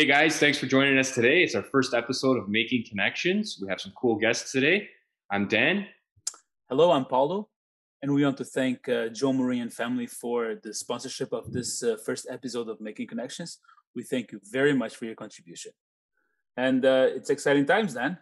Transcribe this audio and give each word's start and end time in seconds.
Hey 0.00 0.06
guys, 0.06 0.38
thanks 0.38 0.56
for 0.56 0.64
joining 0.64 0.96
us 0.96 1.12
today. 1.12 1.42
It's 1.42 1.54
our 1.54 1.62
first 1.62 1.92
episode 1.92 2.38
of 2.38 2.48
Making 2.48 2.84
Connections. 2.88 3.58
We 3.60 3.68
have 3.68 3.82
some 3.82 3.92
cool 3.94 4.16
guests 4.16 4.50
today. 4.50 4.88
I'm 5.30 5.46
Dan. 5.46 5.88
Hello, 6.70 6.90
I'm 6.90 7.04
Paulo. 7.04 7.50
And 8.00 8.14
we 8.14 8.24
want 8.24 8.38
to 8.38 8.46
thank 8.46 8.88
uh, 8.88 9.08
Joe 9.08 9.34
Marie 9.34 9.60
and 9.60 9.70
family 9.70 10.06
for 10.06 10.54
the 10.62 10.72
sponsorship 10.72 11.34
of 11.34 11.52
this 11.52 11.82
uh, 11.82 11.98
first 12.02 12.26
episode 12.30 12.70
of 12.70 12.80
Making 12.80 13.08
Connections. 13.08 13.58
We 13.94 14.02
thank 14.02 14.32
you 14.32 14.40
very 14.50 14.72
much 14.72 14.96
for 14.96 15.04
your 15.04 15.16
contribution. 15.16 15.72
And 16.56 16.82
uh, 16.86 17.08
it's 17.10 17.28
exciting 17.28 17.66
times, 17.66 17.92
Dan. 17.92 18.16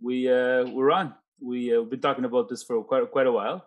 We, 0.00 0.30
uh, 0.30 0.66
we're 0.66 0.92
on. 0.92 1.16
We, 1.40 1.74
uh, 1.74 1.80
we've 1.80 1.90
been 1.90 2.00
talking 2.00 2.26
about 2.26 2.48
this 2.48 2.62
for 2.62 2.84
quite, 2.84 3.10
quite 3.10 3.26
a 3.26 3.32
while. 3.32 3.66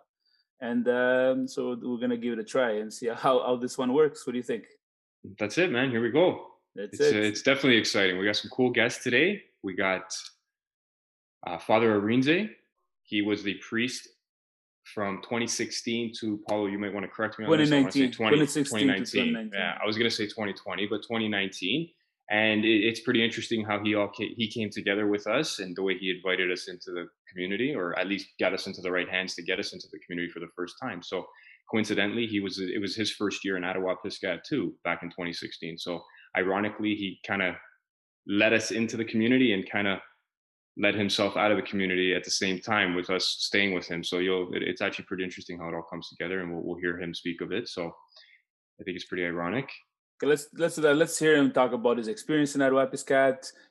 And 0.62 0.88
um, 0.88 1.46
so 1.46 1.76
we're 1.82 1.98
going 1.98 2.08
to 2.08 2.16
give 2.16 2.32
it 2.32 2.38
a 2.38 2.44
try 2.44 2.78
and 2.78 2.90
see 2.90 3.08
how, 3.08 3.42
how 3.42 3.56
this 3.56 3.76
one 3.76 3.92
works. 3.92 4.26
What 4.26 4.32
do 4.32 4.38
you 4.38 4.42
think? 4.42 4.64
That's 5.38 5.58
it, 5.58 5.70
man. 5.70 5.90
Here 5.90 6.00
we 6.00 6.08
go. 6.08 6.51
That's 6.74 6.94
it's, 6.94 7.00
it. 7.00 7.16
Uh, 7.16 7.26
it's 7.26 7.42
definitely 7.42 7.78
exciting. 7.78 8.18
We 8.18 8.24
got 8.24 8.36
some 8.36 8.50
cool 8.50 8.70
guests 8.70 9.02
today. 9.02 9.42
We 9.62 9.74
got 9.74 10.14
uh, 11.46 11.58
Father 11.58 12.00
Arinze. 12.00 12.50
He 13.02 13.22
was 13.22 13.42
the 13.42 13.54
priest 13.68 14.08
from 14.84 15.18
2016 15.22 16.12
to 16.20 16.40
Paulo. 16.48 16.66
You 16.66 16.78
might 16.78 16.92
want 16.92 17.04
to 17.04 17.10
correct 17.10 17.38
me 17.38 17.44
on 17.44 17.50
2019. 17.50 18.08
this. 18.08 18.16
20, 18.16 18.36
2016 18.36 18.78
to 18.78 18.94
2019. 18.94 19.24
2019. 19.32 19.50
Yeah, 19.54 19.78
I 19.82 19.86
was 19.86 19.96
gonna 19.96 20.10
say 20.10 20.24
2020, 20.24 20.86
but 20.86 21.02
2019. 21.02 21.88
And 22.30 22.64
it, 22.64 22.68
it's 22.68 23.00
pretty 23.00 23.22
interesting 23.22 23.64
how 23.64 23.82
he 23.82 23.94
all 23.94 24.08
came, 24.08 24.32
he 24.36 24.48
came 24.48 24.70
together 24.70 25.06
with 25.06 25.26
us 25.26 25.58
and 25.58 25.76
the 25.76 25.82
way 25.82 25.98
he 25.98 26.10
invited 26.10 26.50
us 26.50 26.68
into 26.68 26.90
the 26.90 27.06
community, 27.30 27.74
or 27.74 27.98
at 27.98 28.06
least 28.06 28.28
got 28.40 28.54
us 28.54 28.66
into 28.66 28.80
the 28.80 28.90
right 28.90 29.08
hands 29.08 29.34
to 29.34 29.42
get 29.42 29.58
us 29.58 29.72
into 29.74 29.86
the 29.92 29.98
community 29.98 30.30
for 30.30 30.40
the 30.40 30.48
first 30.56 30.76
time. 30.80 31.02
So 31.02 31.26
coincidentally, 31.70 32.26
he 32.26 32.40
was 32.40 32.58
it 32.58 32.80
was 32.80 32.96
his 32.96 33.10
first 33.10 33.44
year 33.44 33.56
in 33.56 33.64
Attawapiskat 33.64 34.44
too, 34.44 34.74
back 34.84 35.02
in 35.02 35.10
2016. 35.10 35.78
So 35.78 36.02
ironically, 36.36 36.94
he 36.94 37.18
kind 37.26 37.42
of 37.42 37.54
led 38.26 38.52
us 38.52 38.70
into 38.70 38.96
the 38.96 39.04
community 39.04 39.52
and 39.52 39.68
kind 39.68 39.88
of 39.88 39.98
led 40.78 40.94
himself 40.94 41.36
out 41.36 41.50
of 41.50 41.56
the 41.56 41.62
community 41.62 42.14
at 42.14 42.24
the 42.24 42.30
same 42.30 42.58
time 42.58 42.94
with 42.94 43.10
us 43.10 43.36
staying 43.40 43.74
with 43.74 43.86
him. 43.86 44.02
So 44.02 44.18
you'll, 44.18 44.52
it, 44.54 44.62
it's 44.62 44.80
actually 44.80 45.04
pretty 45.04 45.24
interesting 45.24 45.58
how 45.58 45.68
it 45.68 45.74
all 45.74 45.82
comes 45.82 46.08
together, 46.08 46.40
and 46.40 46.52
we'll, 46.52 46.62
we'll 46.62 46.80
hear 46.80 46.98
him 46.98 47.14
speak 47.14 47.40
of 47.40 47.52
it. 47.52 47.68
So 47.68 47.92
I 48.80 48.84
think 48.84 48.96
it's 48.96 49.04
pretty 49.04 49.24
ironic. 49.24 49.68
Okay, 50.22 50.28
let's 50.28 50.46
let's 50.56 50.76
that. 50.76 50.96
Let's 50.96 51.18
hear 51.18 51.36
him 51.36 51.50
talk 51.50 51.72
about 51.72 51.98
his 51.98 52.06
experience 52.06 52.54
in 52.54 52.62
Ottawa 52.62 52.86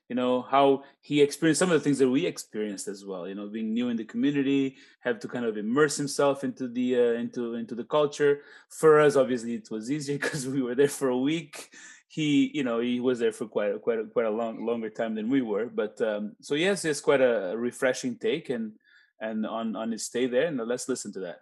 You 0.10 0.16
know 0.16 0.42
how 0.42 0.84
he 1.00 1.22
experienced 1.22 1.60
some 1.60 1.72
of 1.72 1.80
the 1.80 1.84
things 1.84 2.00
that 2.00 2.10
we 2.10 2.26
experienced 2.26 2.90
as 2.90 3.06
well. 3.06 3.26
You 3.26 3.36
know, 3.36 3.48
being 3.48 3.74
new 3.74 3.88
in 3.88 3.96
the 3.96 4.04
community, 4.04 4.76
have 5.00 5.20
to 5.20 5.30
kind 5.30 5.46
of 5.46 5.58
immerse 5.58 5.96
himself 5.96 6.44
into 6.44 6.68
the 6.68 6.96
uh, 6.96 7.14
into 7.14 7.56
into 7.56 7.74
the 7.74 7.86
culture. 7.86 8.42
For 8.70 9.00
us, 9.00 9.16
obviously, 9.16 9.56
it 9.56 9.72
was 9.72 9.90
easier 9.90 10.18
because 10.22 10.46
we 10.46 10.62
were 10.62 10.76
there 10.76 10.90
for 10.90 11.08
a 11.08 11.18
week. 11.18 11.70
He, 12.12 12.52
you 12.54 12.66
know, 12.66 12.80
he 12.80 13.00
was 13.00 13.20
there 13.20 13.32
for 13.32 13.48
quite 13.48 13.74
a, 13.76 13.80
quite 13.80 14.00
a, 14.00 14.04
quite 14.04 14.26
a 14.26 14.30
long 14.30 14.66
longer 14.66 14.90
time 14.90 15.16
than 15.16 15.30
we 15.30 15.42
were. 15.42 15.68
But 15.68 16.02
um, 16.02 16.36
so 16.42 16.56
yes, 16.56 16.84
it's 16.84 17.00
quite 17.00 17.22
a 17.22 17.54
refreshing 17.56 18.18
take 18.18 18.50
and 18.50 18.74
and 19.22 19.46
on 19.46 19.78
on 19.78 19.94
his 19.94 20.06
stay 20.08 20.28
there. 20.28 20.48
And 20.48 20.58
let's 20.58 20.90
listen 20.90 21.14
to 21.14 21.22
that. 21.22 21.40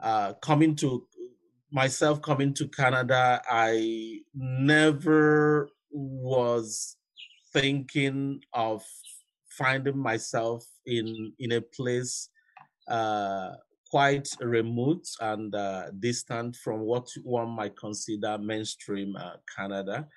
Uh, 0.00 0.34
coming 0.34 0.76
to 0.76 1.08
myself 1.72 2.22
coming 2.22 2.54
to 2.54 2.68
Canada, 2.68 3.42
I 3.50 4.20
never 4.32 5.70
was 5.90 6.96
thinking 7.52 8.42
of 8.52 8.84
finding 9.48 9.98
myself 9.98 10.64
in 10.86 11.32
in 11.40 11.50
a 11.50 11.60
place 11.60 12.28
uh, 12.86 13.50
quite 13.92 14.26
remote 14.40 15.06
and 15.20 15.54
uh, 15.54 15.90
distant 16.00 16.56
from 16.56 16.80
what 16.80 17.06
one 17.24 17.50
might 17.50 17.76
consider 17.76 18.38
mainstream 18.38 19.14
uh, 19.16 19.32
Canada. 19.54 20.08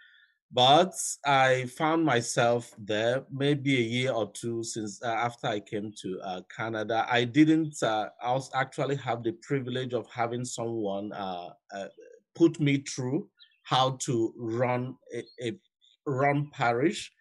But 0.49 0.93
I 1.25 1.65
found 1.65 2.05
myself 2.05 2.73
there 2.77 3.25
maybe 3.29 3.75
a 3.75 3.81
year 3.81 4.11
or 4.13 4.31
two 4.31 4.63
since 4.63 5.03
uh, 5.03 5.07
after 5.07 5.47
I 5.47 5.59
came 5.59 5.91
to 6.01 6.19
uh, 6.23 6.41
Canada. 6.55 7.05
I 7.11 7.25
didn't 7.25 7.75
uh, 7.83 8.07
I 8.23 8.31
was 8.31 8.49
actually 8.55 8.95
have 8.95 9.23
the 9.23 9.33
privilege 9.41 9.93
of 9.93 10.07
having 10.09 10.45
someone 10.45 11.11
uh, 11.11 11.49
uh, 11.75 11.87
put 12.33 12.61
me 12.61 12.77
through 12.77 13.27
how 13.63 13.97
to 14.05 14.33
run 14.37 14.95
a, 15.13 15.23
a 15.47 15.59
run 16.07 16.49
parish 16.53 17.11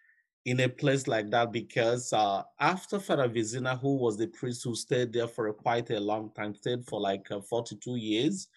in 0.45 0.59
a 0.61 0.69
place 0.69 1.07
like 1.07 1.29
that 1.31 1.51
because 1.51 2.13
uh, 2.13 2.43
after 2.59 2.99
Father 2.99 3.27
Vizina, 3.27 3.79
who 3.79 3.95
was 3.95 4.15
the 4.17 4.27
priest 4.27 4.63
who 4.63 4.75
stayed 4.75 5.11
there 5.11 5.27
for 5.27 5.47
a, 5.47 5.53
quite 5.53 5.89
a 5.89 5.99
long 5.99 6.31
time, 6.35 6.53
stayed 6.55 6.85
for 6.85 7.01
like 7.01 7.27
42 7.27 7.95
years 7.95 8.47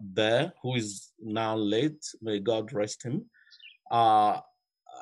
there, 0.00 0.52
who 0.62 0.76
is 0.76 1.12
now 1.20 1.54
late, 1.56 2.04
may 2.20 2.38
God 2.38 2.72
rest 2.72 3.02
him 3.02 3.26
uh, 3.92 4.40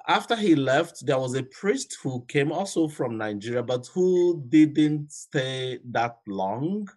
after 0.09 0.35
he 0.35 0.57
left, 0.57 1.07
there 1.07 1.19
was 1.19 1.35
a 1.35 1.45
priest 1.45 1.97
who 2.03 2.25
came 2.27 2.51
also 2.51 2.89
from 2.89 3.17
Nigeria, 3.17 3.63
but 3.63 3.87
who 3.87 4.43
didn't 4.49 5.13
stay 5.13 5.79
that 5.93 6.17
long. 6.27 6.89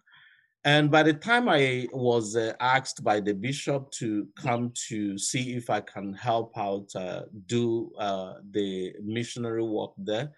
And 0.64 0.90
by 0.90 1.02
the 1.02 1.12
time 1.12 1.48
I 1.48 1.86
was 1.92 2.36
uh, 2.36 2.54
asked 2.58 3.04
by 3.04 3.20
the 3.20 3.34
bishop 3.34 3.90
to 3.92 4.26
come 4.34 4.72
to 4.88 5.18
see 5.18 5.54
if 5.54 5.68
I 5.68 5.80
can 5.80 6.14
help 6.14 6.56
out 6.56 6.88
uh, 6.94 7.22
do 7.46 7.92
uh, 7.98 8.34
the 8.50 8.94
missionary 9.02 9.62
work 9.62 9.90
there, 9.98 10.32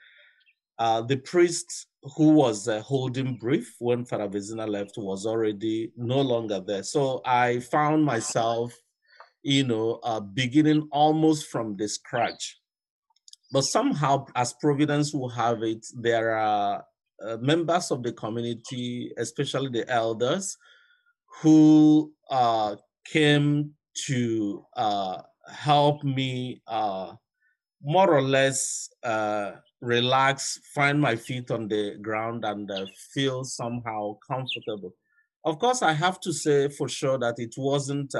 uh, 0.78 1.02
the 1.02 1.16
priest 1.16 1.86
who 2.16 2.30
was 2.30 2.66
uh, 2.66 2.80
holding 2.80 3.36
brief 3.36 3.76
when 3.78 4.04
Father 4.04 4.28
left 4.66 4.98
was 4.98 5.26
already 5.26 5.92
no 5.96 6.20
longer 6.20 6.60
there. 6.60 6.82
So 6.82 7.22
I 7.24 7.60
found 7.60 8.04
myself 8.04 8.74
you 9.46 9.62
know, 9.62 10.00
uh, 10.02 10.18
beginning 10.18 10.88
almost 10.90 11.46
from 11.46 11.76
the 11.76 11.88
scratch. 11.88 12.58
But 13.52 13.62
somehow, 13.62 14.26
as 14.34 14.52
Providence 14.60 15.14
will 15.14 15.28
have 15.28 15.62
it, 15.62 15.86
there 15.94 16.32
are 16.36 16.84
uh, 17.24 17.36
members 17.38 17.90
of 17.90 18.02
the 18.02 18.12
community, 18.12 19.10
especially 19.18 19.70
the 19.70 19.88
elders, 19.90 20.56
who 21.40 22.12
uh, 22.30 22.76
came 23.04 23.72
to 24.06 24.64
uh, 24.76 25.22
help 25.50 26.02
me 26.04 26.60
uh, 26.66 27.12
more 27.82 28.14
or 28.14 28.22
less 28.22 28.88
uh, 29.02 29.52
relax, 29.80 30.58
find 30.74 31.00
my 31.00 31.16
feet 31.16 31.50
on 31.50 31.68
the 31.68 31.96
ground, 32.02 32.44
and 32.44 32.70
feel 33.14 33.44
somehow 33.44 34.16
comfortable. 34.26 34.92
Of 35.44 35.60
course, 35.60 35.82
I 35.82 35.92
have 35.92 36.18
to 36.20 36.32
say 36.32 36.68
for 36.68 36.88
sure 36.88 37.18
that 37.18 37.36
it 37.38 37.54
wasn't 37.56 38.14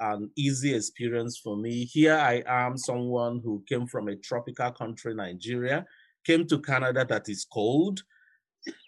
an 0.00 0.30
easy 0.36 0.74
experience 0.74 1.38
for 1.38 1.56
me. 1.56 1.84
Here 1.84 2.16
I 2.16 2.42
am, 2.46 2.76
someone 2.76 3.40
who 3.44 3.62
came 3.68 3.86
from 3.86 4.08
a 4.08 4.16
tropical 4.16 4.72
country, 4.72 5.14
Nigeria, 5.14 5.86
came 6.24 6.46
to 6.48 6.58
Canada 6.60 7.06
that 7.08 7.28
is 7.28 7.44
cold, 7.44 8.02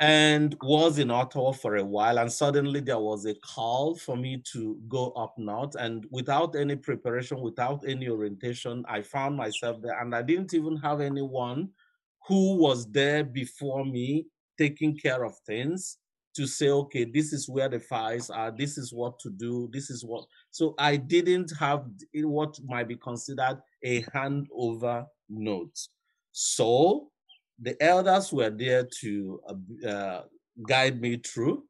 and 0.00 0.56
was 0.62 0.98
in 0.98 1.10
Ottawa 1.10 1.52
for 1.52 1.76
a 1.76 1.84
while. 1.84 2.18
And 2.18 2.30
suddenly 2.30 2.80
there 2.80 2.98
was 2.98 3.26
a 3.26 3.34
call 3.34 3.94
for 3.96 4.16
me 4.16 4.42
to 4.52 4.78
go 4.88 5.10
up 5.10 5.34
north. 5.36 5.74
And 5.74 6.06
without 6.10 6.56
any 6.56 6.76
preparation, 6.76 7.40
without 7.40 7.84
any 7.86 8.08
orientation, 8.08 8.84
I 8.88 9.02
found 9.02 9.36
myself 9.36 9.80
there. 9.82 10.00
And 10.00 10.14
I 10.14 10.22
didn't 10.22 10.54
even 10.54 10.76
have 10.78 11.00
anyone 11.00 11.70
who 12.26 12.56
was 12.56 12.90
there 12.90 13.24
before 13.24 13.84
me 13.84 14.26
taking 14.56 14.96
care 14.96 15.24
of 15.24 15.36
things 15.46 15.98
to 16.36 16.46
say, 16.46 16.68
okay, 16.68 17.04
this 17.04 17.32
is 17.32 17.48
where 17.48 17.68
the 17.68 17.78
files 17.78 18.28
are, 18.28 18.50
this 18.50 18.76
is 18.76 18.92
what 18.92 19.18
to 19.20 19.30
do, 19.30 19.68
this 19.72 19.88
is 19.88 20.04
what. 20.04 20.24
So 20.50 20.74
I 20.78 20.96
didn't 20.96 21.52
have 21.58 21.84
what 22.14 22.58
might 22.64 22.88
be 22.88 22.96
considered 22.96 23.60
a 23.84 24.02
handover 24.02 25.06
note. 25.28 25.78
So 26.32 27.10
the 27.60 27.80
elders 27.82 28.32
were 28.32 28.50
there 28.50 28.86
to 29.00 29.40
uh, 29.48 29.88
uh, 29.88 30.22
guide 30.68 31.00
me 31.00 31.16
through, 31.16 31.64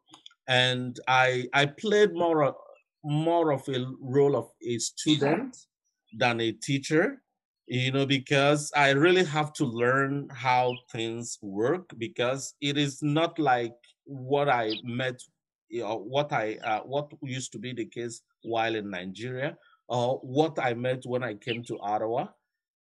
and 0.48 0.98
I 1.08 1.46
I 1.52 1.66
played 1.66 2.14
more 2.14 2.54
more 3.04 3.52
of 3.52 3.68
a 3.68 3.86
role 4.00 4.36
of 4.36 4.48
a 4.66 4.78
student 4.78 5.56
than 6.16 6.40
a 6.40 6.52
teacher 6.52 7.20
you 7.66 7.90
know 7.90 8.06
because 8.06 8.70
i 8.76 8.90
really 8.90 9.24
have 9.24 9.52
to 9.52 9.64
learn 9.64 10.28
how 10.30 10.74
things 10.92 11.38
work 11.42 11.90
because 11.98 12.54
it 12.60 12.78
is 12.78 13.02
not 13.02 13.38
like 13.38 13.74
what 14.04 14.48
I 14.48 14.72
met, 14.84 15.20
you 15.68 15.82
know, 15.82 15.96
what 15.96 16.32
I 16.32 16.58
uh, 16.62 16.80
what 16.80 17.10
used 17.22 17.52
to 17.52 17.58
be 17.58 17.72
the 17.72 17.86
case 17.86 18.20
while 18.42 18.74
in 18.74 18.90
Nigeria, 18.90 19.56
or 19.88 20.18
what 20.18 20.58
I 20.58 20.74
met 20.74 21.02
when 21.04 21.22
I 21.22 21.34
came 21.34 21.62
to 21.64 21.78
Ottawa, 21.80 22.28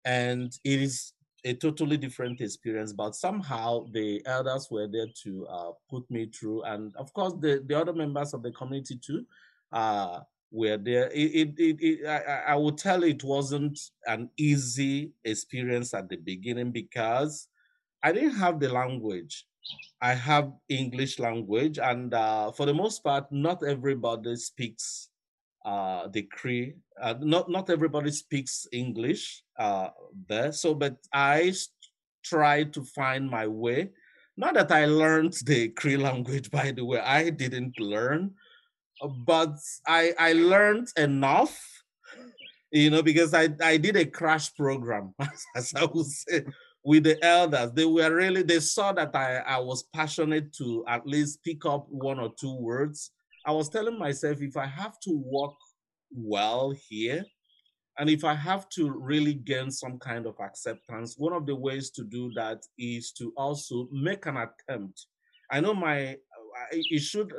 and 0.06 0.52
it 0.64 0.82
is 0.82 1.13
a 1.46 1.54
totally 1.54 1.98
different 1.98 2.42
experience. 2.42 2.94
But 2.94 3.16
somehow 3.16 3.86
the 3.92 4.22
elders 4.26 4.70
were 4.72 4.88
there 4.88 5.08
to 5.24 5.48
uh, 5.48 5.72
put 5.90 6.10
me 6.10 6.28
through, 6.28 6.64
and 6.64 6.96
of 6.96 7.14
course 7.14 7.34
the 7.40 7.64
the 7.66 7.80
other 7.80 7.94
members 7.94 8.34
of 8.34 8.44
the 8.44 8.52
community 8.52 8.98
too. 8.98 9.26
Uh, 9.72 10.20
were 10.54 10.78
there. 10.78 11.10
It, 11.12 11.32
it, 11.34 11.60
it, 11.60 11.78
it 11.82 12.08
I, 12.08 12.54
I 12.54 12.56
would 12.56 12.78
tell 12.78 13.04
it 13.04 13.24
wasn't 13.24 13.80
an 14.06 14.30
easy 14.38 15.12
experience 15.26 15.94
at 15.96 16.08
the 16.08 16.16
beginning 16.16 16.72
because 16.72 17.48
I 18.04 18.12
didn't 18.12 18.36
have 18.36 18.60
the 18.60 18.70
language. 18.70 19.46
I 20.00 20.14
have 20.14 20.52
English 20.70 21.20
language, 21.20 21.80
and 21.80 22.14
uh, 22.14 22.52
for 22.52 22.66
the 22.66 22.74
most 22.74 23.04
part, 23.04 23.32
not 23.32 23.66
everybody 23.66 24.36
speaks 24.36 25.10
uh, 25.66 26.08
the 26.08 26.24
Cree. 26.24 26.76
Uh, 27.02 27.16
not 27.20 27.50
not 27.50 27.70
everybody 27.70 28.12
speaks 28.12 28.68
English 28.72 29.44
uh, 29.58 29.90
there, 30.28 30.52
so 30.52 30.74
but 30.74 30.98
I 31.14 31.54
try 32.24 32.64
to 32.64 32.84
find 32.84 33.30
my 33.30 33.48
way. 33.48 33.92
Not 34.38 34.56
that 34.56 34.72
I 34.72 34.86
learned 34.86 35.34
the 35.46 35.70
Cree 35.70 35.98
language, 35.98 36.50
by 36.52 36.72
the 36.72 36.86
way, 36.86 37.00
I 37.00 37.30
didn't 37.30 37.80
learn, 37.80 38.32
but 39.26 39.56
I 39.88 40.14
I 40.20 40.34
learned 40.34 40.88
enough, 40.98 41.58
you 42.72 42.90
know, 42.90 43.02
because 43.02 43.34
I 43.34 43.50
I 43.62 43.78
did 43.78 43.96
a 43.96 44.06
crash 44.06 44.54
program, 44.56 45.16
as 45.56 45.74
I 45.76 45.86
would 45.86 46.08
say, 46.08 46.46
with 46.84 47.04
the 47.04 47.24
elders. 47.24 47.72
They 47.74 47.86
were 47.86 48.14
really 48.14 48.44
they 48.44 48.60
saw 48.60 48.92
that 48.94 49.16
I 49.16 49.38
I 49.38 49.60
was 49.60 49.84
passionate 49.94 50.54
to 50.58 50.84
at 50.88 51.08
least 51.08 51.44
pick 51.44 51.66
up 51.66 51.88
one 51.90 52.20
or 52.20 52.34
two 52.38 52.56
words 52.56 53.12
I 53.46 53.52
was 53.52 53.70
telling 53.70 54.00
myself 54.00 54.42
if 54.42 54.58
I 54.58 54.66
have 54.66 55.00
to 55.02 55.22
work 55.26 55.56
well 56.12 56.74
here, 56.90 57.26
and 58.00 58.10
if 58.10 58.24
I 58.24 58.34
have 58.34 58.70
to 58.70 58.92
really 58.92 59.34
gain 59.34 59.70
some 59.70 60.00
kind 60.00 60.26
of 60.26 60.36
acceptance, 60.40 61.16
one 61.18 61.34
of 61.34 61.46
the 61.46 61.56
ways 61.56 61.92
to 61.92 62.04
do 62.04 62.32
that 62.36 62.64
is 62.78 63.12
to 63.14 63.34
also 63.38 63.88
make 63.92 64.26
an 64.26 64.38
attempt. 64.38 65.06
I 65.52 65.60
know 65.60 65.74
my 65.74 66.18
it 66.72 67.02
should 67.02 67.34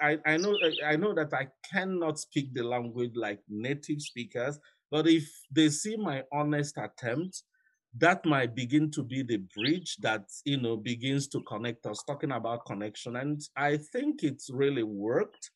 I, 0.00 0.18
I 0.24 0.36
know 0.36 0.56
I 0.84 0.96
know 0.96 1.14
that 1.14 1.32
I 1.34 1.48
cannot 1.70 2.18
speak 2.18 2.54
the 2.54 2.62
language 2.62 3.12
like 3.14 3.40
native 3.48 4.00
speakers, 4.00 4.58
but 4.90 5.06
if 5.06 5.28
they 5.50 5.68
see 5.68 5.96
my 5.96 6.22
honest 6.32 6.78
attempt, 6.78 7.42
that 7.98 8.24
might 8.24 8.54
begin 8.54 8.90
to 8.90 9.02
be 9.02 9.22
the 9.22 9.38
bridge 9.56 9.96
that 9.98 10.24
you 10.44 10.60
know 10.60 10.76
begins 10.76 11.26
to 11.28 11.40
connect 11.42 11.86
us 11.86 12.02
talking 12.06 12.32
about 12.32 12.66
connection 12.66 13.16
and 13.16 13.40
i 13.56 13.76
think 13.76 14.22
it's 14.22 14.50
really 14.50 14.82
worked 14.82 15.50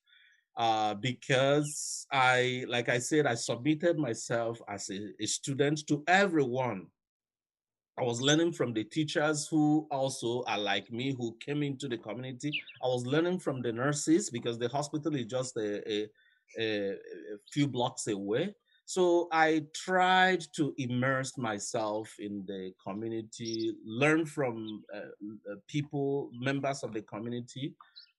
uh, 0.57 0.95
because 0.95 2.07
i 2.13 2.65
like 2.69 2.89
i 2.89 2.99
said 2.99 3.27
i 3.27 3.35
submitted 3.35 3.99
myself 3.99 4.61
as 4.69 4.91
a, 4.91 5.11
a 5.21 5.27
student 5.27 5.81
to 5.87 6.03
everyone 6.07 6.87
I 8.01 8.03
was 8.03 8.23
learning 8.23 8.53
from 8.53 8.73
the 8.73 8.85
teachers 8.85 9.47
who 9.47 9.87
also 9.91 10.43
are 10.47 10.59
like 10.59 10.91
me, 10.91 11.15
who 11.15 11.37
came 11.39 11.63
into 11.63 11.87
the 11.87 11.99
community. 11.99 12.51
I 12.83 12.87
was 12.87 13.05
learning 13.05 13.41
from 13.41 13.61
the 13.61 13.73
nurses 13.73 14.31
because 14.31 14.59
the 14.59 14.69
hospital 14.69 15.15
is 15.15 15.27
just 15.27 15.55
a, 15.59 15.93
a, 15.93 16.09
a, 16.59 16.97
few 17.53 17.69
blocks 17.69 18.07
away. 18.07 18.55
So 18.91 19.29
I 19.31 19.67
tried 19.73 20.43
to 20.57 20.75
immerse 20.77 21.39
myself 21.39 22.13
in 22.19 22.45
the 22.45 22.73
community, 22.85 23.73
learn 23.87 24.27
from 24.27 24.83
uh, 24.93 25.13
uh, 25.49 25.55
people, 25.69 26.29
members 26.35 26.83
of 26.83 26.93
the 26.93 27.03
community, 27.03 27.77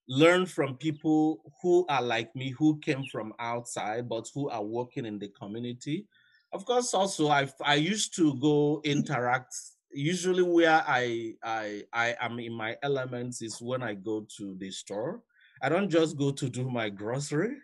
learn 0.08 0.46
from 0.46 0.78
people 0.78 1.44
who 1.62 1.86
are 1.90 2.02
like 2.02 2.34
me, 2.38 2.52
who 2.52 2.80
came 2.80 3.04
from 3.12 3.34
outside, 3.38 4.08
but 4.08 4.30
who 4.34 4.50
are 4.50 4.64
working 4.64 5.06
in 5.06 5.20
the 5.20 5.28
community. 5.38 6.06
Of 6.54 6.64
course, 6.64 6.94
also 6.94 7.28
I 7.28 7.50
I 7.66 7.76
used 7.76 8.16
to 8.16 8.36
go 8.36 8.80
interact. 8.86 9.54
Usually, 9.92 10.42
where 10.42 10.86
I 10.88 11.34
I 11.44 11.84
I 11.92 12.16
am 12.22 12.40
in 12.40 12.54
my 12.54 12.78
elements 12.82 13.42
is 13.42 13.62
when 13.62 13.84
I 13.84 13.96
go 13.96 14.26
to 14.38 14.56
the 14.56 14.72
store. 14.72 15.22
I 15.62 15.68
don't 15.68 15.90
just 15.90 16.18
go 16.18 16.32
to 16.32 16.48
do 16.48 16.70
my 16.70 16.88
grocery 16.88 17.58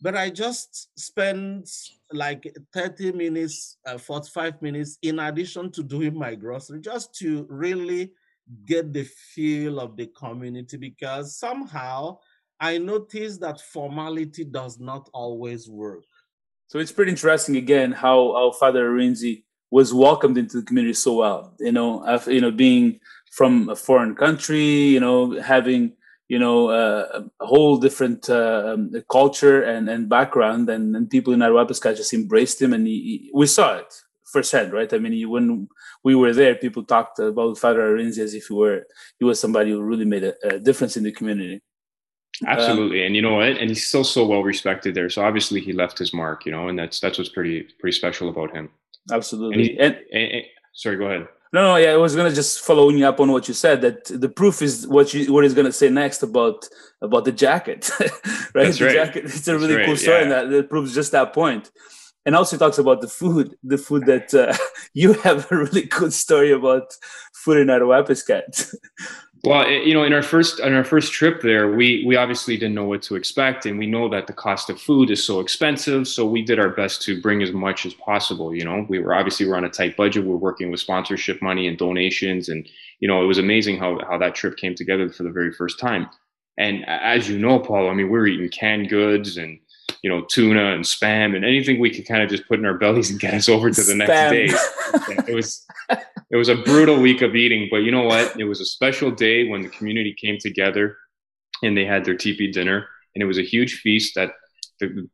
but 0.00 0.16
I 0.16 0.30
just 0.30 0.88
spend 0.98 1.68
like 2.12 2.52
30 2.72 3.12
minutes, 3.12 3.76
uh, 3.86 3.98
45 3.98 4.62
minutes 4.62 4.98
in 5.02 5.18
addition 5.18 5.70
to 5.72 5.82
doing 5.82 6.16
my 6.16 6.34
grocery, 6.34 6.80
just 6.80 7.14
to 7.16 7.46
really 7.48 8.12
get 8.66 8.92
the 8.92 9.04
feel 9.04 9.78
of 9.78 9.96
the 9.96 10.06
community 10.06 10.76
because 10.76 11.36
somehow 11.36 12.18
I 12.58 12.78
noticed 12.78 13.40
that 13.40 13.60
formality 13.60 14.44
does 14.44 14.80
not 14.80 15.08
always 15.12 15.68
work. 15.68 16.04
So 16.66 16.78
it's 16.78 16.92
pretty 16.92 17.10
interesting 17.10 17.56
again 17.56 17.92
how, 17.92 18.34
how 18.34 18.52
Father 18.52 18.90
Arinze 18.90 19.44
was 19.70 19.94
welcomed 19.94 20.36
into 20.36 20.60
the 20.60 20.66
community 20.66 20.94
so 20.94 21.14
well. 21.14 21.54
You 21.60 21.72
know, 21.72 22.06
after, 22.06 22.32
you 22.32 22.40
know, 22.40 22.50
being 22.50 23.00
from 23.32 23.68
a 23.68 23.76
foreign 23.76 24.14
country, 24.14 24.64
you 24.64 25.00
know, 25.00 25.40
having 25.40 25.92
you 26.30 26.38
know 26.38 26.68
uh, 26.68 27.22
a 27.40 27.46
whole 27.46 27.76
different 27.76 28.30
uh, 28.30 28.74
um, 28.74 28.92
culture 29.10 29.64
and, 29.64 29.88
and 29.90 30.08
background 30.08 30.70
and, 30.70 30.94
and 30.94 31.10
people 31.10 31.32
in 31.32 31.40
Attawapiskat 31.40 31.96
just 31.96 32.14
embraced 32.14 32.62
him 32.62 32.72
and 32.72 32.86
he, 32.86 32.98
he, 33.02 33.30
we 33.34 33.46
saw 33.46 33.76
it 33.78 33.92
firsthand 34.24 34.72
right? 34.72 34.92
I 34.94 34.98
mean 34.98 35.12
he, 35.12 35.26
when 35.26 35.68
we 36.04 36.14
were 36.14 36.32
there 36.32 36.54
people 36.54 36.84
talked 36.84 37.18
about 37.18 37.58
father 37.58 37.80
Arinze 37.80 38.18
as 38.18 38.34
if 38.34 38.46
he 38.46 38.54
were 38.54 38.86
he 39.18 39.24
was 39.24 39.40
somebody 39.40 39.72
who 39.72 39.82
really 39.82 40.04
made 40.04 40.22
a, 40.22 40.34
a 40.46 40.58
difference 40.60 40.96
in 40.96 41.02
the 41.02 41.10
community. 41.10 41.60
Absolutely. 42.46 43.00
Um, 43.00 43.06
and 43.06 43.16
you 43.16 43.22
know 43.22 43.34
what? 43.34 43.48
And 43.48 43.68
he's 43.68 43.88
still 43.88 44.04
so 44.04 44.24
well 44.24 44.44
respected 44.44 44.94
there. 44.94 45.10
So 45.10 45.22
obviously 45.24 45.60
he 45.60 45.72
left 45.72 45.98
his 45.98 46.14
mark 46.14 46.46
you 46.46 46.52
know 46.52 46.68
and 46.68 46.78
that's 46.78 47.00
that's 47.00 47.18
what's 47.18 47.30
pretty 47.30 47.66
pretty 47.80 47.96
special 47.96 48.28
about 48.28 48.54
him. 48.54 48.70
Absolutely. 49.10 49.76
And, 49.80 49.96
he, 49.98 50.14
and, 50.14 50.32
and 50.32 50.44
sorry 50.74 50.96
go 50.96 51.06
ahead 51.06 51.26
no, 51.52 51.62
no, 51.62 51.76
yeah, 51.76 51.90
I 51.90 51.96
was 51.96 52.14
gonna 52.14 52.32
just 52.32 52.60
following 52.60 53.02
up 53.02 53.18
on 53.18 53.32
what 53.32 53.48
you 53.48 53.54
said. 53.54 53.80
That 53.80 54.04
the 54.04 54.28
proof 54.28 54.62
is 54.62 54.86
what 54.86 55.12
you 55.12 55.32
what 55.32 55.44
he's 55.44 55.54
gonna 55.54 55.72
say 55.72 55.90
next 55.90 56.22
about 56.22 56.68
about 57.02 57.24
the 57.24 57.32
jacket, 57.32 57.90
right? 58.00 58.10
That's 58.54 58.78
the 58.78 58.86
right. 58.86 58.94
jacket. 58.94 59.24
It's 59.24 59.48
a 59.48 59.58
really 59.58 59.74
That's 59.74 59.86
cool 59.86 59.94
right, 59.94 60.00
story, 60.00 60.16
yeah. 60.16 60.22
and 60.22 60.32
that, 60.32 60.50
that 60.50 60.70
proves 60.70 60.94
just 60.94 61.12
that 61.12 61.32
point. 61.32 61.70
And 62.26 62.36
also 62.36 62.58
talks 62.58 62.78
about 62.78 63.00
the 63.00 63.08
food, 63.08 63.56
the 63.64 63.78
food 63.78 64.04
that 64.06 64.32
uh, 64.34 64.54
you 64.94 65.14
have 65.14 65.50
a 65.50 65.56
really 65.56 65.86
good 65.86 66.12
story 66.12 66.52
about 66.52 66.96
food 67.32 67.58
in 67.58 67.68
Attawapiskat. 67.68 68.74
Well, 69.42 69.62
it, 69.66 69.84
you 69.86 69.94
know, 69.94 70.04
in 70.04 70.12
our 70.12 70.22
first 70.22 70.60
on 70.60 70.74
our 70.74 70.84
first 70.84 71.12
trip 71.12 71.40
there, 71.40 71.72
we 71.72 72.04
we 72.06 72.16
obviously 72.16 72.58
didn't 72.58 72.74
know 72.74 72.84
what 72.84 73.00
to 73.02 73.16
expect, 73.16 73.64
and 73.64 73.78
we 73.78 73.86
know 73.86 74.06
that 74.10 74.26
the 74.26 74.34
cost 74.34 74.68
of 74.68 74.80
food 74.80 75.10
is 75.10 75.24
so 75.24 75.40
expensive. 75.40 76.06
So 76.08 76.26
we 76.26 76.42
did 76.42 76.58
our 76.58 76.68
best 76.68 77.00
to 77.02 77.20
bring 77.22 77.42
as 77.42 77.50
much 77.50 77.86
as 77.86 77.94
possible. 77.94 78.54
You 78.54 78.64
know, 78.64 78.84
we 78.88 78.98
were 78.98 79.14
obviously 79.14 79.48
we're 79.48 79.56
on 79.56 79.64
a 79.64 79.70
tight 79.70 79.96
budget. 79.96 80.26
We're 80.26 80.36
working 80.36 80.70
with 80.70 80.80
sponsorship 80.80 81.40
money 81.40 81.66
and 81.66 81.78
donations, 81.78 82.50
and 82.50 82.68
you 83.00 83.08
know, 83.08 83.22
it 83.22 83.26
was 83.26 83.38
amazing 83.38 83.78
how 83.78 83.98
how 84.06 84.18
that 84.18 84.34
trip 84.34 84.58
came 84.58 84.74
together 84.74 85.08
for 85.08 85.22
the 85.22 85.30
very 85.30 85.52
first 85.52 85.78
time. 85.78 86.10
And 86.58 86.84
as 86.86 87.30
you 87.30 87.38
know, 87.38 87.58
Paul, 87.58 87.88
I 87.88 87.94
mean, 87.94 88.10
we 88.10 88.18
were 88.18 88.26
eating 88.26 88.50
canned 88.50 88.90
goods 88.90 89.38
and 89.38 89.58
you 90.02 90.10
know 90.10 90.22
tuna 90.22 90.72
and 90.74 90.84
spam 90.84 91.36
and 91.36 91.44
anything 91.44 91.78
we 91.78 91.90
could 91.90 92.06
kind 92.06 92.22
of 92.22 92.30
just 92.30 92.46
put 92.48 92.58
in 92.58 92.64
our 92.64 92.78
bellies 92.78 93.10
and 93.10 93.20
get 93.20 93.34
us 93.34 93.48
over 93.48 93.70
to 93.70 93.82
the 93.82 93.94
next 93.94 94.08
day. 94.30 94.48
It 95.28 95.34
was 95.34 95.66
it 96.30 96.36
was 96.36 96.48
a 96.48 96.56
brutal 96.56 97.00
week 97.00 97.22
of 97.22 97.34
eating, 97.36 97.68
but 97.70 97.78
you 97.78 97.90
know 97.90 98.02
what? 98.02 98.38
It 98.38 98.44
was 98.44 98.60
a 98.60 98.64
special 98.64 99.10
day 99.10 99.48
when 99.48 99.62
the 99.62 99.68
community 99.68 100.14
came 100.20 100.38
together 100.38 100.96
and 101.62 101.76
they 101.76 101.84
had 101.84 102.04
their 102.04 102.16
teepee 102.16 102.50
dinner, 102.52 102.86
and 103.14 103.22
it 103.22 103.26
was 103.26 103.38
a 103.38 103.42
huge 103.42 103.80
feast. 103.80 104.14
That 104.14 104.32
the, 104.80 105.08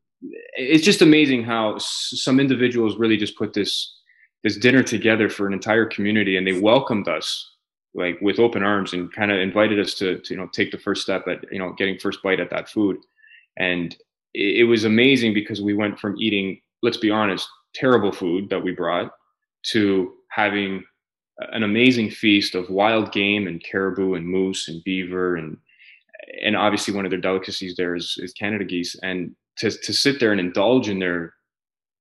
it's 0.57 0.85
just 0.85 1.03
amazing 1.03 1.45
how 1.45 1.75
s- 1.77 2.13
some 2.15 2.39
individuals 2.41 2.97
really 2.97 3.17
just 3.17 3.37
put 3.37 3.53
this 3.53 3.95
this 4.45 4.57
dinner 4.57 4.83
together 4.83 5.29
for 5.29 5.47
an 5.47 5.53
entire 5.53 5.87
community, 5.87 6.37
and 6.37 6.47
they 6.47 6.59
welcomed 6.61 7.09
us 7.09 7.53
like 7.95 8.19
with 8.21 8.39
open 8.39 8.63
arms 8.63 8.93
and 8.93 9.13
kind 9.13 9.31
of 9.33 9.39
invited 9.39 9.81
us 9.81 9.95
to, 9.95 10.19
to 10.21 10.35
you 10.35 10.41
know 10.41 10.49
take 10.53 10.71
the 10.71 10.79
first 10.79 11.03
step 11.03 11.27
at 11.29 11.45
you 11.51 11.59
know 11.59 11.73
getting 11.73 11.99
first 11.99 12.23
bite 12.23 12.41
at 12.41 12.51
that 12.51 12.69
food, 12.69 12.97
and 13.59 13.97
it, 14.37 14.65
was 14.65 14.85
amazing 14.85 15.33
because 15.33 15.63
we 15.63 15.75
went 15.75 15.99
from 15.99 16.17
eating, 16.19 16.61
let's 16.83 16.99
be 16.99 17.11
honest, 17.11 17.49
terrible 17.75 18.13
food 18.13 18.51
that 18.51 18.63
we 18.63 18.73
brought 18.73 19.11
to 19.73 20.13
having 20.31 20.85
an 21.53 21.63
amazing 21.63 22.11
feast 22.11 22.55
of 22.55 22.69
wild 22.71 23.13
game 23.13 23.47
and 23.47 23.65
caribou 23.65 24.15
and 24.15 24.27
moose 24.27 24.69
and 24.69 24.83
beaver 24.85 25.37
and 25.37 25.57
and 26.43 26.57
obviously 26.57 26.93
one 26.93 27.05
of 27.05 27.11
their 27.11 27.21
delicacies 27.21 27.77
there 27.77 27.95
is, 27.95 28.17
is 28.19 28.33
Canada 28.33 28.65
geese. 28.65 28.97
And 29.03 29.35
to 29.59 29.71
to 29.71 29.93
sit 29.93 30.19
there 30.21 30.33
and 30.33 30.41
indulge 30.41 30.89
in 30.89 30.99
their 30.99 31.35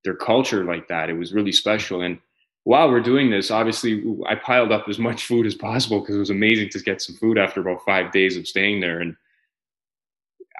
their 0.03 0.15
culture 0.15 0.63
like 0.65 0.87
that 0.87 1.09
it 1.09 1.17
was 1.17 1.33
really 1.33 1.51
special. 1.51 2.01
And 2.01 2.19
while 2.63 2.89
we're 2.89 3.01
doing 3.01 3.29
this 3.29 3.51
obviously 3.51 4.03
I 4.27 4.35
piled 4.35 4.71
up 4.71 4.87
as 4.89 4.99
much 4.99 5.25
food 5.25 5.45
as 5.45 5.55
possible 5.55 5.99
because 5.99 6.15
it 6.15 6.19
was 6.19 6.29
amazing 6.29 6.69
to 6.69 6.79
get 6.79 7.01
some 7.01 7.15
food 7.15 7.37
after 7.37 7.61
about 7.61 7.85
5 7.85 8.11
days 8.11 8.37
of 8.37 8.47
staying 8.47 8.81
there. 8.81 8.99
And 8.99 9.15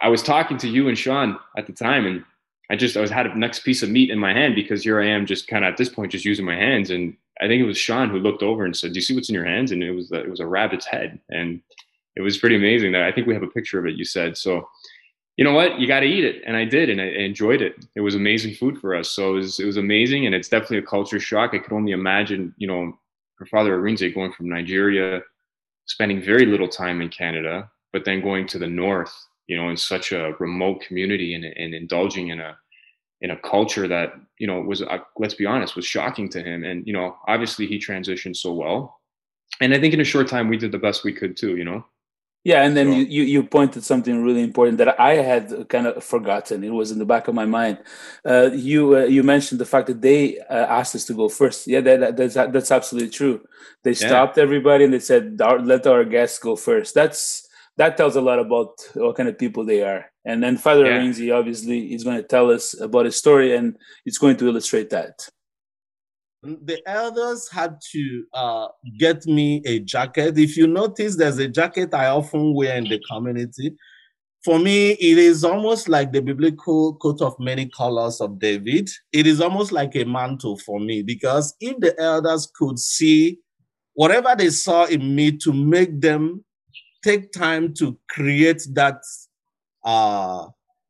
I 0.02 0.10
was 0.10 0.24
talking 0.24 0.58
to 0.60 0.68
you 0.68 0.88
and 0.88 0.98
Sean 0.98 1.38
at 1.58 1.68
the 1.68 1.74
time 1.74 2.06
and 2.06 2.24
I 2.70 2.76
just 2.76 2.98
I 2.98 3.02
was 3.02 3.12
had 3.12 3.28
a 3.28 3.38
next 3.38 3.60
piece 3.60 3.84
of 3.84 3.90
meat 3.90 4.10
in 4.10 4.20
my 4.20 4.34
hand 4.34 4.56
because 4.56 4.84
here 4.84 5.00
I 5.00 5.08
am 5.08 5.26
just 5.26 5.48
kind 5.48 5.64
of 5.64 5.72
at 5.72 5.78
this 5.78 5.90
point 5.90 6.12
just 6.12 6.26
using 6.26 6.46
my 6.46 6.56
hands 6.56 6.90
and 6.90 7.16
I 7.42 7.48
think 7.48 7.62
it 7.62 7.66
was 7.66 7.78
Sean 7.78 8.10
who 8.10 8.20
looked 8.20 8.44
over 8.44 8.66
and 8.66 8.76
said, 8.76 8.94
"Do 8.94 8.98
you 8.98 9.02
see 9.02 9.14
what's 9.14 9.30
in 9.30 9.36
your 9.36 9.46
hands?" 9.46 9.72
And 9.72 9.84
it 9.84 9.92
was 9.92 10.12
it 10.12 10.30
was 10.30 10.40
a 10.40 10.48
rabbit's 10.48 10.86
head, 10.86 11.20
and 11.30 11.62
it 12.16 12.22
was 12.22 12.38
pretty 12.38 12.56
amazing. 12.56 12.92
That 12.94 13.04
I 13.04 13.12
think 13.12 13.28
we 13.28 13.34
have 13.34 13.44
a 13.44 13.48
picture 13.48 13.80
of 13.80 13.86
it. 13.86 13.96
You 13.96 14.06
said 14.06 14.38
so. 14.38 14.70
You 15.38 15.44
know 15.44 15.52
what? 15.52 15.82
You 15.82 15.88
got 15.88 16.00
to 16.00 16.06
eat 16.06 16.24
it, 16.24 16.44
and 16.46 16.56
I 16.56 16.64
did, 16.64 16.90
and 16.90 17.02
I 17.02 17.08
enjoyed 17.08 17.62
it. 17.62 17.86
It 17.96 18.00
was 18.00 18.16
amazing 18.16 18.56
food 18.56 18.80
for 18.80 18.96
us, 18.96 19.12
so 19.12 19.32
it 19.32 19.36
was 19.36 19.60
it 19.60 19.66
was 19.66 19.78
amazing, 19.78 20.26
and 20.26 20.34
it's 20.34 20.48
definitely 20.48 20.78
a 20.78 20.84
culture 20.84 21.20
shock. 21.20 21.54
I 21.54 21.60
could 21.60 21.74
only 21.74 21.92
imagine, 21.92 22.54
you 22.58 22.68
know, 22.68 22.98
her 23.38 23.46
father 23.46 23.78
Arinze 23.78 24.14
going 24.14 24.32
from 24.32 24.48
Nigeria, 24.48 25.22
spending 25.88 26.22
very 26.22 26.46
little 26.46 26.70
time 26.70 27.02
in 27.02 27.10
Canada, 27.10 27.70
but 27.92 28.06
then 28.06 28.22
going 28.22 28.48
to 28.48 28.60
the 28.60 28.68
north, 28.68 29.14
you 29.48 29.58
know, 29.58 29.70
in 29.70 29.78
such 29.78 30.12
a 30.12 30.34
remote 30.40 30.82
community 30.82 31.34
and, 31.36 31.46
and 31.46 31.74
indulging 31.74 32.30
in 32.30 32.40
a 32.40 32.58
in 33.22 33.32
a 33.32 33.38
culture 33.38 33.88
that 33.88 34.14
you 34.40 34.48
know 34.48 34.62
was 34.62 34.82
uh, 34.82 34.98
let's 35.18 35.34
be 35.34 35.46
honest 35.46 35.76
was 35.76 35.86
shocking 35.86 36.30
to 36.30 36.42
him 36.42 36.64
and 36.64 36.86
you 36.86 36.94
know 36.94 37.16
obviously 37.28 37.66
he 37.66 37.80
transitioned 37.80 38.36
so 38.36 38.54
well 38.54 39.00
and 39.62 39.74
i 39.74 39.80
think 39.80 39.94
in 39.94 40.02
a 40.02 40.04
short 40.04 40.28
time 40.28 40.50
we 40.50 40.58
did 40.58 40.72
the 40.72 40.78
best 40.78 41.04
we 41.04 41.14
could 41.14 41.38
too 41.38 41.56
you 41.56 41.64
know 41.64 41.84
Yeah, 42.48 42.62
and 42.62 42.78
then 42.78 42.92
so, 42.92 42.98
you, 43.16 43.24
you 43.24 43.44
pointed 43.44 43.84
something 43.84 44.24
really 44.24 44.44
important 44.44 44.78
that 44.78 45.00
I 45.00 45.14
had 45.16 45.68
kind 45.68 45.88
of 45.88 46.04
forgotten. 46.04 46.64
It 46.64 46.70
was 46.70 46.92
in 46.92 47.00
the 47.00 47.06
back 47.14 47.28
of 47.28 47.34
my 47.34 47.48
mind. 47.48 47.80
Uh, 48.24 48.52
you 48.54 48.96
uh, 48.98 49.06
you 49.06 49.24
mentioned 49.24 49.60
the 49.60 49.66
fact 49.66 49.88
that 49.88 50.02
they 50.02 50.38
uh, 50.42 50.68
asked 50.80 50.94
us 50.94 51.06
to 51.06 51.16
go 51.16 51.28
first. 51.28 51.66
Yeah, 51.66 51.82
that, 51.82 52.00
that, 52.02 52.18
that's 52.18 52.36
that's 52.36 52.70
absolutely 52.70 53.10
true. 53.10 53.42
They 53.82 53.96
stopped 53.96 54.38
yeah. 54.38 54.44
everybody 54.44 54.84
and 54.84 54.94
they 54.94 55.00
said, 55.00 55.42
"Let 55.42 55.88
our 55.88 56.06
guests 56.06 56.38
go 56.38 56.56
first. 56.56 56.94
That's 56.94 57.45
that 57.78 57.98
tells 57.98 58.16
a 58.16 58.22
lot 58.22 58.40
about 58.40 58.72
what 58.94 59.16
kind 59.16 59.30
of 59.30 59.38
people 59.38 59.66
they 59.66 59.84
are. 59.84 60.06
And 60.24 60.42
then 60.42 60.58
Father 60.58 60.86
yeah. 60.86 61.00
Arinze 61.00 61.38
obviously 61.38 61.94
is 61.94 62.04
going 62.04 62.18
to 62.18 62.24
tell 62.24 62.52
us 62.52 62.80
about 62.80 63.06
his 63.06 63.16
story, 63.16 63.56
and 63.56 63.78
it's 64.06 64.18
going 64.18 64.38
to 64.38 64.48
illustrate 64.48 64.90
that 64.92 65.28
the 66.46 66.82
elders 66.88 67.50
had 67.50 67.80
to 67.92 68.24
uh, 68.34 68.68
get 69.00 69.26
me 69.26 69.62
a 69.66 69.80
jacket. 69.80 70.38
If 70.38 70.58
you 70.58 70.68
notice, 70.68 71.18
there's 71.18 71.40
a 71.40 71.48
jacket 71.48 71.94
I 71.94 72.08
often 72.08 72.54
wear 72.54 72.78
in 72.78 72.86
the 72.86 73.02
community. 73.10 73.76
For 74.44 74.60
me, 74.60 74.92
it 74.92 75.18
is 75.18 75.44
almost 75.44 75.90
like 75.90 76.12
the 76.12 76.22
biblical 76.22 76.96
coat 76.98 77.20
of 77.22 77.36
many 77.40 77.68
colors 77.68 78.22
of 78.22 78.40
David. 78.40 78.90
It 79.12 79.26
is 79.26 79.42
almost 79.42 79.72
like 79.72 79.96
a 79.96 80.04
mantle 80.04 80.60
for 80.60 80.80
me 80.80 81.02
because 81.02 81.56
if 81.60 81.80
the 81.80 82.00
elders 82.00 82.48
could 82.56 82.78
see 82.78 83.40
whatever 83.94 84.36
they 84.38 84.52
saw 84.52 84.86
in 84.86 85.16
me 85.16 85.36
to 85.38 85.52
make 85.52 86.00
them 86.00 86.45
take 87.06 87.32
time 87.32 87.72
to 87.76 87.98
create 88.10 88.64
that 88.74 89.00
uh, 89.84 90.48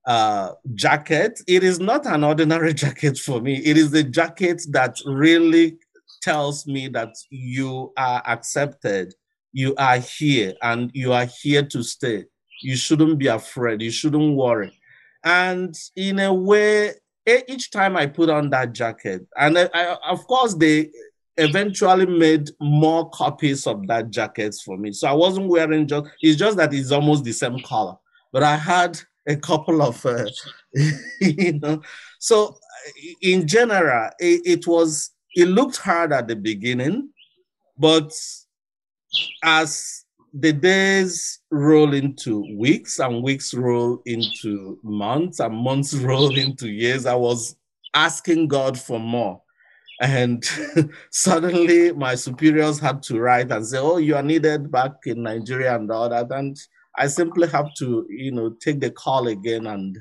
uh, 0.07 0.51
jacket. 0.73 1.41
It 1.45 1.63
is 1.63 1.79
not 1.79 2.05
an 2.05 2.23
ordinary 2.23 2.73
jacket 2.83 3.17
for 3.17 3.41
me. 3.41 3.57
It 3.57 3.77
is 3.77 3.93
a 3.93 4.03
jacket 4.03 4.61
that 4.71 4.97
really 5.05 5.77
tells 6.21 6.65
me 6.65 6.87
that 6.87 7.13
you 7.29 7.91
are 7.97 8.23
accepted, 8.25 9.13
you 9.51 9.75
are 9.75 9.97
here, 9.97 10.53
and 10.61 10.89
you 10.93 11.11
are 11.11 11.27
here 11.41 11.63
to 11.63 11.83
stay. 11.83 12.23
You 12.61 12.77
shouldn't 12.77 13.19
be 13.19 13.27
afraid, 13.27 13.81
you 13.81 13.91
shouldn't 13.91 14.35
worry. 14.35 14.71
And 15.25 15.75
in 15.97 16.19
a 16.19 16.33
way, 16.33 16.93
each 17.47 17.71
time 17.71 17.97
I 17.97 18.05
put 18.05 18.29
on 18.29 18.51
that 18.51 18.71
jacket, 18.71 19.27
and 19.37 19.57
I, 19.57 19.69
I, 19.73 19.97
of 20.09 20.25
course, 20.27 20.53
they 20.53 20.91
eventually 21.37 22.05
made 22.05 22.49
more 22.59 23.09
copies 23.09 23.67
of 23.67 23.87
that 23.87 24.09
jacket 24.09 24.55
for 24.63 24.77
me. 24.77 24.91
So 24.91 25.07
I 25.07 25.13
wasn't 25.13 25.47
wearing 25.47 25.87
just, 25.87 26.09
it's 26.21 26.39
just 26.39 26.57
that 26.57 26.73
it's 26.73 26.91
almost 26.91 27.23
the 27.23 27.33
same 27.33 27.59
color. 27.59 27.95
But 28.31 28.43
I 28.43 28.55
had 28.55 28.99
a 29.27 29.35
couple 29.35 29.81
of, 29.81 30.05
uh, 30.05 30.25
you 31.21 31.59
know. 31.59 31.81
So 32.19 32.57
in 33.21 33.47
general, 33.47 34.11
it, 34.19 34.41
it 34.45 34.67
was, 34.67 35.11
it 35.35 35.47
looked 35.47 35.77
hard 35.77 36.13
at 36.13 36.27
the 36.27 36.35
beginning, 36.35 37.09
but 37.77 38.11
as 39.43 40.05
the 40.33 40.51
days 40.51 41.39
roll 41.49 41.93
into 41.93 42.45
weeks 42.57 42.99
and 42.99 43.23
weeks 43.23 43.53
roll 43.53 44.01
into 44.05 44.77
months 44.83 45.39
and 45.39 45.55
months 45.55 45.93
roll 45.95 46.37
into 46.37 46.69
years, 46.69 47.05
I 47.05 47.15
was 47.15 47.55
asking 47.93 48.49
God 48.49 48.79
for 48.79 48.99
more. 48.99 49.41
And 50.01 50.43
suddenly 51.11 51.93
my 51.93 52.15
superiors 52.15 52.79
had 52.79 53.01
to 53.03 53.19
write 53.19 53.51
and 53.51 53.65
say, 53.65 53.77
Oh, 53.77 53.97
you 53.97 54.15
are 54.15 54.23
needed 54.23 54.71
back 54.71 54.91
in 55.05 55.23
Nigeria 55.23 55.75
and 55.75 55.89
all 55.91 56.09
that. 56.09 56.31
And 56.31 56.57
I 56.97 57.07
simply 57.07 57.47
have 57.49 57.73
to, 57.75 58.05
you 58.09 58.31
know, 58.31 58.49
take 58.49 58.79
the 58.79 58.91
call 58.91 59.27
again 59.27 59.67
and, 59.67 59.97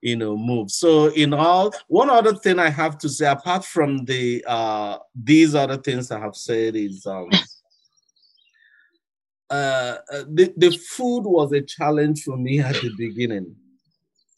you 0.00 0.16
know, 0.16 0.36
move. 0.36 0.70
So 0.70 1.08
in 1.08 1.34
all, 1.34 1.72
one 1.88 2.10
other 2.10 2.34
thing 2.34 2.58
I 2.58 2.70
have 2.70 2.98
to 2.98 3.08
say, 3.08 3.26
apart 3.26 3.64
from 3.64 4.04
the 4.04 4.44
uh, 4.46 4.98
these 5.14 5.54
other 5.54 5.76
things 5.76 6.10
I 6.10 6.20
have 6.20 6.36
said, 6.36 6.76
is 6.76 7.06
um, 7.06 7.28
uh, 9.50 9.96
uh, 10.12 10.24
the 10.28 10.52
the 10.56 10.70
food 10.70 11.22
was 11.22 11.52
a 11.52 11.62
challenge 11.62 12.22
for 12.22 12.36
me 12.36 12.60
at 12.60 12.76
the 12.76 12.90
beginning. 12.96 13.56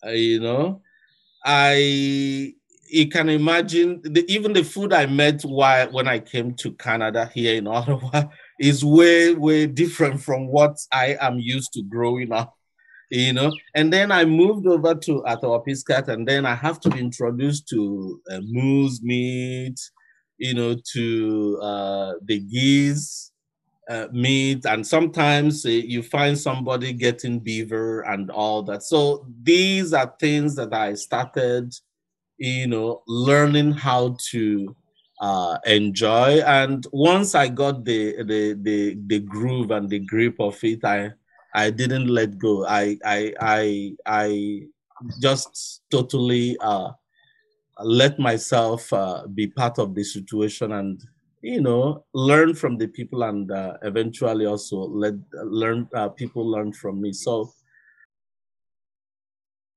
Uh, 0.04 0.10
you 0.10 0.40
know, 0.40 0.82
I 1.44 2.54
you 2.90 3.08
can 3.08 3.28
imagine 3.28 4.00
the, 4.02 4.24
even 4.28 4.52
the 4.52 4.64
food 4.64 4.92
I 4.92 5.06
met 5.06 5.42
while 5.42 5.90
when 5.92 6.08
I 6.08 6.18
came 6.18 6.54
to 6.56 6.72
Canada 6.72 7.30
here 7.32 7.56
in 7.56 7.66
Ottawa 7.66 8.24
is 8.60 8.84
way 8.84 9.34
way 9.34 9.66
different 9.66 10.22
from 10.22 10.48
what 10.48 10.76
I 10.92 11.16
am 11.20 11.38
used 11.38 11.72
to 11.74 11.82
growing 11.82 12.32
up 12.32 12.56
you 13.10 13.32
know? 13.32 13.52
And 13.74 13.92
then 13.92 14.12
i 14.12 14.24
moved 14.24 14.66
over 14.66 14.94
to 14.94 15.22
Attawapiskat 15.26 16.08
and 16.08 16.26
then 16.26 16.46
i 16.46 16.54
have 16.54 16.78
to 16.80 16.90
be 16.90 17.00
introduced 17.00 17.68
to 17.70 18.20
uh, 18.30 18.38
moose 18.42 19.02
meat 19.02 19.78
you 20.38 20.54
know 20.54 20.74
to 20.92 21.58
uh, 21.60 22.12
the 22.24 22.40
geese 22.40 23.32
uh, 23.88 24.06
meat 24.12 24.64
and 24.64 24.86
sometimes 24.86 25.66
uh, 25.66 25.68
you 25.68 26.02
find 26.02 26.38
somebody 26.38 26.92
getting 26.92 27.40
beaver 27.40 28.02
and 28.02 28.30
all 28.30 28.62
that. 28.62 28.84
So 28.84 29.26
these 29.42 29.92
are 29.92 30.14
things 30.20 30.54
that 30.56 30.72
i 30.72 30.94
started 30.94 31.74
you 32.40 32.66
know 32.68 33.02
learning 33.08 33.72
how 33.72 34.16
to 34.32 34.76
uh, 35.22 35.58
enjoy. 35.66 36.40
And 36.46 36.86
once 36.92 37.34
I 37.36 37.48
got 37.48 37.84
the, 37.84 38.16
the 38.24 38.58
the 38.60 38.98
the 39.06 39.20
groove 39.20 39.70
and 39.72 39.88
the 39.88 40.00
grip 40.00 40.36
of 40.40 40.58
it, 40.64 40.84
I 40.84 41.12
I 41.54 41.70
didn't 41.70 42.08
let 42.08 42.38
go. 42.38 42.66
I 42.66 42.98
I 43.04 43.34
I 43.40 43.96
I 44.06 44.62
just 45.22 45.82
totally 45.90 46.56
uh, 46.60 46.90
let 47.82 48.18
myself 48.18 48.92
uh, 48.92 49.26
be 49.34 49.46
part 49.46 49.78
of 49.78 49.94
the 49.94 50.04
situation 50.04 50.72
and 50.72 51.00
you 51.42 51.60
know 51.60 52.04
learn 52.12 52.54
from 52.54 52.76
the 52.76 52.86
people 52.88 53.22
and 53.24 53.50
uh, 53.50 53.74
eventually 53.82 54.44
also 54.46 54.76
let 54.76 55.14
learn 55.44 55.88
uh, 55.94 56.08
people 56.10 56.46
learn 56.48 56.72
from 56.72 57.00
me. 57.00 57.12
So 57.12 57.50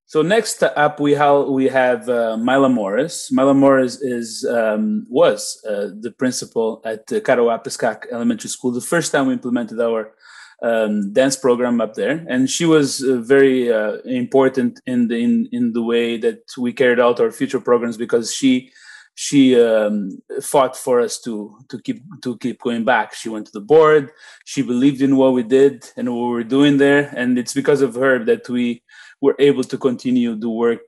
so 0.06 0.22
next 0.22 0.62
up, 0.64 1.00
we 1.00 1.14
have 1.14 1.48
we 1.48 1.68
have 1.70 2.10
uh, 2.10 2.38
Mila 2.38 2.70
Morris. 2.70 3.30
Mila 3.32 3.54
Morris 3.54 4.02
is 4.02 4.46
um, 4.50 5.06
was 5.10 5.64
uh, 5.68 5.90
the 6.00 6.12
principal 6.12 6.82
at 6.86 7.12
uh, 7.12 7.20
Kattawapiskak 7.20 8.12
Elementary 8.12 8.50
School. 8.50 8.72
The 8.72 8.82
first 8.82 9.12
time 9.12 9.28
we 9.28 9.34
implemented 9.34 9.80
our 9.80 10.14
um, 10.62 11.12
dance 11.14 11.36
program 11.36 11.82
up 11.82 11.96
there, 11.96 12.26
and 12.30 12.50
she 12.50 12.66
was 12.66 13.04
uh, 13.04 13.18
very 13.18 13.72
uh, 13.72 13.98
important 14.06 14.80
in 14.86 15.08
the 15.08 15.16
in, 15.16 15.48
in 15.52 15.74
the 15.74 15.82
way 15.82 16.18
that 16.18 16.44
we 16.58 16.74
carried 16.74 17.00
out 17.00 17.20
our 17.20 17.32
future 17.32 17.60
programs 17.60 17.98
because 17.98 18.34
she 18.34 18.72
she 19.16 19.60
um, 19.60 20.10
fought 20.42 20.76
for 20.76 21.00
us 21.00 21.20
to 21.22 21.58
to 21.70 21.82
keep 21.82 22.04
to 22.24 22.38
keep 22.38 22.62
going 22.62 22.84
back. 22.84 23.14
She 23.14 23.30
went 23.30 23.46
to 23.48 23.52
the 23.52 23.62
board. 23.62 24.12
She 24.46 24.62
believed 24.62 25.02
in 25.02 25.18
what 25.18 25.34
we 25.34 25.44
did 25.44 25.86
and 25.96 26.10
what 26.10 26.22
we 26.22 26.32
were 26.34 26.44
doing 26.44 26.78
there, 26.78 27.14
and 27.16 27.38
it's 27.38 27.54
because 27.54 27.82
of 27.82 27.96
her 27.96 28.24
that 28.26 28.50
we 28.50 28.84
were 29.24 29.38
able 29.40 29.64
to 29.72 29.78
continue 29.78 30.36
the 30.36 30.54
work 30.66 30.86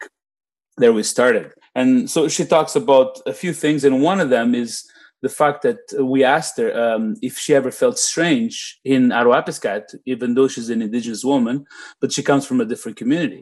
that 0.81 0.93
we 0.93 1.03
started. 1.03 1.47
And 1.73 2.09
so 2.13 2.27
she 2.27 2.45
talks 2.45 2.75
about 2.75 3.11
a 3.25 3.33
few 3.41 3.53
things, 3.63 3.83
and 3.85 4.03
one 4.11 4.19
of 4.19 4.29
them 4.29 4.53
is 4.53 4.71
the 5.21 5.29
fact 5.29 5.59
that 5.63 5.79
we 6.13 6.19
asked 6.23 6.57
her 6.61 6.69
um, 6.83 7.03
if 7.21 7.33
she 7.43 7.55
ever 7.55 7.71
felt 7.71 7.97
strange 7.97 8.55
in 8.83 9.01
Attawapiskat, 9.09 9.83
even 10.05 10.35
though 10.35 10.49
she's 10.49 10.69
an 10.69 10.81
indigenous 10.81 11.23
woman, 11.23 11.65
but 12.01 12.11
she 12.11 12.21
comes 12.29 12.45
from 12.45 12.59
a 12.61 12.65
different 12.71 12.97
community. 12.97 13.41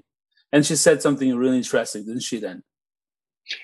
And 0.53 0.65
she 0.65 0.75
said 0.75 1.01
something 1.01 1.35
really 1.35 1.57
interesting, 1.57 2.05
didn't 2.05 2.27
she, 2.29 2.39
then? 2.39 2.63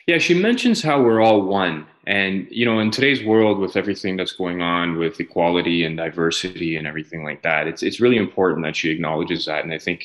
Yeah, 0.07 0.17
she 0.17 0.33
mentions 0.33 0.81
how 0.81 0.97
we're 1.03 1.21
all 1.21 1.41
one. 1.43 1.85
And, 2.07 2.47
you 2.49 2.65
know, 2.65 2.79
in 2.79 2.91
today's 2.91 3.23
world, 3.23 3.59
with 3.59 3.77
everything 3.77 4.17
that's 4.17 4.33
going 4.33 4.61
on 4.61 4.97
with 4.97 5.19
equality 5.19 5.85
and 5.85 5.95
diversity 5.95 6.75
and 6.77 6.87
everything 6.87 7.23
like 7.23 7.41
that, 7.43 7.67
it's, 7.67 7.83
it's 7.83 8.01
really 8.01 8.17
important 8.17 8.65
that 8.65 8.75
she 8.75 8.89
acknowledges 8.89 9.45
that. 9.45 9.63
And 9.63 9.71
I 9.71 9.77
think 9.77 10.01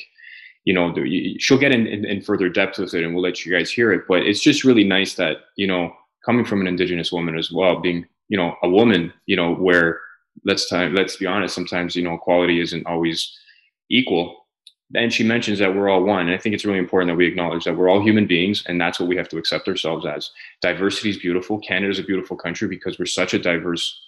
you 0.65 0.73
know, 0.73 0.93
she'll 1.37 1.59
get 1.59 1.71
in, 1.71 1.87
in, 1.87 2.05
in, 2.05 2.21
further 2.21 2.49
depth 2.49 2.79
with 2.79 2.93
it 2.93 3.03
and 3.03 3.13
we'll 3.13 3.23
let 3.23 3.45
you 3.45 3.55
guys 3.55 3.71
hear 3.71 3.93
it. 3.93 4.01
But 4.07 4.23
it's 4.23 4.41
just 4.41 4.63
really 4.63 4.83
nice 4.83 5.13
that, 5.13 5.37
you 5.55 5.67
know, 5.67 5.93
coming 6.25 6.43
from 6.43 6.59
an 6.59 6.67
indigenous 6.67 7.11
woman 7.11 7.37
as 7.37 7.51
well, 7.51 7.79
being, 7.79 8.05
you 8.29 8.37
know, 8.37 8.55
a 8.63 8.69
woman, 8.69 9.13
you 9.27 9.35
know, 9.35 9.53
where 9.53 10.01
let's 10.43 10.67
time, 10.67 10.95
let's 10.95 11.17
be 11.17 11.27
honest, 11.27 11.53
sometimes, 11.53 11.95
you 11.95 12.03
know, 12.03 12.15
equality 12.15 12.59
isn't 12.59 12.87
always 12.87 13.31
equal. 13.89 14.47
And 14.95 15.13
she 15.13 15.23
mentions 15.23 15.59
that 15.59 15.75
we're 15.75 15.89
all 15.89 16.03
one. 16.03 16.27
And 16.27 16.35
I 16.35 16.37
think 16.39 16.55
it's 16.55 16.65
really 16.65 16.79
important 16.79 17.09
that 17.09 17.15
we 17.15 17.27
acknowledge 17.27 17.65
that 17.65 17.77
we're 17.77 17.89
all 17.89 18.01
human 18.01 18.25
beings 18.25 18.63
and 18.65 18.81
that's 18.81 18.99
what 18.99 19.09
we 19.09 19.17
have 19.17 19.29
to 19.29 19.37
accept 19.37 19.67
ourselves 19.67 20.05
as. 20.05 20.31
Diversity 20.61 21.11
is 21.11 21.17
beautiful. 21.17 21.59
Canada 21.59 21.91
is 21.91 21.99
a 21.99 22.03
beautiful 22.03 22.37
country 22.37 22.67
because 22.67 22.97
we're 22.97 23.05
such 23.05 23.35
a 23.35 23.39
diverse 23.39 24.01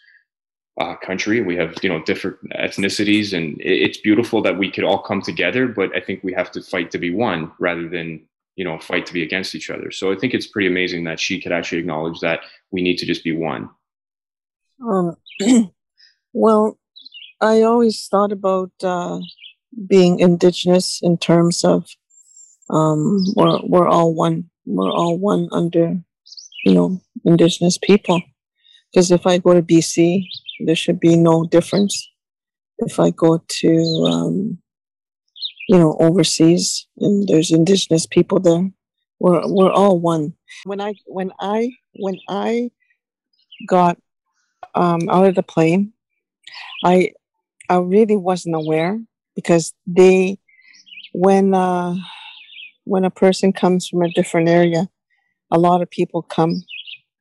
uh, 0.77 0.95
country. 0.95 1.41
We 1.41 1.55
have 1.55 1.75
you 1.81 1.89
know 1.89 2.01
different 2.03 2.37
ethnicities, 2.51 3.33
and 3.33 3.57
it's 3.59 3.97
beautiful 3.97 4.41
that 4.43 4.57
we 4.57 4.71
could 4.71 4.83
all 4.83 5.01
come 5.01 5.21
together. 5.21 5.67
But 5.67 5.95
I 5.95 6.01
think 6.01 6.23
we 6.23 6.33
have 6.33 6.51
to 6.51 6.61
fight 6.61 6.91
to 6.91 6.97
be 6.97 7.13
one 7.13 7.51
rather 7.59 7.87
than 7.89 8.25
you 8.55 8.63
know 8.63 8.79
fight 8.79 9.05
to 9.07 9.13
be 9.13 9.23
against 9.23 9.55
each 9.55 9.69
other. 9.69 9.91
So 9.91 10.11
I 10.11 10.15
think 10.15 10.33
it's 10.33 10.47
pretty 10.47 10.67
amazing 10.67 11.05
that 11.05 11.19
she 11.19 11.41
could 11.41 11.51
actually 11.51 11.79
acknowledge 11.79 12.19
that 12.19 12.41
we 12.71 12.81
need 12.81 12.97
to 12.97 13.05
just 13.05 13.23
be 13.23 13.35
one. 13.35 13.69
Um, 14.87 15.15
well, 16.33 16.77
I 17.41 17.61
always 17.61 18.07
thought 18.07 18.31
about 18.31 18.71
uh, 18.83 19.19
being 19.87 20.19
indigenous 20.19 20.99
in 21.01 21.17
terms 21.17 21.63
of 21.63 21.87
um, 22.69 23.25
we're 23.35 23.59
we're 23.63 23.87
all 23.87 24.13
one. 24.13 24.49
We're 24.65 24.91
all 24.91 25.17
one 25.17 25.49
under 25.51 25.97
you 26.63 26.73
know 26.73 27.01
indigenous 27.25 27.79
people. 27.79 28.21
Because 28.91 29.11
if 29.11 29.27
I 29.27 29.37
go 29.37 29.53
to 29.53 29.61
BC 29.61 30.23
there 30.59 30.75
should 30.75 30.99
be 30.99 31.15
no 31.15 31.45
difference. 31.45 32.09
if 32.79 32.99
I 32.99 33.09
go 33.09 33.43
to, 33.47 33.73
um, 34.07 34.59
you 35.67 35.77
know, 35.77 35.97
overseas 35.99 36.87
and 36.99 37.27
there's 37.27 37.51
indigenous 37.51 38.05
people 38.05 38.39
there, 38.39 38.69
we're 39.19 39.41
we're 39.47 39.71
all 39.71 39.99
one. 39.99 40.33
When 40.63 40.79
I 40.79 40.93
when 41.05 41.31
I 41.39 41.71
when 41.95 42.19
I 42.29 42.71
got 43.67 43.97
um, 44.75 45.09
out 45.09 45.25
of 45.27 45.35
the 45.35 45.43
plane, 45.43 45.93
I 46.83 47.13
I 47.69 47.77
really 47.77 48.15
wasn't 48.15 48.55
aware 48.55 48.99
because 49.35 49.73
they 49.85 50.37
when 51.13 51.53
uh, 51.53 51.95
when 52.85 53.03
a 53.03 53.09
person 53.09 53.51
comes 53.51 53.87
from 53.87 54.03
a 54.03 54.11
different 54.11 54.49
area, 54.49 54.89
a 55.51 55.57
lot 55.57 55.81
of 55.81 55.89
people 55.89 56.21
come 56.21 56.63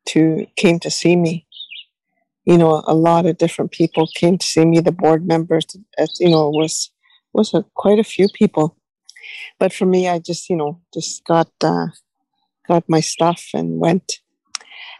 to 0.08 0.46
came 0.56 0.78
to 0.80 0.90
see 0.90 1.16
me. 1.16 1.45
You 2.46 2.58
know, 2.58 2.82
a 2.86 2.94
lot 2.94 3.26
of 3.26 3.38
different 3.38 3.72
people 3.72 4.08
came 4.14 4.38
to 4.38 4.46
see 4.46 4.64
me. 4.64 4.80
The 4.80 4.92
board 4.92 5.26
members, 5.26 5.66
you 6.20 6.30
know, 6.30 6.50
was 6.50 6.90
was 7.32 7.52
a, 7.54 7.64
quite 7.74 7.98
a 7.98 8.04
few 8.04 8.28
people. 8.34 8.76
But 9.58 9.72
for 9.72 9.86
me, 9.86 10.08
I 10.08 10.18
just 10.18 10.50
you 10.50 10.56
know 10.56 10.80
just 10.94 11.24
got 11.24 11.50
uh, 11.62 11.88
got 12.68 12.84
my 12.88 13.00
stuff 13.00 13.50
and 13.54 13.78
went, 13.80 14.20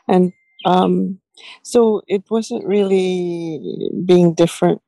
and 0.09 0.33
um, 0.65 1.21
so 1.63 2.03
it 2.09 2.25
wasn't 2.31 2.65
really 2.67 3.61
being 4.05 4.35
different. 4.35 4.83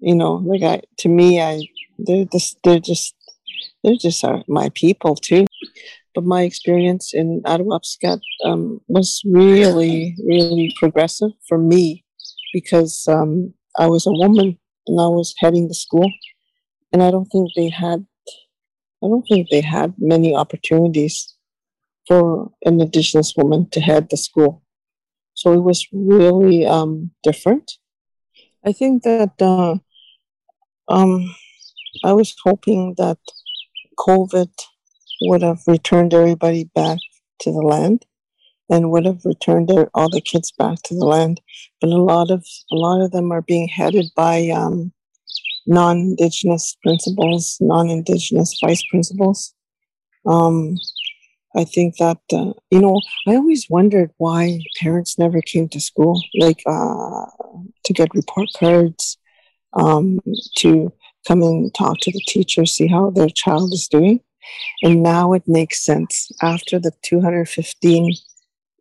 You 0.00 0.14
know, 0.14 0.34
like 0.34 0.62
I 0.62 0.82
to 0.98 1.08
me, 1.08 1.40
I 1.40 1.60
they're 1.98 2.24
just 2.26 2.58
they're 2.64 2.80
just 2.80 3.14
they're 3.84 3.96
just 3.96 4.24
my 4.48 4.70
people 4.74 5.16
too. 5.16 5.46
But 6.14 6.24
my 6.24 6.42
experience 6.42 7.14
in 7.14 7.42
Attawapiskat 7.46 8.20
um, 8.44 8.80
was 8.86 9.22
really, 9.24 10.14
really 10.26 10.74
progressive 10.78 11.30
for 11.48 11.58
me 11.58 12.04
because 12.52 13.06
um, 13.08 13.54
I 13.78 13.86
was 13.86 14.06
a 14.06 14.12
woman 14.12 14.58
and 14.86 15.00
I 15.00 15.06
was 15.06 15.34
heading 15.38 15.68
the 15.68 15.74
school, 15.74 16.10
and 16.92 17.02
I 17.02 17.10
don't 17.10 17.26
think 17.26 17.50
they 17.56 17.70
had, 17.70 18.04
I 19.02 19.06
don't 19.08 19.24
think 19.28 19.48
they 19.48 19.62
had 19.62 19.94
many 19.98 20.34
opportunities 20.34 21.34
for 22.06 22.50
an 22.64 22.80
Indigenous 22.80 23.34
woman 23.36 23.68
to 23.70 23.80
head 23.80 24.08
the 24.10 24.16
school. 24.16 24.62
So 25.34 25.52
it 25.52 25.62
was 25.62 25.86
really 25.92 26.66
um, 26.66 27.10
different. 27.22 27.72
I 28.64 28.72
think 28.72 29.02
that 29.04 29.40
uh, 29.40 29.76
um, 30.88 31.34
I 32.04 32.12
was 32.12 32.34
hoping 32.44 32.94
that 32.98 33.18
COVID 33.98 34.50
would 35.28 35.42
have 35.42 35.60
returned 35.66 36.14
everybody 36.14 36.64
back 36.74 36.98
to 37.40 37.52
the 37.52 37.62
land 37.62 38.04
and 38.70 38.90
would 38.90 39.04
have 39.04 39.24
returned 39.24 39.68
their, 39.68 39.90
all 39.94 40.08
the 40.08 40.20
kids 40.20 40.52
back 40.52 40.78
to 40.84 40.94
the 40.94 41.04
land. 41.04 41.40
But 41.80 41.90
a 41.90 41.96
lot 41.96 42.30
of 42.30 42.44
a 42.70 42.76
lot 42.76 43.02
of 43.02 43.10
them 43.10 43.30
are 43.32 43.42
being 43.42 43.68
headed 43.68 44.06
by 44.16 44.48
um, 44.48 44.92
non-indigenous 45.66 46.76
principals, 46.82 47.58
non-indigenous 47.60 48.58
vice 48.64 48.82
principals. 48.90 49.54
Um, 50.26 50.76
I 51.54 51.64
think 51.64 51.96
that 51.98 52.20
uh, 52.32 52.52
you 52.70 52.80
know 52.80 53.00
I 53.26 53.36
always 53.36 53.66
wondered 53.68 54.10
why 54.16 54.60
parents 54.80 55.18
never 55.18 55.42
came 55.42 55.68
to 55.68 55.80
school, 55.80 56.22
like 56.38 56.62
uh, 56.66 57.26
to 57.84 57.92
get 57.92 58.14
report 58.14 58.48
cards, 58.58 59.18
um, 59.74 60.20
to 60.58 60.92
come 61.26 61.42
and 61.42 61.74
talk 61.74 61.98
to 62.00 62.10
the 62.10 62.22
teacher, 62.26 62.64
see 62.64 62.86
how 62.86 63.10
their 63.10 63.28
child 63.28 63.72
is 63.72 63.88
doing. 63.88 64.20
And 64.82 65.02
now 65.02 65.32
it 65.32 65.46
makes 65.46 65.84
sense. 65.84 66.30
After 66.40 66.78
the 66.78 66.92
215 67.02 68.14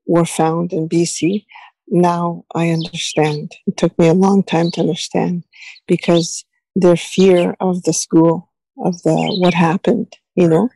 were 0.08 0.26
found 0.26 0.74
in 0.74 0.90
BC, 0.90 1.46
now 1.88 2.46
I 2.56 2.70
understand. 2.70 3.54
It 3.68 3.78
took 3.78 3.98
me 4.00 4.08
a 4.08 4.14
long 4.14 4.44
time 4.44 4.72
to 4.72 4.82
understand 4.82 5.44
because 5.88 6.46
their 6.76 6.98
fear 6.98 7.56
of 7.60 7.84
the 7.84 7.94
school, 7.94 8.50
of 8.84 9.02
the 9.04 9.16
what 9.40 9.54
happened, 9.54 10.16
you 10.36 10.48
know, 10.48 10.70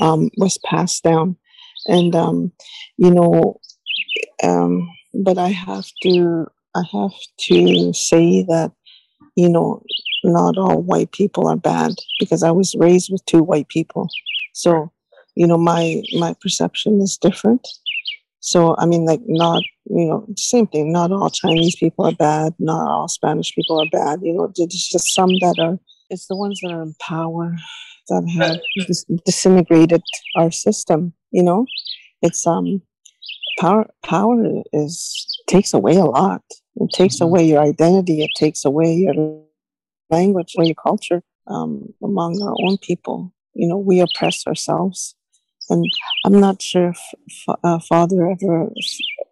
um, 0.00 0.30
was 0.36 0.58
passed 0.58 1.02
down. 1.02 1.36
And 1.86 2.14
um, 2.14 2.52
you 2.98 3.10
know, 3.10 3.58
um, 4.42 4.88
but 5.14 5.38
I 5.38 5.48
have 5.48 5.86
to 6.02 6.46
I 6.74 6.82
have 6.92 7.12
to 7.48 7.92
say 7.92 8.42
that, 8.42 8.72
you 9.34 9.48
know, 9.48 9.82
not 10.24 10.58
all 10.58 10.82
white 10.82 11.12
people 11.12 11.48
are 11.48 11.56
bad 11.56 11.92
because 12.18 12.42
I 12.42 12.50
was 12.50 12.74
raised 12.78 13.10
with 13.10 13.24
two 13.26 13.42
white 13.42 13.68
people. 13.68 14.08
So, 14.52 14.92
you 15.34 15.46
know, 15.46 15.58
my 15.58 16.02
my 16.18 16.34
perception 16.40 17.00
is 17.00 17.16
different. 17.16 17.66
So, 18.40 18.74
I 18.78 18.86
mean, 18.86 19.04
like, 19.04 19.20
not 19.26 19.62
you 19.84 20.06
know, 20.06 20.26
same 20.36 20.66
thing. 20.66 20.92
Not 20.92 21.12
all 21.12 21.30
Chinese 21.30 21.76
people 21.76 22.06
are 22.06 22.14
bad. 22.14 22.54
Not 22.58 22.88
all 22.88 23.08
Spanish 23.08 23.54
people 23.54 23.80
are 23.80 23.88
bad. 23.90 24.20
You 24.22 24.34
know, 24.34 24.52
there's 24.56 24.88
just 24.90 25.14
some 25.14 25.30
that 25.40 25.56
are. 25.58 25.78
It's 26.10 26.26
the 26.26 26.36
ones 26.36 26.58
that 26.62 26.72
are 26.72 26.82
in 26.82 26.94
power 27.00 27.54
that 28.08 28.28
have 28.38 28.58
dis- 28.86 29.04
disintegrated 29.24 30.02
our 30.36 30.50
system. 30.50 31.12
You 31.30 31.42
know, 31.42 31.66
it's 32.22 32.46
um, 32.46 32.82
power. 33.58 33.88
Power 34.04 34.62
is 34.72 35.38
takes 35.48 35.74
away 35.74 35.96
a 35.96 36.04
lot. 36.04 36.42
It 36.76 36.90
takes 36.92 37.16
mm-hmm. 37.16 37.24
away 37.24 37.44
your 37.44 37.62
identity. 37.62 38.22
It 38.22 38.30
takes 38.36 38.64
away 38.64 38.94
your 38.94 39.14
language 40.10 40.54
or 40.56 40.64
your 40.64 40.74
culture 40.74 41.22
um, 41.46 41.92
among 42.02 42.40
our 42.42 42.54
own 42.64 42.78
people. 42.78 43.32
You 43.54 43.68
know, 43.68 43.78
we 43.78 44.00
oppress 44.00 44.46
ourselves. 44.46 45.14
And 45.68 45.84
I'm 46.24 46.40
not 46.40 46.62
sure 46.62 46.90
if 46.90 47.56
uh, 47.62 47.78
Father 47.78 48.30
ever 48.30 48.70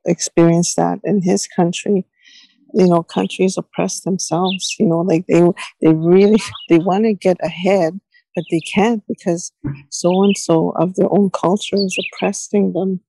experienced 0.06 0.76
that 0.76 1.00
in 1.04 1.22
his 1.22 1.46
country. 1.46 2.06
You 2.74 2.86
know, 2.86 3.02
countries 3.02 3.56
oppress 3.56 4.02
themselves. 4.02 4.76
You 4.78 4.86
know, 4.86 5.00
like 5.00 5.26
they 5.26 5.42
they 5.80 5.92
really 5.92 6.40
they 6.68 6.78
want 6.78 7.04
to 7.04 7.14
get 7.14 7.38
ahead, 7.42 7.98
but 8.36 8.44
they 8.50 8.60
can't 8.60 9.02
because 9.08 9.52
so 9.90 10.22
and 10.22 10.36
so 10.36 10.70
of 10.76 10.94
their 10.94 11.10
own 11.10 11.30
culture 11.30 11.76
is 11.76 11.98
oppressing 12.12 12.72
them. 12.72 13.00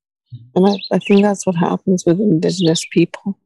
And 0.54 0.66
I, 0.66 0.76
I 0.92 0.98
think 0.98 1.22
that's 1.22 1.46
what 1.46 1.56
happens 1.56 2.04
with 2.06 2.20
indigenous 2.20 2.84
people 2.92 3.39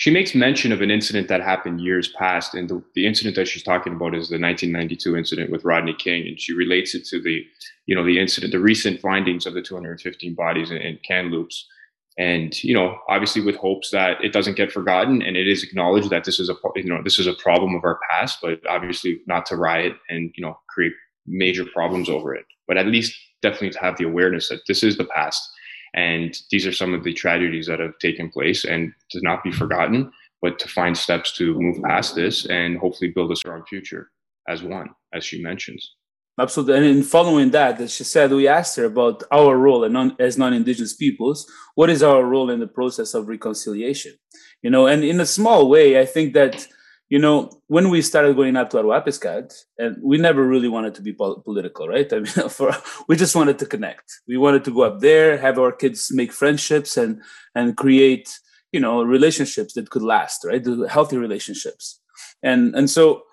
she 0.00 0.10
makes 0.10 0.34
mention 0.34 0.72
of 0.72 0.80
an 0.80 0.90
incident 0.90 1.28
that 1.28 1.42
happened 1.42 1.82
years 1.82 2.08
past, 2.08 2.54
and 2.54 2.70
the, 2.70 2.82
the 2.94 3.06
incident 3.06 3.36
that 3.36 3.46
she's 3.46 3.62
talking 3.62 3.92
about 3.92 4.14
is 4.14 4.30
the 4.30 4.40
1992 4.40 5.14
incident 5.14 5.50
with 5.50 5.62
Rodney 5.62 5.92
King, 5.92 6.26
and 6.26 6.40
she 6.40 6.54
relates 6.54 6.94
it 6.94 7.04
to 7.08 7.20
the, 7.20 7.44
you 7.84 7.94
know, 7.94 8.02
the 8.02 8.18
incident, 8.18 8.50
the 8.50 8.60
recent 8.60 8.98
findings 8.98 9.44
of 9.44 9.52
the 9.52 9.60
215 9.60 10.34
bodies 10.34 10.70
in, 10.70 10.78
in 10.78 10.98
Kamloops, 11.06 11.68
and 12.16 12.64
you 12.64 12.72
know, 12.72 12.96
obviously 13.10 13.42
with 13.42 13.56
hopes 13.56 13.90
that 13.90 14.16
it 14.24 14.32
doesn't 14.32 14.56
get 14.56 14.72
forgotten 14.72 15.20
and 15.20 15.36
it 15.36 15.46
is 15.46 15.62
acknowledged 15.62 16.08
that 16.08 16.24
this 16.24 16.40
is 16.40 16.48
a, 16.48 16.54
you 16.76 16.84
know, 16.84 17.02
this 17.04 17.18
is 17.18 17.26
a 17.26 17.34
problem 17.34 17.74
of 17.74 17.84
our 17.84 17.98
past, 18.10 18.38
but 18.40 18.58
obviously 18.70 19.20
not 19.26 19.44
to 19.46 19.56
riot 19.56 19.92
and 20.08 20.32
you 20.34 20.42
know 20.42 20.58
create 20.70 20.94
major 21.26 21.66
problems 21.66 22.08
over 22.08 22.34
it, 22.34 22.46
but 22.66 22.78
at 22.78 22.86
least 22.86 23.14
definitely 23.42 23.68
to 23.68 23.80
have 23.80 23.98
the 23.98 24.04
awareness 24.04 24.48
that 24.48 24.62
this 24.66 24.82
is 24.82 24.96
the 24.96 25.04
past 25.04 25.46
and 25.94 26.36
these 26.50 26.66
are 26.66 26.72
some 26.72 26.94
of 26.94 27.04
the 27.04 27.12
tragedies 27.12 27.66
that 27.66 27.80
have 27.80 27.98
taken 27.98 28.30
place 28.30 28.64
and 28.64 28.92
to 29.10 29.20
not 29.22 29.42
be 29.42 29.50
forgotten, 29.50 30.10
but 30.42 30.58
to 30.58 30.68
find 30.68 30.96
steps 30.96 31.36
to 31.36 31.58
move 31.60 31.82
past 31.82 32.14
this 32.14 32.46
and 32.46 32.78
hopefully 32.78 33.12
build 33.14 33.32
a 33.32 33.36
strong 33.36 33.64
future 33.68 34.10
as 34.48 34.62
one, 34.62 34.88
as 35.12 35.24
she 35.24 35.42
mentions. 35.42 35.94
Absolutely. 36.38 36.76
And 36.76 36.86
in 36.86 37.02
following 37.02 37.50
that, 37.50 37.80
as 37.80 37.92
she 37.92 38.04
said, 38.04 38.30
we 38.30 38.48
asked 38.48 38.76
her 38.76 38.86
about 38.86 39.22
our 39.30 39.58
role 39.58 39.84
as 40.18 40.38
non-Indigenous 40.38 40.94
peoples. 40.94 41.46
What 41.74 41.90
is 41.90 42.02
our 42.02 42.24
role 42.24 42.48
in 42.48 42.60
the 42.60 42.66
process 42.66 43.12
of 43.12 43.28
reconciliation? 43.28 44.14
You 44.62 44.70
know, 44.70 44.86
and 44.86 45.04
in 45.04 45.20
a 45.20 45.26
small 45.26 45.68
way, 45.68 46.00
I 46.00 46.06
think 46.06 46.32
that 46.34 46.66
you 47.10 47.18
know, 47.18 47.50
when 47.66 47.90
we 47.90 48.00
started 48.02 48.36
going 48.36 48.56
up 48.56 48.70
to 48.70 48.76
Attawapiskat, 48.78 49.52
and 49.78 49.96
we 50.00 50.16
never 50.16 50.44
really 50.44 50.68
wanted 50.68 50.94
to 50.94 51.02
be 51.02 51.12
pol- 51.12 51.40
political, 51.40 51.88
right? 51.88 52.10
I 52.12 52.20
mean, 52.20 52.48
for 52.48 52.72
we 53.08 53.16
just 53.16 53.34
wanted 53.34 53.58
to 53.58 53.66
connect. 53.66 54.04
We 54.28 54.36
wanted 54.38 54.64
to 54.64 54.70
go 54.72 54.82
up 54.82 55.00
there, 55.00 55.36
have 55.36 55.58
our 55.58 55.72
kids 55.72 56.08
make 56.12 56.32
friendships, 56.32 56.96
and 56.96 57.20
and 57.54 57.76
create, 57.76 58.38
you 58.72 58.80
know, 58.80 59.02
relationships 59.02 59.74
that 59.74 59.90
could 59.90 60.02
last, 60.02 60.44
right? 60.44 60.64
Healthy 60.88 61.18
relationships, 61.18 62.00
and 62.42 62.74
and 62.76 62.88
so 62.88 63.24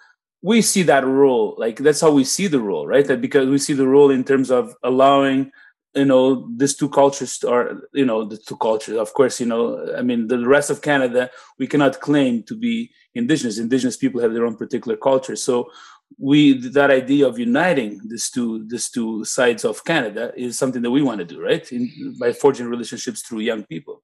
we 0.41 0.61
see 0.61 0.83
that 0.83 1.05
role, 1.05 1.55
like 1.57 1.77
that's 1.77 2.01
how 2.01 2.11
we 2.11 2.23
see 2.23 2.47
the 2.47 2.59
role, 2.59 2.87
right? 2.87 3.05
That 3.05 3.21
because 3.21 3.47
we 3.47 3.59
see 3.59 3.73
the 3.73 3.87
role 3.87 4.09
in 4.09 4.23
terms 4.23 4.49
of 4.49 4.73
allowing 4.83 5.51
you 5.97 6.05
know 6.05 6.47
these 6.55 6.75
two 6.75 6.89
cultures 6.89 7.43
are 7.43 7.65
you 7.93 8.05
know 8.05 8.23
the 8.23 8.37
two 8.37 8.57
cultures 8.57 8.97
of 8.97 9.13
course 9.13 9.39
you 9.39 9.45
know 9.45 9.63
i 9.97 10.01
mean 10.01 10.27
the 10.27 10.47
rest 10.47 10.69
of 10.69 10.81
canada 10.81 11.29
we 11.59 11.67
cannot 11.67 11.99
claim 11.99 12.43
to 12.43 12.55
be 12.55 12.91
indigenous. 13.17 13.57
Indigenous 13.57 13.97
people 13.97 14.21
have 14.21 14.33
their 14.33 14.45
own 14.45 14.55
particular 14.55 14.95
culture. 14.95 15.35
So 15.35 15.71
we 16.17 16.53
that 16.69 16.89
idea 16.89 17.27
of 17.27 17.37
uniting 17.37 17.99
these 18.07 18.29
two 18.29 18.65
these 18.67 18.89
two 18.89 19.25
sides 19.25 19.65
of 19.65 19.83
canada 19.83 20.31
is 20.37 20.57
something 20.57 20.81
that 20.81 20.89
we 20.89 21.01
want 21.01 21.19
to 21.19 21.25
do 21.25 21.41
right? 21.41 21.69
In, 21.71 22.15
by 22.17 22.31
forging 22.31 22.67
relationships 22.67 23.21
through 23.21 23.41
young 23.41 23.63
people. 23.65 24.03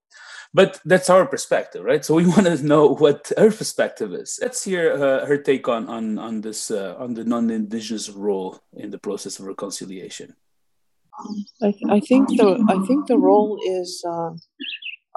But 0.54 0.82
that's 0.84 1.10
our 1.10 1.26
perspective 1.26 1.82
right? 1.84 2.04
So 2.04 2.16
we 2.16 2.26
want 2.34 2.46
to 2.46 2.62
know 2.62 2.90
what 2.90 3.32
her 3.38 3.52
perspective 3.52 4.14
is. 4.14 4.38
Let's 4.42 4.64
hear 4.66 4.94
uh, 4.94 5.26
her 5.26 5.38
take 5.38 5.70
on 5.70 5.88
on 5.88 6.20
on 6.20 6.42
this 6.42 6.72
uh, 6.72 6.96
on 7.00 7.14
the 7.14 7.24
non-indigenous 7.24 8.10
role 8.10 8.60
in 8.74 8.92
the 8.92 9.00
process 9.00 9.40
of 9.40 9.46
reconciliation 9.46 10.36
I, 11.62 12.00
think 12.00 12.30
the 12.30 12.66
I 12.68 12.86
think 12.86 13.08
the 13.08 13.18
role 13.18 13.60
is 13.66 14.04
uh, 14.08 14.32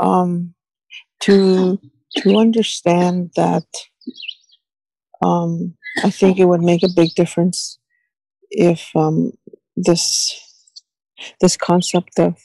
um, 0.00 0.54
to 1.20 1.78
to 2.18 2.36
understand 2.36 3.30
that 3.36 3.64
um, 5.22 5.74
I 6.04 6.10
think 6.10 6.38
it 6.38 6.44
would 6.46 6.62
make 6.62 6.82
a 6.82 6.94
big 6.94 7.14
difference 7.14 7.78
if 8.50 8.90
um, 8.94 9.32
this 9.76 10.40
this 11.40 11.56
concept 11.56 12.18
of 12.18 12.36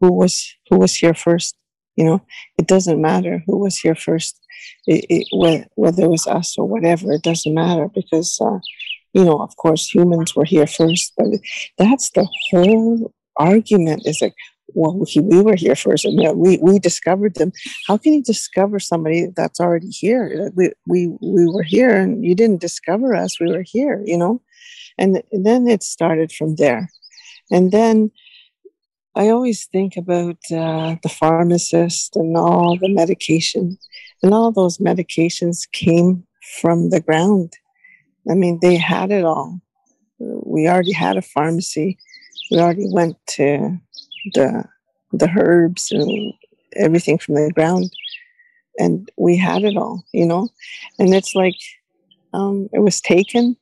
who 0.00 0.12
was 0.12 0.54
who 0.70 0.78
was 0.78 0.94
here 0.94 1.14
first. 1.14 1.56
You 1.96 2.04
know, 2.04 2.26
it 2.58 2.66
doesn't 2.66 3.00
matter 3.00 3.42
who 3.46 3.58
was 3.58 3.78
here 3.78 3.94
first, 3.94 4.38
it, 4.86 5.06
it, 5.08 5.66
whether 5.76 6.04
it 6.04 6.10
was 6.10 6.26
us 6.26 6.56
or 6.58 6.66
whatever. 6.66 7.12
It 7.12 7.22
doesn't 7.22 7.54
matter 7.54 7.88
because, 7.88 8.38
uh, 8.40 8.58
you 9.16 9.24
know, 9.24 9.38
of 9.38 9.56
course, 9.56 9.88
humans 9.88 10.36
were 10.36 10.44
here 10.44 10.66
first. 10.66 11.14
But 11.16 11.28
that's 11.78 12.10
the 12.10 12.28
whole 12.50 13.14
argument. 13.38 14.06
Is 14.06 14.20
like, 14.20 14.34
well, 14.74 14.94
we, 14.94 15.22
we 15.22 15.40
were 15.40 15.56
here 15.56 15.74
first, 15.74 16.04
and 16.04 16.16
know, 16.16 16.34
we 16.34 16.58
we 16.60 16.78
discovered 16.78 17.34
them. 17.36 17.52
How 17.86 17.96
can 17.96 18.12
you 18.12 18.22
discover 18.22 18.78
somebody 18.78 19.28
that's 19.34 19.58
already 19.58 19.88
here? 19.88 20.52
We 20.54 20.72
we 20.86 21.06
we 21.22 21.46
were 21.50 21.62
here, 21.62 21.96
and 21.96 22.22
you 22.22 22.34
didn't 22.34 22.60
discover 22.60 23.14
us. 23.14 23.40
We 23.40 23.50
were 23.50 23.64
here. 23.64 24.02
You 24.04 24.18
know, 24.18 24.42
and, 24.98 25.22
and 25.32 25.46
then 25.46 25.66
it 25.66 25.82
started 25.82 26.30
from 26.30 26.56
there, 26.56 26.90
and 27.50 27.72
then 27.72 28.10
I 29.14 29.30
always 29.30 29.64
think 29.64 29.96
about 29.96 30.36
uh, 30.52 30.96
the 31.02 31.08
pharmacist 31.08 32.16
and 32.16 32.36
all 32.36 32.76
the 32.78 32.90
medication, 32.90 33.78
and 34.22 34.34
all 34.34 34.52
those 34.52 34.76
medications 34.76 35.66
came 35.72 36.26
from 36.60 36.90
the 36.90 37.00
ground. 37.00 37.54
I 38.30 38.34
mean, 38.34 38.58
they 38.60 38.76
had 38.76 39.10
it 39.10 39.24
all. 39.24 39.60
We 40.18 40.68
already 40.68 40.92
had 40.92 41.16
a 41.16 41.22
pharmacy. 41.22 41.98
We 42.50 42.58
already 42.58 42.88
went 42.90 43.16
to 43.36 43.78
the 44.34 44.64
the 45.12 45.30
herbs 45.38 45.92
and 45.92 46.32
everything 46.74 47.18
from 47.18 47.36
the 47.36 47.52
ground, 47.52 47.90
and 48.78 49.10
we 49.16 49.36
had 49.36 49.62
it 49.62 49.76
all, 49.76 50.04
you 50.12 50.26
know. 50.26 50.48
And 50.98 51.14
it's 51.14 51.34
like 51.34 51.56
um, 52.32 52.68
it 52.72 52.80
was 52.80 53.00
taken 53.00 53.56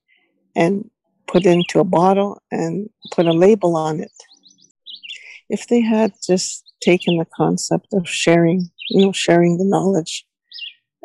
and 0.57 0.91
put 1.27 1.45
into 1.47 1.81
a 1.81 1.85
bottle 1.85 2.41
and 2.51 2.89
put 3.13 3.27
a 3.27 3.33
label 3.33 3.77
on 3.77 4.01
it 4.01 4.13
if 5.49 5.67
they 5.69 5.81
had 5.81 6.13
just 6.27 6.73
taken 6.81 7.19
the 7.19 7.27
concept 7.37 7.89
of 7.93 8.09
sharing, 8.09 8.71
you 8.91 9.05
know, 9.05 9.13
sharing 9.13 9.59
the 9.59 9.65
knowledge. 9.65 10.27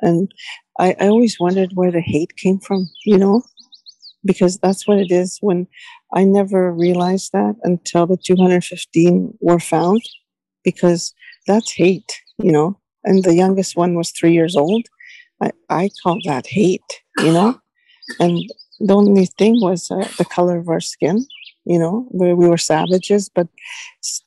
And 0.01 0.31
I, 0.79 0.95
I 0.99 1.07
always 1.07 1.39
wondered 1.39 1.71
where 1.73 1.91
the 1.91 2.01
hate 2.01 2.35
came 2.37 2.59
from, 2.59 2.89
you 3.05 3.17
know, 3.17 3.43
because 4.25 4.57
that's 4.57 4.87
what 4.87 4.99
it 4.99 5.11
is 5.11 5.37
when 5.41 5.67
I 6.13 6.23
never 6.23 6.73
realized 6.73 7.31
that 7.33 7.55
until 7.63 8.07
the 8.07 8.17
215 8.17 9.37
were 9.41 9.59
found, 9.59 10.01
because 10.63 11.13
that's 11.47 11.71
hate, 11.71 12.19
you 12.37 12.51
know, 12.51 12.79
and 13.03 13.23
the 13.23 13.35
youngest 13.35 13.75
one 13.75 13.95
was 13.95 14.11
three 14.11 14.33
years 14.33 14.55
old. 14.55 14.85
I, 15.41 15.51
I 15.69 15.89
call 16.03 16.19
that 16.25 16.47
hate, 16.47 16.81
you 17.19 17.31
know, 17.31 17.59
and 18.19 18.39
the 18.79 18.95
only 18.95 19.25
thing 19.25 19.61
was 19.61 19.89
uh, 19.91 20.07
the 20.17 20.25
color 20.25 20.57
of 20.57 20.67
our 20.67 20.81
skin 20.81 21.25
you 21.69 21.77
know, 21.77 22.07
where 22.09 22.35
we 22.35 22.47
were 22.47 22.57
savages. 22.57 23.29
But, 23.29 23.47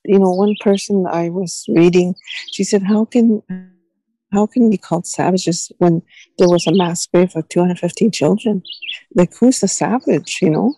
you 0.05 0.19
know, 0.19 0.31
one 0.31 0.55
person 0.61 1.07
I 1.11 1.29
was 1.29 1.65
reading, 1.69 2.15
she 2.53 2.63
said, 2.63 2.85
how 2.85 3.05
can, 3.05 3.43
how 4.33 4.47
can 4.47 4.65
we 4.65 4.71
be 4.71 4.79
called 4.79 5.07
savages 5.07 5.71
when 5.79 6.03
there 6.39 6.49
was 6.49 6.67
a 6.67 6.75
mass 6.75 7.07
grave 7.07 7.37
of 7.37 7.49
215 7.49 8.11
children? 8.11 8.63
Like, 9.15 9.35
who's 9.37 9.61
the 9.61 9.69
savage, 9.69 10.39
you 10.41 10.51
know? 10.51 10.75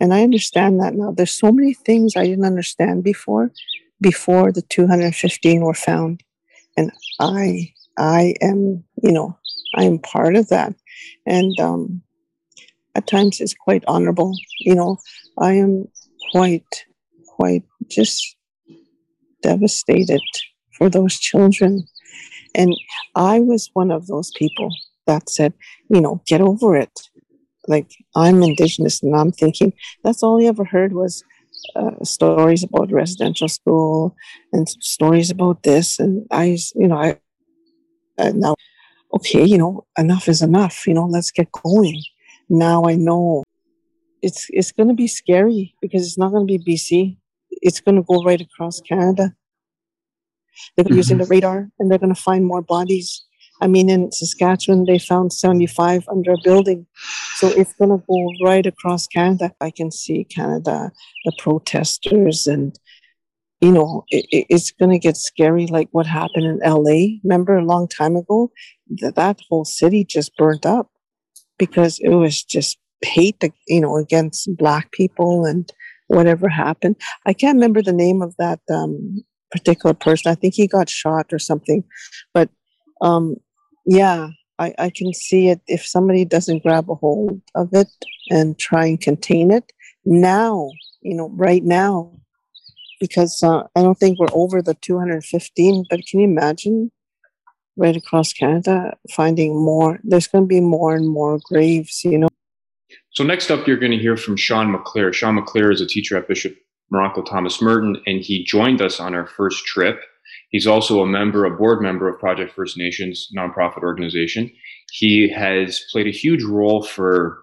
And 0.00 0.12
I 0.12 0.22
understand 0.22 0.80
that 0.80 0.94
now. 0.94 1.12
There's 1.12 1.38
so 1.38 1.52
many 1.52 1.74
things 1.74 2.14
I 2.16 2.24
didn't 2.26 2.44
understand 2.44 3.04
before, 3.04 3.52
before 4.00 4.52
the 4.52 4.62
215 4.62 5.60
were 5.62 5.74
found. 5.74 6.22
And 6.76 6.90
I, 7.20 7.72
I 7.96 8.34
am, 8.42 8.84
you 9.02 9.12
know, 9.12 9.38
I 9.74 9.84
am 9.84 9.98
part 9.98 10.36
of 10.36 10.48
that. 10.48 10.74
And, 11.26 11.58
um, 11.60 12.02
at 12.94 13.06
times 13.06 13.40
it's 13.40 13.54
quite 13.54 13.84
honorable. 13.86 14.32
You 14.60 14.74
know, 14.74 14.96
I 15.38 15.52
am 15.52 15.86
quite, 16.32 16.86
quite 17.36 17.62
just 17.88 18.36
devastated 19.42 20.22
for 20.76 20.88
those 20.88 21.18
children. 21.18 21.86
And 22.56 22.74
I 23.14 23.40
was 23.40 23.70
one 23.74 23.90
of 23.90 24.06
those 24.06 24.32
people 24.36 24.70
that 25.06 25.28
said, 25.30 25.52
you 25.90 26.00
know, 26.00 26.22
get 26.26 26.40
over 26.40 26.76
it. 26.76 26.98
Like, 27.68 27.90
I'm 28.14 28.42
Indigenous, 28.42 29.02
and 29.02 29.14
I'm 29.14 29.32
thinking 29.32 29.72
that's 30.02 30.22
all 30.22 30.40
I 30.42 30.46
ever 30.46 30.64
heard 30.64 30.92
was 30.92 31.22
uh, 31.74 32.02
stories 32.04 32.62
about 32.62 32.92
residential 32.92 33.48
school 33.48 34.14
and 34.52 34.68
stories 34.68 35.30
about 35.30 35.62
this. 35.62 35.98
And 35.98 36.26
I, 36.30 36.56
you 36.74 36.88
know, 36.88 36.96
I, 36.96 37.18
uh, 38.18 38.32
now, 38.34 38.54
okay, 39.14 39.44
you 39.44 39.58
know, 39.58 39.86
enough 39.98 40.28
is 40.28 40.42
enough, 40.42 40.86
you 40.86 40.94
know, 40.94 41.06
let's 41.06 41.30
get 41.30 41.50
going. 41.52 42.02
Now 42.48 42.84
I 42.84 42.94
know 42.94 43.42
it's 44.22 44.46
it's 44.50 44.72
going 44.72 44.88
to 44.88 44.94
be 44.94 45.08
scary 45.08 45.74
because 45.80 46.06
it's 46.06 46.18
not 46.18 46.30
going 46.32 46.46
to 46.46 46.58
be 46.58 46.74
BC. 46.74 47.16
It's 47.50 47.80
going 47.80 47.96
to 47.96 48.02
go 48.02 48.22
right 48.22 48.40
across 48.40 48.80
Canada. 48.80 49.34
They're 50.76 50.84
mm-hmm. 50.84 50.96
using 50.96 51.18
the 51.18 51.26
radar, 51.26 51.68
and 51.78 51.90
they're 51.90 51.98
going 51.98 52.14
to 52.14 52.20
find 52.20 52.44
more 52.44 52.62
bodies. 52.62 53.24
I 53.60 53.66
mean, 53.68 53.88
in 53.88 54.12
Saskatchewan, 54.12 54.84
they 54.84 54.98
found 54.98 55.32
75 55.32 56.06
under 56.08 56.32
a 56.32 56.42
building. 56.44 56.86
So 57.36 57.48
it's 57.48 57.72
going 57.74 57.90
to 57.90 58.04
go 58.06 58.30
right 58.44 58.66
across 58.66 59.06
Canada. 59.06 59.52
I 59.60 59.70
can 59.70 59.90
see 59.90 60.24
Canada, 60.24 60.92
the 61.24 61.32
protesters, 61.38 62.46
and, 62.46 62.78
you 63.60 63.72
know, 63.72 64.04
it, 64.10 64.26
it's 64.30 64.70
going 64.72 64.90
to 64.90 64.98
get 64.98 65.16
scary 65.16 65.66
like 65.68 65.88
what 65.92 66.06
happened 66.06 66.44
in 66.44 66.58
LA. 66.58 67.18
Remember 67.24 67.56
a 67.56 67.64
long 67.64 67.88
time 67.88 68.16
ago? 68.16 68.50
That, 69.00 69.14
that 69.14 69.40
whole 69.48 69.64
city 69.64 70.04
just 70.04 70.36
burnt 70.36 70.66
up 70.66 70.90
because 71.58 71.98
it 72.00 72.10
was 72.10 72.42
just 72.42 72.78
hate, 73.02 73.42
you 73.68 73.80
know, 73.80 73.96
against 73.96 74.54
black 74.56 74.92
people 74.92 75.44
and 75.44 75.70
whatever 76.08 76.48
happened. 76.48 76.96
I 77.24 77.32
can't 77.32 77.56
remember 77.56 77.82
the 77.82 77.92
name 77.92 78.22
of 78.22 78.34
that 78.38 78.60
um, 78.70 79.24
particular 79.50 79.94
person. 79.94 80.30
I 80.30 80.34
think 80.34 80.54
he 80.54 80.66
got 80.66 80.88
shot 80.88 81.32
or 81.32 81.38
something. 81.38 81.84
But 82.34 82.50
um, 83.00 83.36
yeah, 83.86 84.30
I, 84.58 84.74
I 84.78 84.90
can 84.90 85.12
see 85.12 85.48
it 85.48 85.60
if 85.66 85.86
somebody 85.86 86.24
doesn't 86.24 86.62
grab 86.62 86.90
a 86.90 86.94
hold 86.94 87.40
of 87.54 87.68
it 87.72 87.88
and 88.30 88.58
try 88.58 88.86
and 88.86 89.00
contain 89.00 89.50
it 89.50 89.72
now, 90.04 90.70
you 91.02 91.14
know, 91.14 91.28
right 91.30 91.62
now, 91.62 92.12
because 93.00 93.42
uh, 93.42 93.64
I 93.76 93.82
don't 93.82 93.98
think 93.98 94.18
we're 94.18 94.26
over 94.32 94.62
the 94.62 94.74
215. 94.74 95.84
But 95.90 96.00
can 96.08 96.20
you 96.20 96.26
imagine 96.26 96.90
right 97.76 97.96
across 97.96 98.32
Canada 98.32 98.96
finding 99.10 99.54
more? 99.54 100.00
There's 100.02 100.26
going 100.26 100.44
to 100.44 100.48
be 100.48 100.60
more 100.60 100.94
and 100.94 101.08
more 101.08 101.38
graves, 101.44 102.02
you 102.04 102.18
know. 102.18 102.28
So 103.10 103.24
next 103.24 103.50
up, 103.50 103.66
you're 103.66 103.78
going 103.78 103.92
to 103.92 103.98
hear 103.98 104.16
from 104.16 104.36
Sean 104.36 104.70
McClure. 104.70 105.12
Sean 105.12 105.34
McClure 105.34 105.70
is 105.70 105.80
a 105.80 105.86
teacher 105.86 106.16
at 106.16 106.28
Bishop 106.28 106.56
Marrocco 106.92 107.24
Thomas 107.24 107.60
Merton, 107.60 108.00
and 108.06 108.20
he 108.20 108.44
joined 108.44 108.80
us 108.80 109.00
on 109.00 109.14
our 109.14 109.26
first 109.26 109.64
trip. 109.64 110.00
He's 110.50 110.66
also 110.66 111.02
a 111.02 111.06
member, 111.06 111.44
a 111.44 111.56
board 111.56 111.82
member 111.82 112.08
of 112.08 112.20
Project 112.20 112.54
First 112.54 112.78
Nations 112.78 113.28
nonprofit 113.36 113.82
organization. 113.82 114.50
He 114.92 115.28
has 115.28 115.84
played 115.92 116.06
a 116.06 116.10
huge 116.10 116.44
role 116.44 116.82
for 116.82 117.42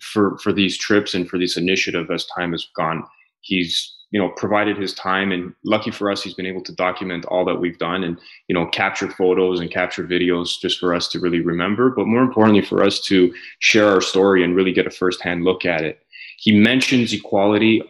for 0.00 0.38
for 0.38 0.52
these 0.52 0.76
trips 0.78 1.14
and 1.14 1.28
for 1.28 1.38
this 1.38 1.56
initiative 1.56 2.10
as 2.10 2.26
time 2.26 2.52
has 2.52 2.66
gone. 2.76 3.04
He's 3.40 3.94
you 4.10 4.20
know 4.20 4.30
provided 4.36 4.76
his 4.76 4.94
time 4.94 5.32
and 5.32 5.54
lucky 5.64 5.90
for 5.90 6.10
us 6.10 6.22
he's 6.22 6.34
been 6.34 6.46
able 6.46 6.62
to 6.62 6.74
document 6.74 7.24
all 7.26 7.44
that 7.44 7.60
we've 7.60 7.78
done 7.78 8.02
and 8.02 8.18
you 8.48 8.54
know 8.54 8.66
capture 8.66 9.10
photos 9.10 9.60
and 9.60 9.70
capture 9.70 10.04
videos 10.04 10.58
just 10.60 10.78
for 10.78 10.94
us 10.94 11.08
to 11.08 11.20
really 11.20 11.40
remember 11.40 11.90
but 11.90 12.06
more 12.06 12.22
importantly 12.22 12.62
for 12.62 12.82
us 12.82 13.00
to 13.00 13.32
share 13.58 13.88
our 13.88 14.00
story 14.00 14.42
and 14.42 14.56
really 14.56 14.72
get 14.72 14.86
a 14.86 14.90
firsthand 14.90 15.44
look 15.44 15.64
at 15.64 15.82
it 15.82 16.00
he 16.38 16.58
mentions 16.58 17.12
equality 17.12 17.82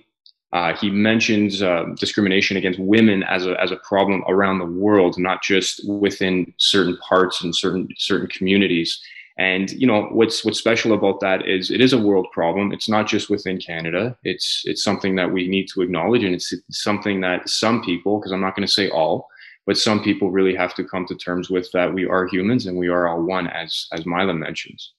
uh, 0.52 0.74
he 0.74 0.90
mentions 0.90 1.62
uh, 1.62 1.84
discrimination 1.96 2.56
against 2.56 2.78
women 2.78 3.22
as 3.24 3.46
a, 3.46 3.60
as 3.60 3.70
a 3.70 3.76
problem 3.76 4.24
around 4.28 4.58
the 4.58 4.64
world 4.64 5.18
not 5.18 5.42
just 5.42 5.86
within 5.88 6.52
certain 6.56 6.96
parts 6.98 7.42
and 7.42 7.54
certain 7.54 7.88
certain 7.96 8.28
communities 8.28 9.00
and 9.38 9.70
you 9.70 9.86
know 9.86 10.08
what's 10.10 10.44
what's 10.44 10.58
special 10.58 10.92
about 10.92 11.20
that 11.20 11.46
is 11.48 11.70
it 11.70 11.80
is 11.80 11.92
a 11.92 11.98
world 11.98 12.26
problem. 12.32 12.72
It's 12.72 12.88
not 12.88 13.06
just 13.06 13.30
within 13.30 13.58
Canada. 13.58 14.16
It's 14.24 14.62
it's 14.64 14.82
something 14.82 15.14
that 15.14 15.32
we 15.32 15.46
need 15.46 15.68
to 15.68 15.82
acknowledge, 15.82 16.24
and 16.24 16.34
it's 16.34 16.52
something 16.70 17.20
that 17.20 17.48
some 17.48 17.82
people, 17.82 18.18
because 18.18 18.32
I'm 18.32 18.40
not 18.40 18.56
going 18.56 18.66
to 18.66 18.72
say 18.72 18.90
all, 18.90 19.28
but 19.64 19.78
some 19.78 20.02
people 20.02 20.32
really 20.32 20.56
have 20.56 20.74
to 20.74 20.84
come 20.84 21.06
to 21.06 21.14
terms 21.14 21.50
with 21.50 21.70
that 21.70 21.94
we 21.94 22.04
are 22.04 22.26
humans 22.26 22.66
and 22.66 22.76
we 22.76 22.88
are 22.88 23.06
all 23.06 23.22
one, 23.22 23.46
as 23.46 23.86
as 23.92 24.04
Mila 24.04 24.34
mentions. 24.34 24.92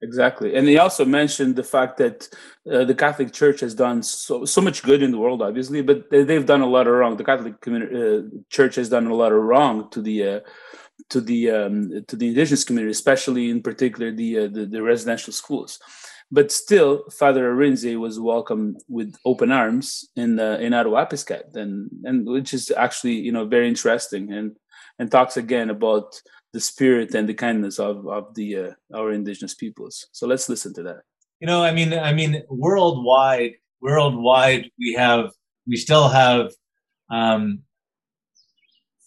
Exactly, 0.00 0.54
and 0.54 0.68
he 0.68 0.78
also 0.78 1.04
mentioned 1.04 1.56
the 1.56 1.64
fact 1.64 1.96
that 1.96 2.28
uh, 2.70 2.84
the 2.84 2.94
Catholic 2.94 3.32
Church 3.32 3.58
has 3.60 3.74
done 3.74 4.00
so 4.00 4.44
so 4.44 4.60
much 4.60 4.84
good 4.84 5.02
in 5.02 5.10
the 5.10 5.18
world, 5.18 5.42
obviously, 5.42 5.82
but 5.82 6.08
they've 6.08 6.46
done 6.46 6.60
a 6.60 6.68
lot 6.68 6.86
of 6.86 6.94
wrong. 6.94 7.16
The 7.16 7.24
Catholic 7.24 7.60
community, 7.60 7.96
uh, 7.96 8.22
Church 8.48 8.76
has 8.76 8.88
done 8.88 9.08
a 9.08 9.14
lot 9.14 9.32
of 9.32 9.42
wrong 9.42 9.90
to 9.90 10.00
the 10.00 10.24
uh, 10.24 10.40
to 11.10 11.20
the 11.20 11.50
um, 11.50 12.04
to 12.06 12.14
the 12.14 12.28
indigenous 12.28 12.62
community, 12.62 12.92
especially 12.92 13.50
in 13.50 13.60
particular 13.60 14.12
the, 14.12 14.38
uh, 14.38 14.46
the, 14.46 14.66
the 14.66 14.82
residential 14.82 15.32
schools. 15.32 15.80
But 16.30 16.52
still, 16.52 17.04
Father 17.10 17.52
Arinze 17.52 17.98
was 17.98 18.20
welcomed 18.20 18.76
with 18.88 19.16
open 19.24 19.50
arms 19.50 20.04
in 20.14 20.38
uh, 20.38 20.58
in 20.60 20.74
Attawapiskat, 20.74 21.56
and 21.56 21.90
and 22.04 22.24
which 22.24 22.54
is 22.54 22.70
actually 22.70 23.14
you 23.14 23.32
know 23.32 23.46
very 23.46 23.66
interesting 23.66 24.32
and 24.32 24.54
and 24.98 25.10
talks 25.10 25.36
again 25.36 25.70
about 25.70 26.20
the 26.52 26.60
spirit 26.60 27.14
and 27.14 27.28
the 27.28 27.34
kindness 27.34 27.78
of 27.78 28.06
of 28.08 28.34
the 28.34 28.56
uh, 28.56 28.70
our 28.94 29.12
indigenous 29.12 29.54
peoples. 29.54 30.06
So 30.12 30.26
let's 30.26 30.48
listen 30.48 30.74
to 30.74 30.82
that. 30.84 31.02
You 31.40 31.46
know, 31.46 31.62
I 31.62 31.72
mean, 31.72 31.92
I 31.92 32.12
mean, 32.12 32.42
worldwide, 32.48 33.54
worldwide, 33.80 34.70
we 34.78 34.94
have 34.94 35.30
we 35.66 35.76
still 35.76 36.08
have 36.08 36.50
um, 37.10 37.60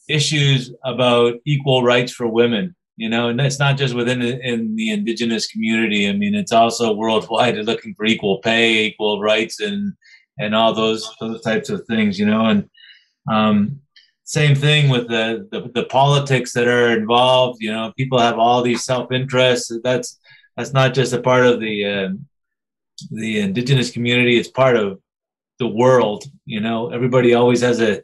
issues 0.07 0.71
about 0.83 1.35
equal 1.45 1.83
rights 1.83 2.11
for 2.11 2.27
women. 2.27 2.75
You 2.97 3.09
know, 3.09 3.29
and 3.29 3.41
it's 3.41 3.57
not 3.57 3.77
just 3.77 3.95
within 3.95 4.21
in 4.21 4.75
the 4.75 4.91
indigenous 4.91 5.47
community. 5.47 6.07
I 6.07 6.13
mean, 6.13 6.35
it's 6.35 6.51
also 6.51 6.93
worldwide 6.93 7.55
looking 7.65 7.95
for 7.95 8.05
equal 8.05 8.39
pay, 8.39 8.85
equal 8.85 9.19
rights, 9.19 9.59
and 9.59 9.93
and 10.37 10.53
all 10.53 10.73
those 10.73 11.09
those 11.19 11.41
types 11.41 11.69
of 11.69 11.83
things. 11.87 12.19
You 12.19 12.27
know, 12.27 12.45
and 12.45 12.69
um, 13.31 13.81
same 14.31 14.55
thing 14.55 14.87
with 14.87 15.09
the, 15.09 15.45
the, 15.51 15.69
the 15.73 15.83
politics 15.83 16.53
that 16.53 16.65
are 16.65 16.97
involved. 16.97 17.61
You 17.61 17.73
know, 17.73 17.91
people 17.97 18.17
have 18.17 18.39
all 18.39 18.61
these 18.61 18.85
self 18.85 19.11
interests. 19.11 19.69
That's 19.83 20.17
that's 20.55 20.71
not 20.71 20.93
just 20.93 21.11
a 21.11 21.21
part 21.21 21.45
of 21.45 21.59
the 21.59 21.85
uh, 21.85 22.09
the 23.11 23.41
indigenous 23.41 23.91
community. 23.91 24.37
It's 24.37 24.47
part 24.47 24.77
of 24.77 25.01
the 25.59 25.67
world. 25.67 26.23
You 26.45 26.61
know, 26.61 26.91
everybody 26.91 27.33
always 27.33 27.59
has 27.59 27.81
a 27.81 28.01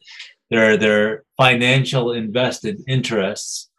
their 0.50 0.76
their 0.76 1.24
financial 1.38 2.12
invested 2.12 2.82
interests. 2.90 3.70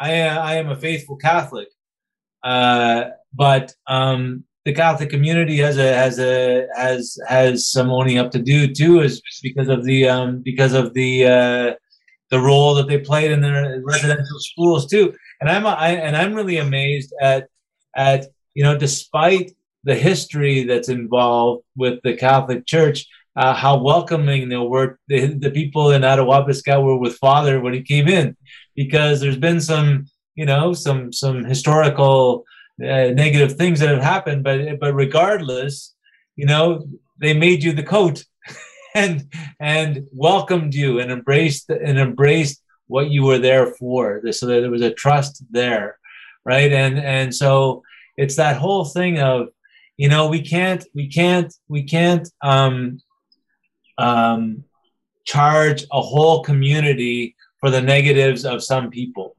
I 0.00 0.22
I 0.22 0.54
am 0.56 0.68
a 0.68 0.76
faithful 0.76 1.16
Catholic, 1.16 1.68
uh, 2.42 3.10
but 3.32 3.72
um, 3.86 4.42
the 4.66 4.72
Catholic 4.72 5.10
community 5.10 5.58
has 5.58 5.78
a 5.78 5.94
has 5.94 6.18
a 6.18 6.66
has 6.76 7.16
has 7.28 7.70
some 7.70 7.88
owning 7.88 8.18
up 8.18 8.32
to 8.32 8.40
do 8.40 8.74
too, 8.74 9.00
is 9.00 9.22
because 9.40 9.68
of 9.68 9.84
the 9.84 10.08
um, 10.08 10.42
because 10.42 10.72
of 10.72 10.92
the 10.92 11.24
uh, 11.24 11.74
the 12.30 12.40
role 12.40 12.74
that 12.74 12.88
they 12.88 12.98
played 12.98 13.30
in 13.30 13.40
their 13.40 13.80
residential 13.84 14.40
schools 14.40 14.88
too. 14.88 15.14
And 15.40 15.48
I'm 15.48 15.64
I, 15.64 15.90
and 15.90 16.16
I'm 16.16 16.34
really 16.34 16.58
amazed 16.58 17.14
at 17.22 17.48
at 17.96 18.26
you 18.54 18.64
know 18.64 18.76
despite 18.76 19.52
the 19.84 19.94
history 19.94 20.64
that's 20.64 20.88
involved 20.88 21.62
with 21.76 22.00
the 22.02 22.16
Catholic 22.16 22.66
Church, 22.66 23.06
uh, 23.36 23.54
how 23.54 23.80
welcoming 23.80 24.48
they 24.48 24.56
were. 24.56 24.98
The, 25.06 25.28
the 25.28 25.52
people 25.52 25.92
in 25.92 26.02
Attawapiskat 26.02 26.82
were 26.82 26.98
with 26.98 27.18
Father 27.18 27.60
when 27.60 27.72
he 27.72 27.82
came 27.82 28.08
in, 28.08 28.36
because 28.74 29.20
there's 29.20 29.38
been 29.38 29.60
some 29.60 30.06
you 30.34 30.44
know 30.44 30.72
some 30.72 31.12
some 31.12 31.44
historical 31.44 32.44
uh, 32.82 33.10
negative 33.14 33.52
things 33.52 33.80
that 33.80 33.88
have 33.88 34.02
happened, 34.02 34.44
but 34.44 34.78
but 34.80 34.94
regardless, 34.94 35.94
you 36.36 36.46
know, 36.46 36.86
they 37.18 37.32
made 37.32 37.62
you 37.62 37.72
the 37.72 37.82
coat 37.82 38.24
and 38.94 39.32
and 39.60 40.06
welcomed 40.12 40.74
you 40.74 41.00
and 41.00 41.10
embraced 41.10 41.70
and 41.70 41.98
embraced 41.98 42.62
what 42.88 43.10
you 43.10 43.24
were 43.24 43.38
there 43.38 43.74
for. 43.74 44.20
So 44.32 44.46
there 44.46 44.70
was 44.70 44.82
a 44.82 44.92
trust 44.92 45.42
there, 45.50 45.98
right? 46.44 46.72
And 46.72 46.98
and 46.98 47.34
so 47.34 47.82
it's 48.16 48.36
that 48.36 48.56
whole 48.56 48.84
thing 48.84 49.20
of, 49.20 49.48
you 49.96 50.08
know, 50.08 50.28
we 50.28 50.42
can't 50.42 50.84
we 50.94 51.08
can't 51.08 51.52
we 51.68 51.82
can't 51.84 52.28
um, 52.42 52.98
um, 53.98 54.64
charge 55.24 55.84
a 55.92 56.00
whole 56.00 56.42
community 56.42 57.36
for 57.58 57.70
the 57.70 57.80
negatives 57.80 58.44
of 58.44 58.62
some 58.62 58.90
people, 58.90 59.36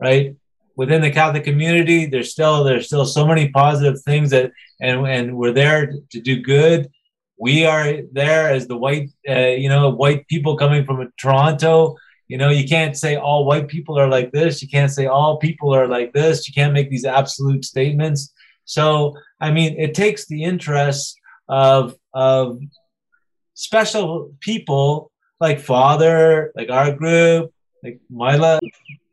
right? 0.00 0.36
Within 0.76 1.00
the 1.02 1.10
Catholic 1.10 1.44
community, 1.44 2.06
there's 2.06 2.32
still 2.32 2.64
there's 2.64 2.86
still 2.86 3.04
so 3.04 3.26
many 3.26 3.48
positive 3.50 4.00
things 4.02 4.30
that 4.30 4.52
and 4.80 5.06
and 5.06 5.36
we're 5.36 5.52
there 5.52 5.92
to 6.10 6.20
do 6.20 6.40
good. 6.40 6.90
We 7.38 7.64
are 7.64 8.02
there 8.12 8.50
as 8.50 8.66
the 8.66 8.76
white 8.76 9.10
uh, 9.28 9.54
you 9.62 9.68
know 9.68 9.90
white 9.90 10.26
people 10.28 10.56
coming 10.56 10.84
from 10.84 11.12
Toronto. 11.18 11.96
You 12.28 12.38
know, 12.38 12.50
you 12.50 12.66
can't 12.68 12.96
say 12.96 13.16
all 13.16 13.44
white 13.44 13.66
people 13.66 13.98
are 13.98 14.08
like 14.08 14.30
this. 14.30 14.62
You 14.62 14.68
can't 14.68 14.92
say 14.92 15.06
all 15.06 15.38
people 15.38 15.74
are 15.74 15.88
like 15.88 16.12
this. 16.12 16.46
You 16.46 16.54
can't 16.54 16.72
make 16.72 16.88
these 16.88 17.04
absolute 17.04 17.64
statements. 17.64 18.32
So, 18.66 19.16
I 19.40 19.50
mean, 19.50 19.74
it 19.80 19.94
takes 19.94 20.26
the 20.26 20.44
interests 20.44 21.16
of 21.48 21.96
of 22.14 22.60
special 23.54 24.32
people 24.40 25.10
like 25.40 25.58
Father, 25.58 26.52
like 26.54 26.70
our 26.70 26.92
group, 26.92 27.52
like 27.82 28.00
Mila, 28.08 28.60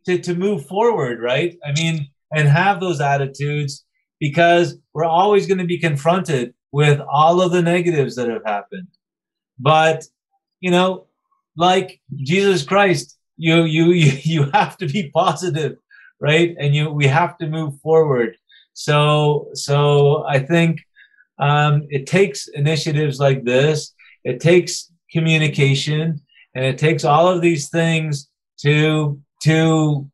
to, 0.08 0.17
to 0.20 0.34
move 0.34 0.65
forward, 0.65 1.22
right? 1.22 1.58
I 1.65 1.74
mean, 1.74 2.08
and 2.34 2.48
have 2.48 2.80
those 2.80 3.02
attitudes 3.02 3.86
because 4.20 4.78
we're 4.93 5.06
always 5.06 5.48
going 5.48 5.58
to 5.58 5.65
be 5.65 5.80
confronted 5.80 6.54
with 6.72 7.02
all 7.02 7.41
of 7.41 7.52
the 7.52 7.62
negatives 7.62 8.15
that 8.15 8.30
have 8.30 8.46
happened. 8.46 8.88
But, 9.60 10.06
you 10.62 10.72
know, 10.72 11.08
like 11.58 12.00
Jesus 12.15 12.63
Christ, 12.63 13.17
you 13.36 13.63
you 13.76 13.86
you, 13.91 14.43
have 14.52 14.78
to 14.78 14.88
be 14.88 15.12
positive, 15.13 15.78
right? 16.22 16.56
And 16.58 16.74
you 16.74 16.89
we 16.89 17.08
have 17.08 17.38
to 17.39 17.48
move 17.48 17.80
forward. 17.82 18.38
So 18.74 19.50
so 19.54 20.26
I 20.28 20.39
think 20.39 20.80
um, 21.39 21.86
it 21.89 22.06
takes 22.08 22.48
initiatives 22.48 23.20
like 23.20 23.43
this. 23.43 23.93
It 24.24 24.39
takes 24.39 24.91
communication, 25.12 26.22
and 26.56 26.65
it 26.65 26.78
takes 26.78 27.04
all 27.04 27.28
of 27.28 27.41
these 27.41 27.70
things 27.70 28.30
to 28.62 29.20
to 29.41 30.10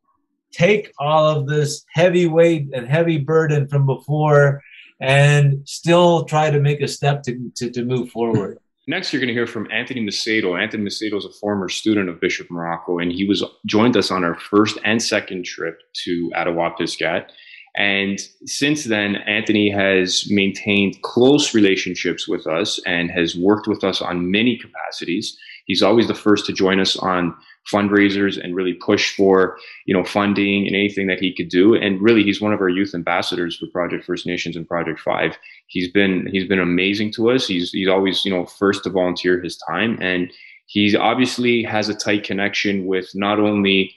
take 0.51 0.91
all 0.99 1.25
of 1.25 1.47
this 1.47 1.85
heavy 1.93 2.27
weight 2.27 2.67
and 2.73 2.87
heavy 2.87 3.17
burden 3.17 3.67
from 3.67 3.85
before 3.85 4.61
and 5.01 5.67
still 5.67 6.25
try 6.25 6.49
to 6.49 6.59
make 6.59 6.81
a 6.81 6.87
step 6.87 7.23
to, 7.23 7.51
to, 7.55 7.69
to 7.71 7.83
move 7.83 8.09
forward. 8.09 8.57
Next, 8.87 9.13
you're 9.13 9.21
going 9.21 9.29
to 9.29 9.33
hear 9.33 9.47
from 9.47 9.69
Anthony 9.71 10.05
Macedo. 10.05 10.61
Anthony 10.61 10.83
Macedo 10.83 11.17
is 11.17 11.25
a 11.25 11.31
former 11.31 11.69
student 11.69 12.09
of 12.09 12.19
Bishop 12.19 12.49
Marrocco, 12.49 13.01
and 13.01 13.11
he 13.11 13.25
was 13.25 13.43
joined 13.65 13.95
us 13.95 14.11
on 14.11 14.25
our 14.25 14.35
first 14.35 14.77
and 14.83 15.01
second 15.01 15.45
trip 15.45 15.79
to 16.03 16.29
Attawapiskat. 16.35 17.29
And 17.75 18.19
since 18.45 18.83
then, 18.83 19.15
Anthony 19.15 19.69
has 19.69 20.29
maintained 20.29 21.01
close 21.01 21.53
relationships 21.53 22.27
with 22.27 22.45
us 22.45 22.79
and 22.85 23.09
has 23.09 23.35
worked 23.35 23.67
with 23.67 23.83
us 23.83 24.01
on 24.01 24.29
many 24.29 24.57
capacities. 24.57 25.37
He's 25.65 25.81
always 25.81 26.07
the 26.07 26.13
first 26.13 26.45
to 26.45 26.53
join 26.53 26.79
us 26.79 26.95
on 26.97 27.35
fundraisers 27.71 28.41
and 28.43 28.55
really 28.55 28.73
push 28.73 29.15
for 29.15 29.57
you 29.85 29.95
know 29.95 30.03
funding 30.03 30.67
and 30.67 30.75
anything 30.75 31.07
that 31.07 31.19
he 31.19 31.33
could 31.33 31.49
do. 31.49 31.75
And 31.75 32.01
really 32.01 32.23
he's 32.23 32.41
one 32.41 32.53
of 32.53 32.61
our 32.61 32.69
youth 32.69 32.93
ambassadors 32.93 33.57
for 33.57 33.67
project 33.67 34.05
first 34.05 34.25
nations 34.25 34.55
and 34.55 34.67
project 34.67 34.99
five. 34.99 35.37
He's 35.67 35.91
been 35.91 36.27
he's 36.31 36.47
been 36.47 36.59
amazing 36.59 37.13
to 37.13 37.31
us. 37.31 37.47
He's 37.47 37.71
he's 37.71 37.87
always 37.87 38.25
you 38.25 38.31
know 38.31 38.45
first 38.45 38.83
to 38.83 38.89
volunteer 38.89 39.41
his 39.41 39.57
time. 39.57 39.97
And 40.01 40.31
he 40.65 40.95
obviously 40.95 41.63
has 41.63 41.89
a 41.89 41.95
tight 41.95 42.23
connection 42.23 42.85
with 42.85 43.09
not 43.13 43.39
only 43.39 43.93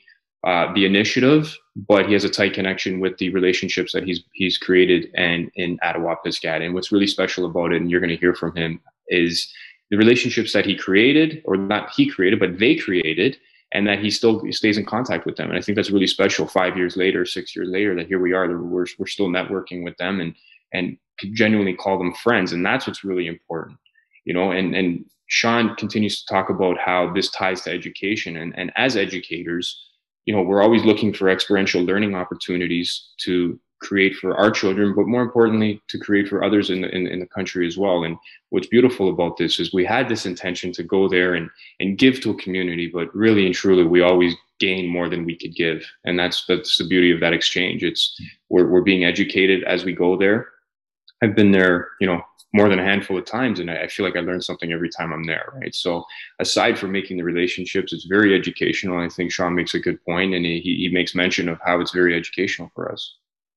uh, 0.47 0.73
the 0.75 0.87
initiative, 0.87 1.57
but 1.75 2.07
he 2.07 2.13
has 2.13 2.25
a 2.25 2.31
tight 2.31 2.55
connection 2.55 3.01
with 3.01 3.19
the 3.19 3.31
relationships 3.31 3.93
that 3.93 4.05
he's 4.05 4.23
he's 4.33 4.59
created 4.59 5.09
and 5.17 5.51
in 5.57 5.79
Attawapiskat. 5.79 6.65
And 6.65 6.75
what's 6.75 6.93
really 6.93 7.07
special 7.07 7.47
about 7.47 7.73
it, 7.73 7.81
and 7.81 7.91
you're 7.91 8.01
going 8.01 8.11
to 8.11 8.17
hear 8.17 8.35
from 8.35 8.55
him, 8.55 8.81
is 9.09 9.53
the 9.91 9.97
relationships 9.97 10.53
that 10.53 10.67
he 10.67 10.77
created, 10.77 11.43
or 11.45 11.57
not 11.57 11.91
he 11.91 12.09
created, 12.09 12.41
but 12.41 12.59
they 12.59 12.75
created, 12.75 13.37
and 13.73 13.87
that 13.87 13.99
he 13.99 14.11
still 14.11 14.43
stays 14.51 14.79
in 14.79 14.85
contact 14.85 15.27
with 15.27 15.37
them. 15.37 15.51
And 15.51 15.59
I 15.59 15.63
think 15.63 15.77
that's 15.77 15.91
really 15.91 16.07
special. 16.07 16.47
Five 16.47 16.77
years 16.77 16.97
later, 16.97 17.25
six 17.25 17.55
years 17.55 17.69
later, 17.69 17.95
that 17.95 18.07
here 18.07 18.21
we 18.21 18.33
are, 18.33 18.49
we're 18.49 18.87
we're 18.99 19.07
still 19.07 19.29
networking 19.29 19.85
with 19.85 19.97
them 19.97 20.21
and 20.21 20.35
and 20.73 20.97
genuinely 21.33 21.75
call 21.75 21.99
them 21.99 22.15
friends, 22.15 22.53
and 22.53 22.65
that's 22.65 22.87
what's 22.87 23.05
really 23.05 23.27
important, 23.27 23.79
you 24.25 24.35
know. 24.35 24.51
And 24.53 24.75
and 24.75 25.05
Sean 25.29 25.75
continues 25.77 26.21
to 26.23 26.35
talk 26.35 26.51
about 26.51 26.79
how 26.79 27.13
this 27.13 27.31
ties 27.31 27.63
to 27.63 27.71
education, 27.71 28.37
and 28.37 28.57
and 28.59 28.73
as 28.77 28.97
educators, 28.97 29.91
you 30.27 30.35
know, 30.35 30.43
we're 30.43 30.63
always 30.63 30.85
looking 30.85 31.13
for 31.13 31.29
experiential 31.29 31.83
learning 31.83 32.15
opportunities 32.15 33.11
to 33.19 33.59
create 33.81 34.17
for 34.17 34.37
our 34.37 34.51
children, 34.51 34.95
but 34.95 35.07
more 35.07 35.23
importantly, 35.23 35.83
to 35.89 35.99
create 35.99 36.29
for 36.29 36.43
others 36.43 36.71
in 36.71 36.81
the, 36.81 36.95
in, 36.95 37.07
in, 37.07 37.21
the 37.21 37.27
country 37.27 37.67
as 37.67 37.77
well. 37.77 38.05
And 38.05 38.17
what's 38.51 38.69
beautiful 38.69 39.11
about 39.11 39.37
this 39.37 39.61
is 39.61 39.73
we 39.73 39.85
had 39.85 40.09
this 40.09 40.27
intention 40.27 40.73
to 40.73 40.83
go 40.83 41.09
there 41.09 41.35
and, 41.35 41.51
and 41.81 41.99
give 41.99 42.21
to 42.21 42.31
a 42.31 42.43
community, 42.43 42.91
but 42.93 43.15
really 43.15 43.45
and 43.45 43.55
truly, 43.55 43.85
we 43.85 44.01
always 44.01 44.35
gain 44.59 44.89
more 44.89 45.09
than 45.09 45.25
we 45.25 45.37
could 45.37 45.55
give. 45.55 45.85
And 46.05 46.19
that's, 46.19 46.45
that's 46.47 46.79
the 46.79 46.87
beauty 46.87 47.11
of 47.11 47.21
that 47.21 47.35
exchange. 47.35 47.85
It's 47.85 48.19
we're, 48.49 48.67
we're 48.67 48.81
being 48.81 49.05
educated 49.05 49.63
as 49.65 49.85
we 49.85 49.93
go 49.93 50.17
there. 50.17 50.49
I've 51.23 51.37
been 51.37 51.53
there, 51.53 51.91
you 52.01 52.07
know, 52.07 52.23
more 52.53 52.69
than 52.71 52.79
a 52.79 52.85
handful 52.85 53.19
of 53.19 53.27
times, 53.27 53.61
and 53.61 53.71
I, 53.71 53.87
feel 53.87 54.07
like 54.07 54.17
I 54.17 54.21
learn 54.21 54.41
something 54.41 54.73
every 54.73 54.89
time 54.89 55.13
I'm 55.13 55.27
there, 55.27 55.53
right? 55.57 55.75
So, 55.75 56.05
aside 56.39 56.79
from 56.79 56.93
making 56.93 57.19
the 57.19 57.25
relationships, 57.25 57.93
it's 57.93 58.07
very 58.07 58.35
educational. 58.35 58.99
I 58.99 59.09
think 59.09 59.31
Sean 59.31 59.55
makes 59.55 59.75
a 59.75 59.79
good 59.79 60.03
point, 60.05 60.35
and 60.35 60.45
he, 60.47 60.61
he 60.61 60.89
makes 60.91 61.15
mention 61.15 61.51
of 61.51 61.59
how 61.65 61.81
it's 61.81 61.93
very 61.93 62.17
educational 62.17 62.71
for 62.75 62.91
us. 62.91 63.17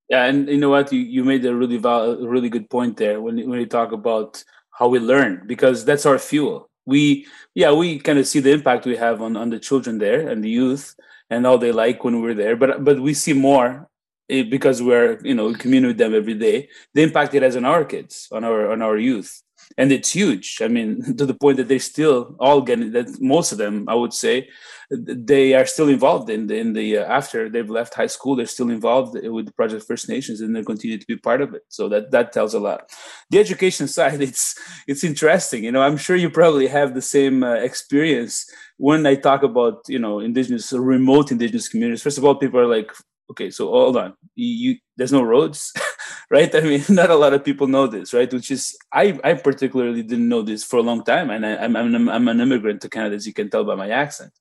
Yeah, 0.10 0.26
and 0.26 0.48
you 0.50 0.58
know 0.58 0.70
what? 0.70 0.92
You, 0.92 1.00
you 1.00 1.24
made 1.24 1.46
a 1.46 1.56
really 1.56 1.78
val- 1.78 2.18
really 2.18 2.50
good 2.50 2.70
point 2.70 2.98
there 2.98 3.22
when 3.22 3.48
when 3.50 3.60
you 3.60 3.66
talk 3.68 3.92
about 3.92 4.44
how 4.72 4.88
we 4.88 5.00
learn 5.00 5.44
because 5.46 5.86
that's 5.86 6.06
our 6.06 6.18
fuel. 6.20 6.70
We 6.86 7.28
yeah 7.54 7.72
we 7.74 8.00
kind 8.00 8.18
of 8.18 8.28
see 8.28 8.40
the 8.40 8.52
impact 8.52 8.86
we 8.86 8.96
have 8.98 9.22
on 9.22 9.38
on 9.38 9.50
the 9.52 9.60
children 9.60 10.00
there 10.00 10.28
and 10.28 10.44
the 10.44 10.50
youth 10.50 10.96
and 11.30 11.46
how 11.46 11.58
they 11.58 11.72
like 11.72 12.04
when 12.04 12.22
we're 12.22 12.34
there, 12.34 12.56
but 12.56 12.84
but 12.84 13.00
we 13.00 13.14
see 13.14 13.34
more 13.34 13.88
eh, 14.30 14.44
because 14.44 14.82
we're 14.82 15.20
you 15.24 15.36
know 15.36 15.54
communing 15.54 15.90
with 15.90 15.98
them 16.00 16.16
every 16.16 16.34
day. 16.34 16.70
The 16.96 17.04
impact 17.04 17.36
it 17.36 17.44
has 17.44 17.56
on 17.56 17.66
our 17.66 17.86
kids, 17.86 18.28
on 18.32 18.44
our 18.44 18.72
on 18.72 18.82
our 18.82 18.98
youth, 18.98 19.44
and 19.78 19.92
it's 19.92 20.12
huge. 20.12 20.60
I 20.62 20.68
mean, 20.68 21.02
to 21.18 21.26
the 21.26 21.34
point 21.34 21.58
that 21.58 21.68
they 21.68 21.80
still 21.80 22.36
all 22.40 22.62
get 22.62 22.92
that 22.94 23.22
most 23.22 23.52
of 23.52 23.58
them, 23.58 23.88
I 23.88 23.96
would 23.96 24.14
say, 24.14 24.50
they 24.92 25.54
are 25.54 25.66
still 25.66 25.88
involved 25.88 26.30
in 26.30 26.48
the 26.48 26.58
in 26.58 26.74
the 26.74 26.98
uh, 26.98 27.06
after 27.06 27.48
they've 27.48 27.70
left 27.70 27.94
high 27.94 28.08
school, 28.08 28.36
they're 28.36 28.48
still 28.48 28.70
involved 28.70 29.16
with 29.24 29.46
the 29.46 29.52
Project 29.54 29.86
First 29.86 30.10
Nations, 30.10 30.42
and 30.42 30.56
they 30.56 30.64
continue 30.64 30.98
to 30.98 31.06
be 31.06 31.16
part 31.16 31.42
of 31.42 31.54
it. 31.54 31.64
So 31.70 31.88
that 31.90 32.12
that 32.12 32.34
tells 32.34 32.54
a 32.54 32.60
lot. 32.60 32.92
The 33.30 33.40
education 33.40 33.88
side, 33.98 34.22
it's 34.22 34.56
it's 34.88 35.04
interesting. 35.04 35.64
You 35.64 35.72
know, 35.72 35.82
I'm 35.82 35.98
sure 35.98 36.16
you 36.16 36.30
probably 36.30 36.68
have 36.68 36.96
the 36.96 37.02
same 37.02 37.44
uh, 37.44 37.54
experience 37.54 38.50
when 38.78 39.06
I 39.06 39.16
talk 39.16 39.44
about 39.44 39.84
you 39.88 40.00
know 40.00 40.20
indigenous 40.20 40.74
remote 40.74 41.32
indigenous 41.32 41.70
communities. 41.70 42.02
First 42.02 42.18
of 42.18 42.26
all, 42.26 42.36
people 42.36 42.60
are 42.60 42.68
like, 42.68 42.92
okay, 43.30 43.52
so 43.52 43.68
hold 43.68 43.98
on, 43.98 44.16
you, 44.36 44.72
you 44.72 44.78
there's 44.98 45.14
no 45.14 45.22
roads, 45.22 45.72
right? 46.30 46.54
I 46.54 46.62
mean, 46.62 46.84
not 46.90 47.10
a 47.10 47.16
lot 47.16 47.34
of 47.34 47.44
people 47.44 47.68
know 47.68 47.88
this, 47.88 48.14
right? 48.14 48.32
Which 48.32 48.52
is 48.52 48.78
I 48.92 49.20
I 49.24 49.34
particularly 49.34 50.04
didn't 50.04 50.30
know 50.30 50.42
this 50.42 50.64
for 50.64 50.78
a 50.78 50.84
long 50.84 51.04
time, 51.04 51.30
and 51.30 51.46
I, 51.46 51.66
am 51.66 51.76
I'm, 51.76 51.96
I'm 51.96 52.10
I'm 52.10 52.28
an 52.28 52.42
immigrant 52.42 52.82
to 52.82 52.90
Canada, 52.90 53.16
as 53.16 53.28
you 53.28 53.34
can 53.34 53.50
tell 53.50 53.64
by 53.64 53.76
my 53.76 53.90
accent. 53.90 54.34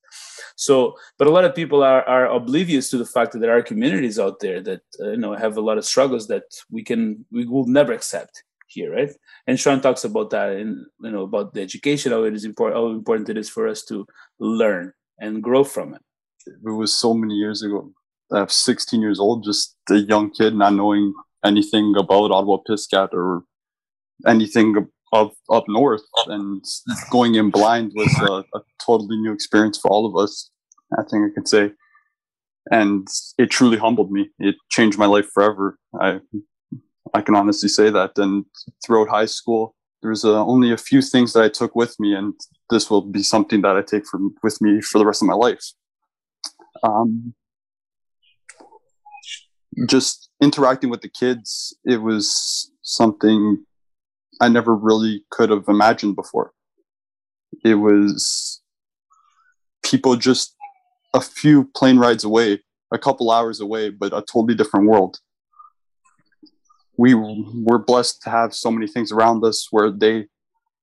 So, 0.57 0.97
but 1.19 1.29
a 1.29 1.31
lot 1.31 1.45
of 1.45 1.55
people 1.55 1.83
are 1.83 2.03
are 2.05 2.27
oblivious 2.27 2.91
to 2.91 2.99
the 2.99 3.07
fact 3.07 3.33
that 3.33 3.39
there 3.41 3.57
are 3.57 3.63
communities 3.63 4.19
out 4.19 4.41
there 4.41 4.61
that 4.63 4.83
uh, 5.01 5.11
you 5.11 5.19
know 5.19 5.35
have 5.35 5.57
a 5.57 5.63
lot 5.63 5.79
of 5.79 5.85
struggles 5.85 6.27
that 6.29 6.45
we 6.71 6.83
can 6.83 7.25
we 7.31 7.47
will 7.47 7.67
never 7.67 7.93
accept 7.93 8.45
here, 8.67 8.93
right? 8.93 9.11
And 9.47 9.59
Sean 9.59 9.81
talks 9.81 10.05
about 10.05 10.31
that, 10.31 10.51
and 10.53 10.87
you 11.01 11.11
know 11.11 11.23
about 11.23 11.55
the 11.55 11.63
education, 11.63 12.13
how 12.13 12.25
it 12.25 12.35
is 12.35 12.45
important, 12.45 12.77
how 12.77 12.89
important 12.89 13.29
it 13.31 13.39
is 13.39 13.49
for 13.49 13.69
us 13.69 13.85
to 13.85 14.07
learn 14.39 14.93
and 15.21 15.43
grow 15.43 15.65
from 15.65 15.95
it. 15.95 16.03
It 16.47 16.71
was 16.71 16.95
so 16.95 17.13
many 17.13 17.35
years 17.35 17.63
ago 17.63 17.93
I 18.31 18.43
was 18.43 18.55
16 18.55 19.01
years 19.01 19.21
old, 19.21 19.45
just 19.45 19.77
a 19.91 19.97
young 19.97 20.31
kid, 20.31 20.55
not 20.55 20.75
knowing 20.75 21.15
anything 21.45 21.95
about 21.97 22.31
Ottawa 22.31 22.59
Piscat 22.69 23.13
or 23.13 23.43
anything 24.27 24.89
of 25.13 25.33
up 25.51 25.65
north, 25.69 26.03
and 26.27 26.63
going 27.11 27.35
in 27.35 27.51
blind 27.51 27.93
was 27.95 28.15
a, 28.21 28.59
a, 28.59 28.63
totally 28.85 29.17
new 29.17 29.33
experience 29.33 29.79
for 29.79 29.91
all 29.91 30.05
of 30.05 30.23
us. 30.23 30.51
I 30.99 31.03
think 31.11 31.25
I 31.25 31.35
could 31.35 31.49
say, 31.49 31.73
and 32.71 33.07
it 33.39 33.51
truly 33.51 33.79
humbled 33.79 34.11
me. 34.11 34.29
It 34.39 34.57
changed 34.71 34.99
my 34.99 35.07
life 35.07 35.27
forever. 35.33 35.79
I 36.01 36.21
I 37.15 37.23
can 37.23 37.37
honestly 37.37 37.69
say 37.69 37.91
that. 37.91 38.19
And 38.19 38.45
throughout 38.85 39.09
high 39.09 39.27
school, 39.27 39.75
there's 40.03 40.25
uh, 40.25 40.45
only 40.45 40.73
a 40.73 40.77
few 40.77 41.03
things 41.03 41.33
that 41.33 41.43
I 41.43 41.49
took 41.49 41.75
with 41.75 41.99
me, 41.99 42.15
and 42.15 42.35
this 42.71 42.91
will 42.91 43.03
be 43.03 43.23
something 43.23 43.63
that 43.63 43.77
I 43.77 43.83
take 43.83 44.07
from 44.07 44.35
with 44.43 44.61
me 44.61 44.81
for 44.81 44.99
the 44.99 45.07
rest 45.07 45.23
of 45.23 45.29
my 45.29 45.35
life. 45.35 45.65
Um, 46.83 47.35
just 49.87 50.31
interacting 50.41 50.91
with 50.91 51.03
the 51.03 51.09
kids, 51.09 51.77
it 51.85 51.99
was 51.99 52.71
something 52.83 53.65
I 54.41 54.49
never 54.49 54.75
really 54.75 55.25
could 55.31 55.51
have 55.51 55.69
imagined 55.69 56.17
before. 56.17 56.53
It 57.65 57.75
was 57.75 58.61
people 59.85 60.17
just 60.17 60.55
a 61.15 61.21
few 61.21 61.65
plane 61.75 61.99
rides 61.99 62.25
away, 62.25 62.63
a 62.93 62.99
couple 62.99 63.31
hours 63.31 63.61
away, 63.61 63.91
but 63.91 64.13
a 64.13 64.23
totally 64.23 64.55
different 64.55 64.87
world. 64.87 65.19
We 66.97 67.15
were 67.15 67.79
blessed 67.79 68.23
to 68.23 68.31
have 68.31 68.55
so 68.55 68.71
many 68.71 68.87
things 68.87 69.13
around 69.13 69.45
us 69.45 69.69
where 69.71 69.91
they 69.91 70.27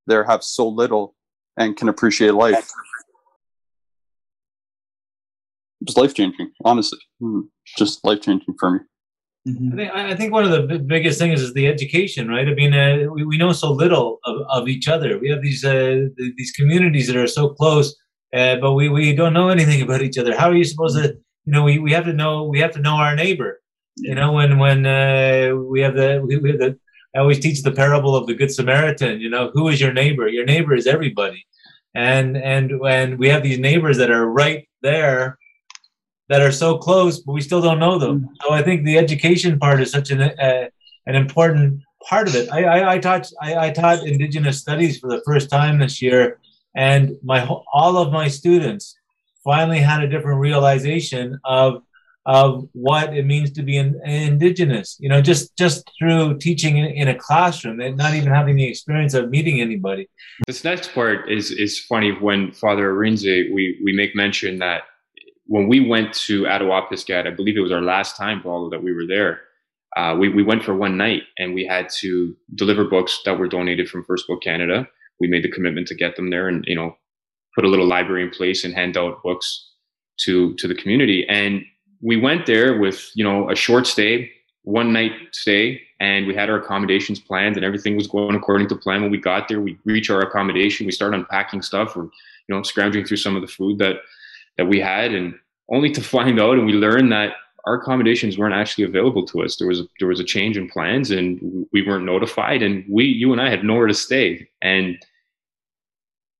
there 0.08 0.23
have 0.23 0.43
so 0.43 0.67
little 0.67 1.15
and 1.58 1.75
can 1.75 1.89
appreciate 1.89 2.34
life. 2.34 2.69
It 5.86 5.95
was 5.95 5.98
life 5.98 6.13
changing, 6.13 6.52
honestly. 6.63 7.00
Hmm 7.19 7.41
just 7.65 8.04
life 8.06 8.21
changing 8.21 8.56
for 8.60 8.71
me. 8.71 8.80
Mm-hmm. 9.48 9.74
I, 9.74 9.76
think, 9.76 9.91
I 9.93 10.15
think 10.15 10.34
one 10.34 10.43
of 10.43 10.52
the 10.52 10.80
biggest 10.80 11.19
things 11.19 11.41
is 11.41 11.54
the 11.54 11.67
education, 11.67 12.28
right? 12.28 12.48
I 12.48 12.54
mean, 12.54 12.74
uh, 12.74 13.12
we, 13.12 13.26
we 13.26 13.38
know 13.38 13.52
so 13.52 13.71
little 13.71 14.19
of, 14.26 14.38
of 14.50 14.67
each 14.67 14.88
other. 14.88 15.19
We 15.19 15.30
have 15.30 15.41
these 15.41 15.63
uh, 15.63 16.06
these 16.17 16.52
communities 16.52 17.08
that 17.08 17.15
are 17.15 17.28
so 17.28 17.50
close, 17.50 17.95
uh, 18.36 18.56
but 18.56 18.74
we, 18.74 18.89
we 18.89 19.15
don't 19.15 19.34
know 19.34 19.50
anything 19.50 19.82
about 19.84 20.02
each 20.02 20.17
other. 20.17 20.36
How 20.36 20.50
are 20.50 20.56
you 20.56 20.63
supposed 20.63 20.98
to? 20.98 21.15
You 21.45 21.54
know, 21.54 21.63
we, 21.63 21.78
we 21.78 21.91
have 21.91 22.06
to 22.06 22.13
know 22.13 22.43
we 22.45 22.60
have 22.60 22.71
to 22.71 22.80
know 22.80 22.95
our 22.95 23.15
neighbor. 23.15 23.62
Yeah. 23.98 24.10
You 24.10 24.15
know, 24.15 24.32
when 24.32 24.58
when 24.58 24.86
uh, 24.88 25.56
we 25.56 25.82
have 25.82 25.95
the 25.95 26.24
we, 26.26 26.38
we 26.38 26.50
have 26.50 26.60
the 26.60 26.80
I 27.15 27.19
always 27.19 27.39
teach 27.39 27.62
the 27.62 27.71
parable 27.71 28.15
of 28.15 28.26
the 28.26 28.34
Good 28.34 28.52
Samaritan. 28.52 29.21
You 29.21 29.30
know, 29.30 29.52
who 29.54 29.67
is 29.67 29.80
your 29.80 29.93
neighbor? 29.93 30.28
Your 30.28 30.45
neighbor 30.45 30.74
is 30.74 30.88
everybody, 30.88 31.45
and 31.93 32.36
and 32.36 32.80
when 32.80 33.19
we 33.19 33.30
have 33.30 33.43
these 33.43 33.60
neighbors 33.60 34.00
that 34.00 34.10
are 34.10 34.26
right 34.26 34.67
there 34.82 35.38
that 36.30 36.42
are 36.42 36.52
so 36.52 36.78
close, 36.78 37.20
but 37.20 37.34
we 37.34 37.42
still 37.42 37.62
don't 37.62 37.80
know 37.80 38.00
them. 38.00 38.22
Mm. 38.22 38.28
So 38.42 38.54
I 38.54 38.62
think 38.62 38.84
the 38.84 38.98
education 38.98 39.60
part 39.60 39.82
is 39.82 39.92
such 39.92 40.12
an 40.12 40.22
uh, 40.22 40.70
an 41.08 41.16
important 41.16 41.82
part 42.08 42.28
of 42.28 42.36
it. 42.36 42.52
I, 42.52 42.64
I, 42.64 42.94
I 42.94 43.00
taught 43.00 43.30
I, 43.42 43.68
I, 43.68 43.72
taught 43.72 44.06
Indigenous 44.06 44.60
studies 44.60 45.00
for 45.00 45.10
the 45.10 45.22
first 45.26 45.50
time 45.50 45.80
this 45.80 46.02
year, 46.02 46.40
and 46.76 47.16
my 47.24 47.48
all 47.74 47.98
of 47.98 48.12
my 48.12 48.28
students 48.28 48.96
finally 49.44 49.80
had 49.80 50.04
a 50.04 50.08
different 50.08 50.40
realization 50.40 51.40
of 51.46 51.84
of 52.26 52.68
what 52.74 53.16
it 53.16 53.24
means 53.24 53.52
to 53.52 53.62
be 53.62 53.78
in, 53.78 54.02
indigenous. 54.04 54.98
You 55.00 55.10
know, 55.10 55.22
just 55.22 55.56
just 55.58 55.90
through 56.00 56.40
teaching 56.40 56.78
in, 56.78 56.86
in, 56.86 57.08
a 57.08 57.16
classroom 57.16 57.80
and 57.80 57.96
not 57.96 58.16
even 58.16 58.34
having 58.34 58.56
the 58.56 58.68
experience 58.68 59.14
of 59.14 59.30
meeting 59.30 59.62
anybody. 59.62 60.10
This 60.48 60.64
next 60.64 60.94
part 60.94 61.32
is 61.32 61.52
is 61.52 61.80
funny. 61.80 62.12
When 62.12 62.52
Father 62.52 62.92
Arinze, 62.94 63.54
we 63.54 63.80
we 63.84 63.96
make 63.96 64.16
mention 64.16 64.58
that 64.60 64.84
when 65.47 65.67
we 65.67 65.88
went 65.88 66.13
to 66.13 66.43
Attawapiskat, 66.43 67.27
I 67.27 67.31
believe 67.31 67.58
it 67.58 67.62
was 67.62 67.71
our 67.71 67.81
last 67.81 68.17
time, 68.17 68.41
Paulo, 68.41 68.69
that 68.69 68.84
we 68.84 68.93
were 68.93 69.05
there. 69.05 69.41
Uh, 69.95 70.15
we, 70.17 70.27
we 70.29 70.43
went 70.43 70.63
for 70.63 70.75
one 70.75 70.97
night 70.97 71.23
and 71.38 71.53
we 71.53 71.65
had 71.65 71.88
to 72.01 72.36
deliver 72.55 72.84
books 72.84 73.21
that 73.25 73.39
were 73.39 73.47
donated 73.47 73.88
from 73.88 74.03
First 74.03 74.27
Book 74.27 74.41
Canada. 74.41 74.88
We 75.19 75.27
made 75.27 75.43
the 75.43 75.51
commitment 75.51 75.88
to 75.88 75.95
get 75.95 76.15
them 76.15 76.29
there 76.29 76.49
and, 76.49 76.65
you 76.67 76.75
know, 76.75 76.97
put 77.53 77.63
a 77.63 77.69
little 77.69 77.88
library 77.88 78.23
in 78.23 78.29
place 78.31 78.65
and 78.65 78.73
hand 78.73 78.97
out 78.97 79.23
books 79.23 79.71
to, 80.21 80.53
to 80.55 80.67
the 80.67 80.75
community. 80.75 81.25
And 81.29 81.63
we 82.01 82.17
went 82.17 82.45
there 82.45 82.77
with, 82.77 83.10
you 83.15 83.23
know, 83.23 83.49
a 83.49 83.55
short 83.55 83.88
stay, 83.88 84.29
one 84.63 84.91
night 84.91 85.13
stay, 85.31 85.81
and 86.01 86.27
we 86.27 86.36
had 86.36 86.49
our 86.49 86.58
accommodations 86.58 87.19
planned 87.19 87.55
and 87.55 87.63
everything 87.63 87.95
was 87.95 88.08
going 88.08 88.36
according 88.36 88.67
to 88.67 88.75
plan. 88.75 89.01
When 89.01 89.12
we 89.12 89.17
got 89.17 89.47
there, 89.47 89.62
we 89.62 89.77
reach 89.86 90.10
our 90.10 90.21
accommodation, 90.21 90.86
we 90.86 90.91
start 90.91 91.13
unpacking 91.13 91.62
stuff 91.62 91.95
or, 91.95 92.03
you 92.03 92.55
know, 92.55 92.63
scrounging 92.63 93.05
through 93.05 93.17
some 93.17 93.36
of 93.38 93.41
the 93.41 93.47
food 93.47 93.77
that 93.77 93.97
that 94.58 94.65
we 94.65 94.80
had, 94.80 95.13
and 95.13 95.36
only 95.70 95.91
to 95.91 96.02
find 96.02 96.39
out 96.39 96.58
and 96.58 96.65
we 96.65 96.74
learned 96.74 97.12
that 97.12 97.34
our 97.65 97.76
accommodations 97.76 98.38
weren't 98.38 98.54
actually 98.54 98.84
available 98.84 99.26
to 99.26 99.41
us. 99.41 99.56
There 99.56 99.68
was 99.68 99.80
a, 99.80 99.88
there 100.00 100.08
was 100.08 100.20
a 100.20 100.24
change 100.24 100.56
in 100.56 100.70
plans, 100.70 101.12
and 101.12 101.65
we 101.74 101.82
weren't 101.82 102.06
notified. 102.06 102.62
And 102.62 102.86
we, 102.89 103.06
you 103.06 103.32
and 103.32 103.41
I, 103.41 103.50
had 103.50 103.63
nowhere 103.63 103.88
to 103.88 103.94
stay. 103.94 104.48
And 104.62 104.98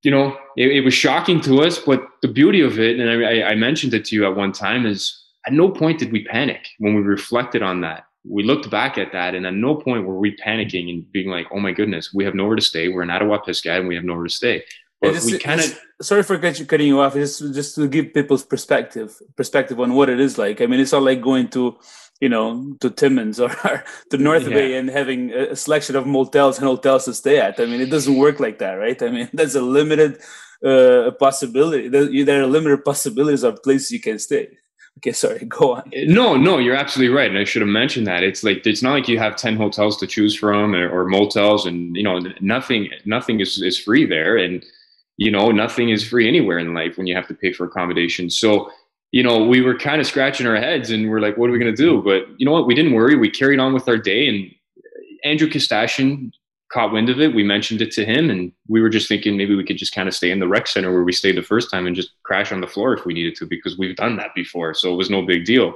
you 0.04 0.12
know, 0.12 0.38
it, 0.56 0.67
it 0.71 0.82
was 0.82 0.93
shocking 0.93 1.41
to 1.41 1.62
us. 1.62 1.80
But 1.80 2.08
the 2.21 2.28
beauty 2.28 2.62
of 2.62 2.80
it, 2.80 2.99
and 2.99 3.25
I, 3.25 3.41
I 3.41 3.56
mentioned 3.56 3.95
it 3.95 4.06
to 4.06 4.15
you 4.15 4.25
at 4.25 4.36
one 4.36 4.51
time, 4.51 4.86
is 4.86 5.19
at 5.47 5.54
no 5.54 5.69
point 5.69 5.99
did 5.99 6.12
we 6.12 6.23
panic 6.25 6.67
when 6.78 6.93
we 6.93 7.01
reflected 7.01 7.63
on 7.63 7.82
that. 7.82 8.06
We 8.28 8.43
looked 8.43 8.69
back 8.69 8.97
at 8.97 9.12
that, 9.12 9.34
and 9.34 9.45
at 9.47 9.54
no 9.54 9.75
point 9.75 10.06
were 10.06 10.19
we 10.19 10.36
panicking 10.38 10.89
and 10.89 11.12
being 11.12 11.30
like, 11.30 11.47
"Oh 11.51 11.60
my 11.60 11.71
goodness, 11.71 12.13
we 12.13 12.23
have 12.23 12.36
nowhere 12.36 12.56
to 12.56 12.62
stay. 12.62 12.88
We're 12.88 13.04
in 13.04 13.10
Attawapiskat, 13.10 13.80
and 13.80 13.88
we 13.88 13.95
have 13.95 14.04
nowhere 14.04 14.25
to 14.25 14.34
stay." 14.34 14.63
But 15.13 15.23
we 15.23 15.39
kind 15.39 15.61
of 15.61 15.79
sorry 16.01 16.23
for 16.23 16.37
cutting 16.37 16.87
you 16.87 16.99
off. 16.99 17.13
Just 17.13 17.39
just 17.53 17.75
to 17.75 17.87
give 17.87 18.13
people's 18.13 18.43
perspective 18.43 19.15
perspective 19.35 19.79
on 19.79 19.93
what 19.93 20.09
it 20.09 20.19
is 20.19 20.37
like. 20.37 20.61
I 20.61 20.65
mean, 20.65 20.79
it's 20.79 20.91
not 20.91 21.03
like 21.03 21.21
going 21.21 21.49
to 21.49 21.77
you 22.19 22.29
know 22.29 22.75
to 22.81 22.89
Timmins 22.89 23.39
or 23.39 23.49
to 24.09 24.17
North 24.17 24.47
yeah. 24.47 24.55
Bay 24.55 24.77
and 24.77 24.89
having 24.89 25.31
a 25.31 25.55
selection 25.55 25.95
of 25.95 26.07
motels 26.07 26.57
and 26.57 26.67
hotels 26.67 27.05
to 27.05 27.13
stay 27.13 27.39
at. 27.39 27.59
I 27.59 27.65
mean, 27.65 27.81
it 27.81 27.89
doesn't 27.89 28.17
work 28.17 28.39
like 28.39 28.59
that, 28.59 28.73
right? 28.73 29.01
I 29.01 29.09
mean, 29.09 29.29
there's 29.33 29.55
a 29.55 29.61
limited 29.61 30.19
uh, 30.63 31.11
possibility. 31.19 31.87
There 31.89 32.41
are 32.41 32.47
limited 32.47 32.83
possibilities 32.83 33.43
of 33.43 33.61
places 33.63 33.91
you 33.91 33.99
can 33.99 34.19
stay. 34.19 34.49
Okay, 34.97 35.11
sorry, 35.11 35.45
go 35.47 35.75
on. 35.75 35.91
No, 35.93 36.35
no, 36.35 36.57
you're 36.57 36.75
absolutely 36.75 37.15
right. 37.15 37.29
And 37.29 37.37
I 37.37 37.43
should 37.43 37.61
have 37.61 37.69
mentioned 37.69 38.07
that. 38.07 38.23
It's 38.23 38.43
like 38.43 38.65
it's 38.65 38.81
not 38.81 38.93
like 38.93 39.07
you 39.07 39.19
have 39.19 39.35
10 39.35 39.57
hotels 39.57 39.97
to 39.97 40.07
choose 40.07 40.35
from 40.35 40.73
or, 40.73 40.89
or 40.89 41.05
motels 41.05 41.65
and 41.65 41.95
you 41.95 42.03
know, 42.03 42.19
nothing 42.41 42.89
nothing 43.05 43.39
is, 43.39 43.61
is 43.61 43.77
free 43.77 44.05
there. 44.05 44.37
And 44.37 44.65
you 45.17 45.32
know, 45.32 45.51
nothing 45.51 45.89
is 45.89 46.08
free 46.08 46.28
anywhere 46.28 46.60
in 46.60 46.73
life 46.73 46.97
when 46.97 47.08
you 47.08 47.15
have 47.15 47.28
to 47.28 47.34
pay 47.34 47.54
for 47.54 47.65
accommodations. 47.65 48.38
So, 48.39 48.69
you 49.12 49.23
know, 49.23 49.45
we 49.45 49.62
were 49.62 49.78
kind 49.78 50.01
of 50.01 50.08
scratching 50.08 50.45
our 50.45 50.58
heads 50.58 50.91
and 50.91 51.10
we're 51.10 51.21
like, 51.21 51.38
what 51.38 51.49
are 51.49 51.54
we 51.54 51.60
going 51.60 51.73
to 51.73 51.82
do? 51.82 52.01
But 52.01 52.28
you 52.38 52.45
know 52.45 52.51
what? 52.51 52.67
We 52.67 52.75
didn't 52.75 52.93
worry. 52.93 53.15
We 53.15 53.30
carried 53.30 53.60
on 53.60 53.73
with 53.73 53.88
our 53.88 53.97
day. 53.97 54.28
And 54.28 54.51
Andrew 55.23 55.47
Kostasian 55.47 56.32
caught 56.71 56.91
wind 56.91 57.10
of 57.10 57.21
it. 57.21 57.34
We 57.34 57.43
mentioned 57.43 57.82
it 57.82 57.91
to 57.91 58.06
him, 58.06 58.30
and 58.30 58.51
we 58.67 58.82
were 58.82 58.89
just 58.89 59.08
thinking 59.08 59.38
maybe 59.38 59.56
we 59.56 59.63
could 59.63 59.77
just 59.77 59.96
kind 59.96 60.10
of 60.10 60.13
stay 60.13 60.31
in 60.31 60.39
the 60.39 60.48
rec 60.48 60.67
center 60.67 60.92
where 60.92 61.04
we 61.04 61.13
stayed 61.13 61.37
the 61.37 61.44
first 61.44 61.71
time 61.71 61.87
and 61.87 61.96
just 61.96 62.12
crash 62.23 62.52
on 62.52 62.60
the 62.60 62.67
floor 62.67 62.94
if 62.94 63.06
we 63.06 63.13
needed 63.13 63.35
to 63.35 63.46
because 63.46 63.77
we've 63.77 63.96
done 63.96 64.17
that 64.17 64.35
before. 64.35 64.73
So 64.73 64.94
it 64.94 64.98
was 64.98 65.10
no 65.10 65.21
big 65.21 65.46
deal. 65.46 65.75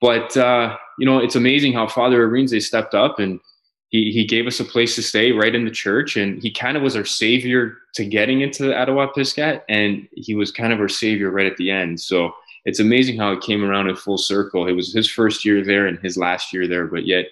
But, 0.00 0.36
uh, 0.36 0.76
you 0.98 1.06
know, 1.06 1.18
it's 1.18 1.36
amazing 1.36 1.72
how 1.72 1.88
Father 1.88 2.28
Arinze 2.28 2.62
stepped 2.62 2.94
up 2.94 3.18
and 3.18 3.40
he, 3.88 4.10
he 4.10 4.24
gave 4.24 4.46
us 4.46 4.60
a 4.60 4.64
place 4.64 4.94
to 4.96 5.02
stay 5.02 5.32
right 5.32 5.54
in 5.54 5.64
the 5.64 5.70
church 5.70 6.16
and 6.16 6.42
he 6.42 6.50
kind 6.50 6.76
of 6.76 6.82
was 6.82 6.96
our 6.96 7.04
savior 7.04 7.78
to 7.94 8.04
getting 8.04 8.40
into 8.40 8.64
Attawapiskat 8.64 9.62
and 9.68 10.08
he 10.12 10.34
was 10.34 10.50
kind 10.50 10.72
of 10.72 10.80
our 10.80 10.88
savior 10.88 11.30
right 11.30 11.46
at 11.46 11.56
the 11.56 11.70
end 11.70 12.00
so 12.00 12.32
it's 12.64 12.80
amazing 12.80 13.16
how 13.16 13.32
it 13.32 13.42
came 13.42 13.64
around 13.64 13.88
in 13.88 13.96
full 13.96 14.18
circle 14.18 14.66
it 14.66 14.72
was 14.72 14.92
his 14.92 15.10
first 15.10 15.44
year 15.44 15.64
there 15.64 15.86
and 15.86 15.98
his 16.00 16.16
last 16.16 16.52
year 16.52 16.66
there 16.66 16.86
but 16.86 17.06
yet 17.06 17.26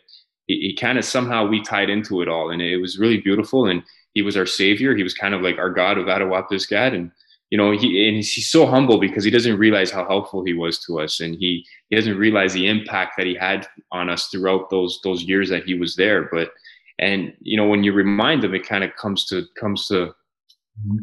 he, 0.46 0.60
he 0.60 0.76
kind 0.76 0.98
of 0.98 1.04
somehow 1.04 1.46
we 1.46 1.62
tied 1.62 1.90
into 1.90 2.22
it 2.22 2.28
all 2.28 2.50
and 2.50 2.62
it 2.62 2.78
was 2.78 2.98
really 2.98 3.20
beautiful 3.20 3.66
and 3.66 3.82
he 4.14 4.22
was 4.22 4.36
our 4.36 4.46
savior. 4.46 4.94
He 4.94 5.02
was 5.02 5.12
kind 5.12 5.34
of 5.34 5.42
like 5.42 5.58
our 5.58 5.70
God 5.70 5.98
of 5.98 6.06
Attawapiskat. 6.06 6.94
And, 6.94 7.10
you 7.50 7.58
know, 7.58 7.70
he, 7.70 8.08
and 8.08 8.16
he's 8.16 8.48
so 8.50 8.66
humble 8.66 8.98
because 8.98 9.24
he 9.24 9.30
doesn't 9.30 9.58
realize 9.58 9.90
how 9.90 10.06
helpful 10.06 10.44
he 10.44 10.54
was 10.54 10.78
to 10.84 11.00
us. 11.00 11.20
And 11.20 11.34
he, 11.34 11.64
he 11.88 11.96
doesn't 11.96 12.16
realize 12.16 12.52
the 12.52 12.68
impact 12.68 13.12
that 13.16 13.26
he 13.26 13.34
had 13.34 13.66
on 13.92 14.10
us 14.10 14.28
throughout 14.28 14.70
those, 14.70 15.00
those 15.04 15.22
years 15.22 15.50
that 15.50 15.64
he 15.64 15.74
was 15.74 15.94
there. 15.96 16.28
But, 16.32 16.50
and, 16.98 17.32
you 17.40 17.56
know, 17.56 17.66
when 17.66 17.84
you 17.84 17.92
remind 17.92 18.44
him, 18.44 18.54
it 18.54 18.66
kind 18.66 18.82
of 18.82 18.94
comes 18.96 19.26
to, 19.26 19.44
comes 19.58 19.86
to, 19.88 20.14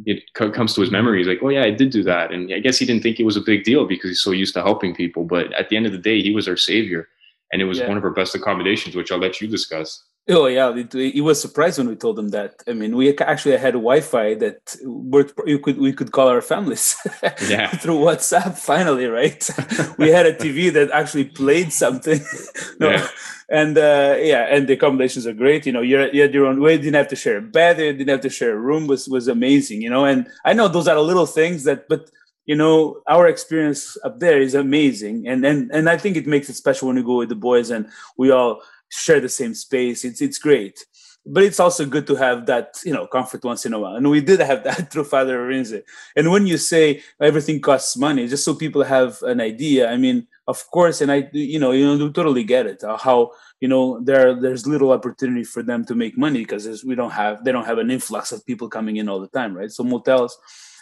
it 0.05 0.23
comes 0.33 0.73
to 0.73 0.81
his 0.81 0.91
memory. 0.91 1.19
He's 1.19 1.27
like, 1.27 1.39
oh 1.41 1.49
yeah, 1.49 1.63
I 1.63 1.71
did 1.71 1.91
do 1.91 2.03
that. 2.03 2.31
And 2.31 2.53
I 2.53 2.59
guess 2.59 2.77
he 2.77 2.85
didn't 2.85 3.03
think 3.03 3.19
it 3.19 3.25
was 3.25 3.37
a 3.37 3.41
big 3.41 3.63
deal 3.63 3.85
because 3.85 4.09
he's 4.09 4.21
so 4.21 4.31
used 4.31 4.53
to 4.55 4.63
helping 4.63 4.93
people. 4.93 5.23
But 5.23 5.53
at 5.53 5.69
the 5.69 5.77
end 5.77 5.85
of 5.85 5.93
the 5.93 5.97
day, 5.97 6.21
he 6.21 6.33
was 6.33 6.47
our 6.47 6.57
savior 6.57 7.07
and 7.53 7.61
it 7.61 7.65
was 7.65 7.79
yeah. 7.79 7.87
one 7.87 7.97
of 7.97 8.03
our 8.03 8.11
best 8.11 8.35
accommodations, 8.35 8.95
which 8.95 9.11
I'll 9.11 9.19
let 9.19 9.39
you 9.39 9.47
discuss. 9.47 10.03
Oh 10.30 10.45
yeah, 10.45 10.72
he 10.93 11.19
was 11.19 11.41
surprised 11.41 11.80
when 11.80 11.88
we 11.88 11.95
told 11.95 12.19
him 12.19 12.30
that. 12.30 12.61
I 12.67 12.74
mean, 12.74 12.95
we 12.95 13.17
actually 13.17 13.57
had 13.57 13.74
Wi-Fi 13.74 14.36
that 14.36 14.76
worked. 14.84 15.34
You 15.47 15.57
could 15.57 15.80
we 15.80 15.93
could 15.93 16.11
call 16.11 16.28
our 16.28 16.41
families 16.41 16.95
yeah. 17.49 17.72
through 17.72 17.97
WhatsApp. 17.97 18.55
Finally, 18.55 19.07
right? 19.07 19.49
we 19.97 20.09
had 20.09 20.28
a 20.28 20.34
TV 20.34 20.72
that 20.74 20.91
actually 20.91 21.26
played 21.26 21.74
something. 21.74 22.19
no. 22.80 22.91
Yeah. 22.91 23.07
And 23.49 23.76
uh, 23.78 24.17
yeah, 24.19 24.45
and 24.49 24.67
the 24.67 24.74
accommodations 24.74 25.26
are 25.26 25.34
great. 25.34 25.65
You 25.65 25.72
know, 25.72 25.82
you're 25.82 26.13
you 26.13 26.22
had 26.22 26.36
your 26.36 26.45
own 26.45 26.61
way. 26.61 26.74
You 26.74 26.80
didn't 26.80 26.95
have 26.95 27.07
to 27.09 27.15
share 27.15 27.38
a 27.38 27.41
bed. 27.41 27.80
You 27.80 27.91
didn't 27.91 28.09
have 28.09 28.22
to 28.22 28.30
share 28.30 28.53
a 28.53 28.59
room. 28.59 28.86
was 28.86 29.09
was 29.09 29.28
amazing. 29.28 29.82
You 29.82 29.89
know, 29.89 30.05
and 30.05 30.28
I 30.45 30.53
know 30.53 30.67
those 30.67 30.88
are 30.88 30.99
little 30.99 31.26
things 31.26 31.63
that, 31.63 31.89
but 31.89 32.11
you 32.45 32.55
know 32.55 33.01
our 33.07 33.28
experience 33.28 33.97
up 34.03 34.19
there 34.19 34.41
is 34.41 34.55
amazing 34.55 35.28
and 35.28 35.45
and 35.45 35.69
and 35.72 35.88
i 35.88 35.95
think 35.95 36.17
it 36.17 36.26
makes 36.26 36.49
it 36.49 36.55
special 36.55 36.88
when 36.88 36.97
we 36.97 37.03
go 37.03 37.17
with 37.17 37.30
the 37.30 37.36
boys 37.36 37.69
and 37.69 37.88
we 38.17 38.32
all 38.32 38.59
share 38.91 39.19
the 39.19 39.29
same 39.29 39.53
space. 39.55 40.05
It's 40.05 40.21
it's 40.21 40.37
great. 40.37 40.85
But 41.23 41.43
it's 41.43 41.59
also 41.59 41.85
good 41.85 42.07
to 42.07 42.15
have 42.15 42.47
that 42.47 42.79
you 42.83 42.93
know 42.93 43.07
comfort 43.07 43.43
once 43.43 43.65
in 43.65 43.73
a 43.73 43.79
while. 43.79 43.95
And 43.95 44.09
we 44.09 44.21
did 44.21 44.39
have 44.39 44.63
that 44.63 44.89
through 44.91 45.05
father 45.05 45.39
Arinze. 45.39 45.81
and 46.15 46.31
when 46.31 46.45
you 46.47 46.57
say 46.57 47.01
everything 47.19 47.61
costs 47.61 47.95
money 47.97 48.27
just 48.27 48.43
so 48.43 48.55
people 48.55 48.83
have 48.83 49.21
an 49.23 49.39
idea 49.39 49.89
i 49.91 49.97
mean 49.97 50.27
of 50.47 50.59
course 50.71 51.01
and 51.01 51.11
i 51.11 51.29
you 51.33 51.59
know 51.59 51.71
you 51.71 51.85
know 51.85 52.09
totally 52.09 52.43
get 52.43 52.65
it 52.65 52.83
uh, 52.83 52.97
how 52.97 53.31
you 53.59 53.67
know 53.67 53.99
there 54.01 54.33
there's 54.39 54.65
little 54.65 54.91
opportunity 54.91 55.43
for 55.43 55.61
them 55.61 55.85
to 55.85 55.93
make 55.93 56.17
money 56.17 56.39
because 56.39 56.83
we 56.83 56.95
don't 56.95 57.11
have 57.11 57.43
they 57.43 57.51
don't 57.51 57.65
have 57.65 57.77
an 57.77 57.91
influx 57.91 58.31
of 58.31 58.45
people 58.45 58.67
coming 58.67 58.97
in 58.97 59.07
all 59.07 59.19
the 59.19 59.27
time 59.27 59.55
right? 59.55 59.71
So 59.71 59.83
motels 59.83 60.37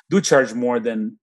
do 0.10 0.22
charge 0.22 0.54
more 0.54 0.80
than 0.80 1.18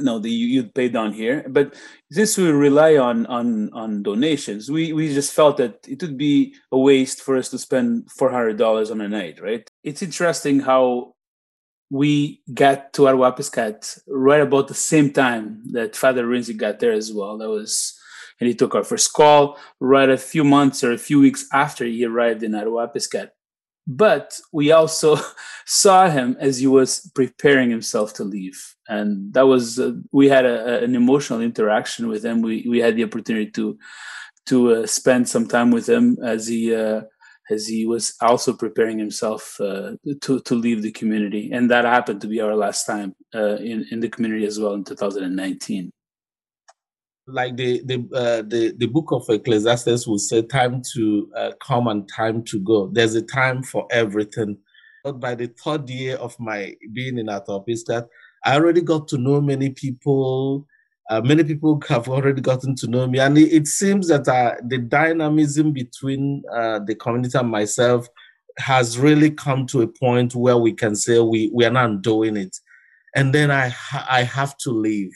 know 0.00 0.18
the 0.18 0.30
you'd 0.30 0.74
pay 0.74 0.88
down 0.88 1.12
here 1.12 1.44
but 1.50 1.74
since 2.10 2.38
we 2.38 2.50
rely 2.50 2.96
on 2.96 3.26
on 3.26 3.70
on 3.74 4.02
donations 4.02 4.70
we 4.70 4.92
we 4.92 5.12
just 5.12 5.32
felt 5.32 5.58
that 5.58 5.86
it 5.86 6.00
would 6.00 6.16
be 6.16 6.54
a 6.70 6.78
waste 6.78 7.20
for 7.20 7.36
us 7.36 7.50
to 7.50 7.58
spend 7.58 8.08
$400 8.18 8.90
on 8.90 9.00
a 9.02 9.08
night 9.08 9.40
right 9.42 9.68
it's 9.84 10.02
interesting 10.02 10.60
how 10.60 11.14
we 11.92 12.40
got 12.54 12.94
to 12.94 13.02
Attawapiskat 13.02 14.00
right 14.08 14.40
about 14.40 14.68
the 14.68 14.74
same 14.74 15.12
time 15.12 15.62
that 15.72 15.94
Father 15.94 16.24
Arinze 16.24 16.56
got 16.56 16.80
there 16.80 16.92
as 16.92 17.12
well. 17.12 17.36
That 17.36 17.50
was, 17.50 18.00
and 18.40 18.48
he 18.48 18.54
took 18.54 18.74
our 18.74 18.82
first 18.82 19.12
call 19.12 19.58
right 19.78 20.08
a 20.08 20.16
few 20.16 20.42
months 20.42 20.82
or 20.82 20.92
a 20.92 20.98
few 20.98 21.20
weeks 21.20 21.46
after 21.52 21.84
he 21.84 22.06
arrived 22.06 22.42
in 22.42 22.52
Attawapiskat. 22.52 23.28
But 23.86 24.38
we 24.52 24.70
also 24.72 25.16
saw 25.66 26.08
him 26.08 26.36
as 26.38 26.58
he 26.58 26.66
was 26.66 27.10
preparing 27.14 27.70
himself 27.70 28.14
to 28.14 28.24
leave. 28.24 28.74
And 28.88 29.32
that 29.34 29.46
was 29.46 29.78
uh, 29.78 29.92
we 30.12 30.28
had 30.28 30.44
a, 30.44 30.82
an 30.82 30.94
emotional 30.94 31.40
interaction 31.40 32.08
with 32.08 32.24
him. 32.24 32.42
We 32.42 32.66
we 32.68 32.78
had 32.78 32.96
the 32.96 33.04
opportunity 33.04 33.50
to 33.52 33.78
to 34.46 34.74
uh, 34.74 34.86
spend 34.86 35.28
some 35.28 35.46
time 35.46 35.70
with 35.70 35.88
him 35.88 36.18
as 36.22 36.46
he 36.46 36.74
uh, 36.74 37.02
as 37.50 37.66
he 37.66 37.86
was 37.86 38.14
also 38.20 38.52
preparing 38.52 38.98
himself 38.98 39.56
uh, 39.60 39.92
to 40.20 40.40
to 40.40 40.54
leave 40.54 40.82
the 40.82 40.92
community. 40.92 41.50
And 41.52 41.70
that 41.70 41.84
happened 41.84 42.20
to 42.20 42.28
be 42.28 42.40
our 42.40 42.54
last 42.54 42.84
time 42.86 43.14
uh, 43.34 43.56
in 43.56 43.86
in 43.90 44.00
the 44.00 44.08
community 44.08 44.46
as 44.46 44.60
well 44.60 44.74
in 44.74 44.84
2019 44.84 45.92
like 47.26 47.56
the 47.56 47.82
the 47.84 47.96
uh, 48.14 48.42
the 48.42 48.74
the 48.78 48.86
book 48.86 49.12
of 49.12 49.28
Ecclesiastes 49.28 50.06
will 50.06 50.18
say, 50.18 50.42
"Time 50.42 50.82
to 50.94 51.30
uh, 51.36 51.52
come 51.60 51.86
and 51.88 52.08
time 52.08 52.42
to 52.44 52.60
go." 52.60 52.88
There's 52.92 53.14
a 53.14 53.22
time 53.22 53.62
for 53.62 53.86
everything. 53.90 54.58
But 55.04 55.20
by 55.20 55.34
the 55.34 55.48
third 55.48 55.88
year 55.90 56.16
of 56.16 56.38
my 56.38 56.74
being 56.92 57.18
in 57.18 57.26
Attawapiskat, 57.26 58.06
I 58.44 58.54
already 58.54 58.80
got 58.80 59.08
to 59.08 59.18
know 59.18 59.40
many 59.40 59.70
people. 59.70 60.66
Uh, 61.10 61.20
many 61.20 61.44
people 61.44 61.80
have 61.88 62.08
already 62.08 62.40
gotten 62.40 62.74
to 62.76 62.86
know 62.86 63.06
me, 63.06 63.18
and 63.18 63.36
it, 63.38 63.52
it 63.52 63.66
seems 63.66 64.08
that 64.08 64.26
uh, 64.28 64.54
the 64.66 64.78
dynamism 64.78 65.72
between 65.72 66.42
uh, 66.52 66.78
the 66.80 66.94
community 66.94 67.36
and 67.38 67.50
myself 67.50 68.08
has 68.58 68.98
really 68.98 69.30
come 69.30 69.66
to 69.66 69.82
a 69.82 69.86
point 69.86 70.34
where 70.34 70.56
we 70.58 70.72
can 70.72 70.94
say 70.94 71.18
we 71.20 71.50
we 71.54 71.64
are 71.64 71.70
not 71.70 72.02
doing 72.02 72.36
it, 72.36 72.56
and 73.14 73.34
then 73.34 73.50
I 73.50 73.72
I 74.08 74.22
have 74.22 74.56
to 74.58 74.70
leave. 74.70 75.12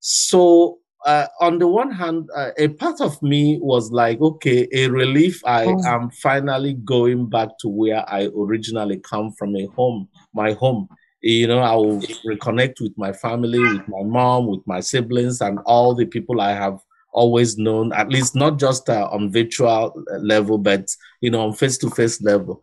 So 0.00 0.78
uh, 1.04 1.26
on 1.40 1.58
the 1.58 1.68
one 1.68 1.90
hand, 1.90 2.28
uh, 2.34 2.50
a 2.58 2.68
part 2.68 3.00
of 3.00 3.20
me 3.22 3.58
was 3.60 3.90
like, 3.90 4.20
okay, 4.20 4.68
a 4.72 4.88
relief. 4.88 5.40
I 5.44 5.64
oh. 5.64 5.82
am 5.84 6.10
finally 6.10 6.74
going 6.74 7.28
back 7.28 7.48
to 7.60 7.68
where 7.68 8.08
I 8.08 8.28
originally 8.36 8.98
come 8.98 9.32
from, 9.32 9.54
a 9.56 9.66
home, 9.66 10.08
my 10.32 10.52
home 10.52 10.88
you 11.24 11.46
know, 11.46 11.60
I 11.60 11.74
will 11.74 12.00
reconnect 12.26 12.82
with 12.82 12.92
my 12.98 13.10
family, 13.10 13.58
with 13.58 13.88
my 13.88 14.02
mom, 14.02 14.46
with 14.46 14.60
my 14.66 14.80
siblings, 14.80 15.40
and 15.40 15.58
all 15.64 15.94
the 15.94 16.04
people 16.04 16.38
I 16.38 16.52
have 16.52 16.78
always 17.14 17.56
known, 17.56 17.94
at 17.94 18.10
least 18.10 18.34
not 18.36 18.58
just 18.58 18.90
uh, 18.90 19.08
on 19.10 19.32
virtual 19.32 20.04
level, 20.18 20.58
but, 20.58 20.86
you 21.22 21.30
know, 21.30 21.40
on 21.46 21.54
face 21.54 21.78
to 21.78 21.88
face 21.88 22.20
level. 22.20 22.60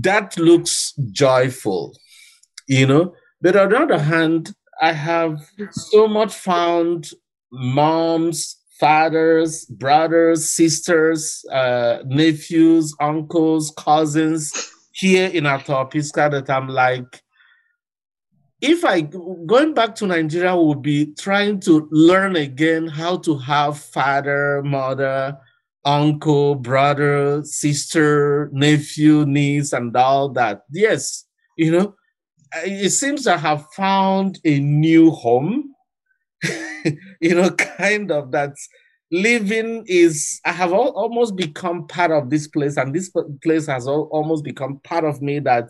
That 0.00 0.38
looks 0.38 0.94
joyful, 1.12 1.94
you 2.66 2.86
know. 2.86 3.14
But 3.42 3.56
on 3.56 3.68
the 3.68 3.78
other 3.78 3.98
hand, 3.98 4.54
I 4.80 4.92
have 4.92 5.40
so 5.70 6.06
much 6.06 6.34
found 6.34 7.10
moms, 7.52 8.56
fathers, 8.78 9.64
brothers, 9.66 10.50
sisters, 10.50 11.44
uh, 11.50 11.98
nephews, 12.04 12.94
uncles, 13.00 13.72
cousins 13.76 14.52
here 14.92 15.28
in 15.28 15.44
Attawapiskat 15.44 16.30
that 16.32 16.50
I'm 16.50 16.68
like, 16.68 17.22
if 18.60 18.84
I 18.84 19.02
going 19.02 19.74
back 19.74 19.94
to 19.96 20.06
Nigeria 20.06 20.56
would 20.56 20.82
be 20.82 21.14
trying 21.14 21.60
to 21.60 21.88
learn 21.90 22.36
again 22.36 22.86
how 22.86 23.18
to 23.18 23.36
have 23.38 23.78
father, 23.78 24.62
mother, 24.64 25.38
uncle, 25.84 26.54
brother, 26.54 27.42
sister, 27.44 28.50
nephew, 28.52 29.24
niece, 29.26 29.72
and 29.72 29.94
all 29.96 30.30
that. 30.30 30.62
Yes, 30.70 31.24
you 31.56 31.70
know, 31.70 31.94
it 32.54 32.90
seems 32.90 33.26
I 33.26 33.36
have 33.36 33.66
found 33.72 34.38
a 34.44 34.58
new 34.58 35.10
home. 35.10 35.74
you 37.20 37.34
know, 37.34 37.50
kind 37.78 38.10
of 38.10 38.30
that's 38.30 38.68
living 39.12 39.84
is 39.86 40.40
i 40.44 40.50
have 40.50 40.72
all, 40.72 40.88
almost 40.90 41.36
become 41.36 41.86
part 41.86 42.10
of 42.10 42.28
this 42.28 42.48
place 42.48 42.76
and 42.76 42.94
this 42.94 43.12
place 43.42 43.66
has 43.66 43.86
all, 43.86 44.08
almost 44.10 44.42
become 44.42 44.80
part 44.82 45.04
of 45.04 45.22
me 45.22 45.38
that 45.38 45.68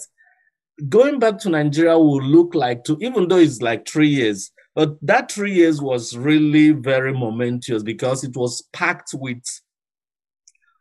going 0.89 1.19
back 1.19 1.39
to 1.39 1.51
nigeria 1.51 1.99
will 1.99 2.23
look 2.23 2.55
like 2.55 2.83
to 2.85 2.97
even 3.01 3.29
though 3.29 3.37
it's 3.37 3.61
like 3.61 3.87
three 3.87 4.09
years 4.09 4.51
but 4.75 4.97
that 5.03 5.31
three 5.31 5.53
years 5.53 5.83
was 5.83 6.17
really 6.17 6.71
very 6.71 7.13
momentous 7.13 7.83
because 7.83 8.25
it 8.25 8.35
was 8.37 8.63
packed 8.73 9.11
with 9.15 9.43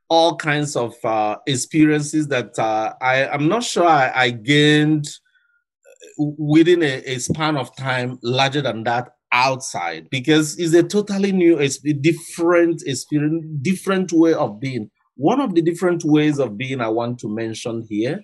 all 0.08 0.36
kinds 0.36 0.76
of 0.76 0.94
uh, 1.04 1.36
experiences 1.48 2.28
that 2.28 2.58
uh, 2.58 2.94
I, 3.02 3.28
i'm 3.28 3.50
not 3.50 3.64
sure 3.64 3.86
I, 3.86 4.12
I 4.16 4.30
gained 4.30 5.10
within 6.18 6.84
a, 6.84 7.02
a 7.06 7.20
span 7.20 7.58
of 7.58 7.76
time 7.76 8.20
larger 8.22 8.62
than 8.62 8.84
that 8.84 9.10
outside 9.32 10.10
because 10.10 10.58
it's 10.58 10.74
a 10.74 10.82
totally 10.82 11.32
new, 11.32 11.60
it's 11.60 11.84
a 11.86 11.94
different 11.94 12.82
experience, 12.86 13.46
different 13.62 14.12
way 14.14 14.34
of 14.34 14.60
being. 14.60 14.90
One 15.18 15.42
of 15.42 15.56
the 15.56 15.62
different 15.62 16.04
ways 16.04 16.40
of 16.40 16.58
being 16.58 16.82
I 16.82 16.88
want 16.88 17.20
to 17.20 17.30
mention 17.30 17.86
here, 17.90 18.22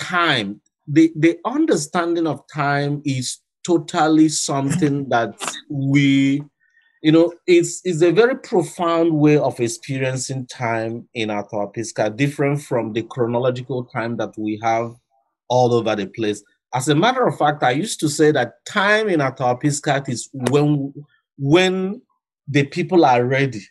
time. 0.00 0.60
The 0.88 1.12
the 1.16 1.38
understanding 1.44 2.26
of 2.26 2.40
time 2.52 3.02
is 3.04 3.40
totally 3.66 4.28
something 4.28 5.08
that 5.08 5.34
we 5.68 6.42
you 7.02 7.12
know 7.12 7.32
it's 7.46 7.80
it's 7.84 8.02
a 8.02 8.12
very 8.12 8.36
profound 8.36 9.18
way 9.18 9.36
of 9.36 9.58
experiencing 9.58 10.46
time 10.46 11.08
in 11.14 11.30
our 11.30 11.46
Attawapiskat, 11.46 12.16
different 12.16 12.62
from 12.62 12.92
the 12.92 13.02
chronological 13.02 13.84
time 13.84 14.16
that 14.18 14.34
we 14.38 14.60
have 14.62 14.94
all 15.48 15.74
over 15.74 15.94
the 15.94 16.06
place 16.06 16.42
as 16.76 16.88
a 16.88 16.94
matter 16.94 17.26
of 17.26 17.38
fact, 17.38 17.62
I 17.62 17.70
used 17.70 18.00
to 18.00 18.08
say 18.08 18.32
that 18.32 18.62
time 18.66 19.08
in 19.08 19.20
Attawapiskat 19.20 20.10
is 20.10 20.28
when 20.32 20.92
when 21.38 22.02
the 22.46 22.64
people 22.64 23.06
are 23.06 23.24
ready, 23.24 23.62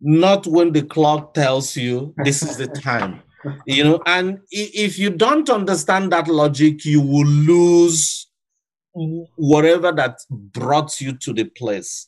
not 0.00 0.46
when 0.46 0.72
the 0.72 0.82
clock 0.82 1.34
tells 1.34 1.76
you 1.76 2.14
this 2.24 2.42
is 2.42 2.56
the 2.56 2.68
time. 2.68 3.22
You 3.66 3.84
know, 3.84 4.02
and 4.06 4.38
if 4.50 4.98
you 4.98 5.10
don't 5.10 5.50
understand 5.50 6.10
that 6.12 6.26
logic, 6.26 6.86
you 6.86 7.02
will 7.02 7.26
lose 7.26 8.30
whatever 9.36 9.92
that 9.92 10.18
brought 10.30 11.02
you 11.02 11.12
to 11.18 11.34
the 11.34 11.44
place. 11.44 12.06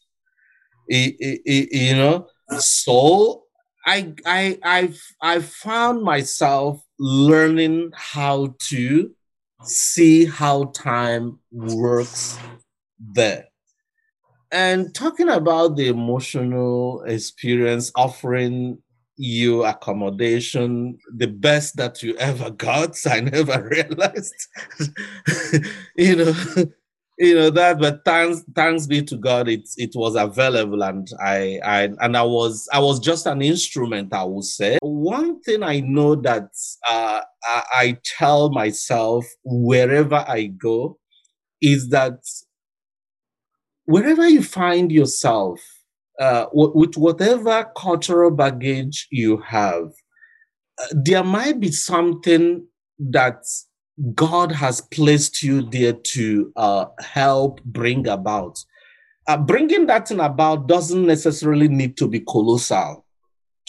You 0.88 1.96
know, 1.96 2.28
so 2.58 3.42
I 3.84 4.14
I 4.24 4.58
I 4.62 4.94
I 5.20 5.40
found 5.40 6.02
myself 6.02 6.82
learning 6.98 7.92
how 7.94 8.54
to 8.70 9.10
see 9.66 10.24
how 10.24 10.64
time 10.74 11.38
works 11.50 12.38
there. 12.98 13.48
And 14.52 14.94
talking 14.94 15.28
about 15.28 15.76
the 15.76 15.88
emotional 15.88 17.02
experience, 17.02 17.90
offering 17.96 18.78
you 19.16 19.64
accommodation, 19.64 20.98
the 21.12 21.26
best 21.26 21.76
that 21.76 22.02
you 22.02 22.16
ever 22.16 22.50
got, 22.50 22.96
I 23.06 23.20
never 23.20 23.68
realized, 23.70 24.48
you 25.96 26.16
know, 26.16 26.34
you 27.18 27.34
know 27.34 27.50
that 27.50 27.78
but 27.78 28.04
thanks 28.04 28.42
thanks 28.54 28.86
be 28.86 29.00
to 29.02 29.16
god 29.16 29.48
it 29.48 29.68
it 29.76 29.90
was 29.94 30.16
available 30.16 30.82
and 30.82 31.08
i 31.20 31.60
i 31.64 31.88
and 32.00 32.16
i 32.16 32.22
was 32.22 32.68
i 32.72 32.78
was 32.78 32.98
just 32.98 33.26
an 33.26 33.40
instrument 33.40 34.12
i 34.12 34.24
would 34.24 34.44
say. 34.44 34.78
One 34.82 35.40
thing 35.42 35.62
i 35.62 35.80
know 35.80 36.16
that 36.16 36.48
uh, 36.88 37.20
I, 37.72 37.98
tell 38.18 38.50
myself 38.50 39.26
wherever 39.44 40.24
i 40.26 40.46
go 40.46 40.98
is 41.60 41.90
that 41.90 42.18
wherever 43.84 44.28
you 44.28 44.42
find 44.42 44.90
yourself 44.90 45.60
uh, 46.20 46.46
with 46.52 46.96
whatever 46.96 47.70
cultural 47.76 48.30
baggage 48.30 49.06
you 49.10 49.38
have 49.38 49.90
uh, 50.78 50.86
there 50.92 51.24
might 51.24 51.60
be 51.60 51.70
something 51.70 52.66
that 52.98 53.42
God 54.14 54.51
has 54.53 54.80
placed 54.80 55.42
you 55.42 55.62
there 55.62 55.92
to 55.92 56.53
uh, 56.57 56.86
help 57.01 57.62
bring 57.62 58.09
about. 58.09 58.64
Uh, 59.26 59.36
bringing 59.36 59.86
that 59.86 60.09
thing 60.09 60.20
about 60.20 60.66
doesn't 60.66 61.07
necessarily 61.07 61.68
need 61.68 61.97
to 61.97 62.09
be 62.09 62.20
colossal 62.20 63.05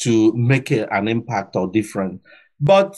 to 0.01 0.33
make 0.33 0.71
a, 0.71 0.91
an 0.93 1.07
impact 1.07 1.55
or 1.55 1.67
different, 1.71 2.21
but 2.59 2.97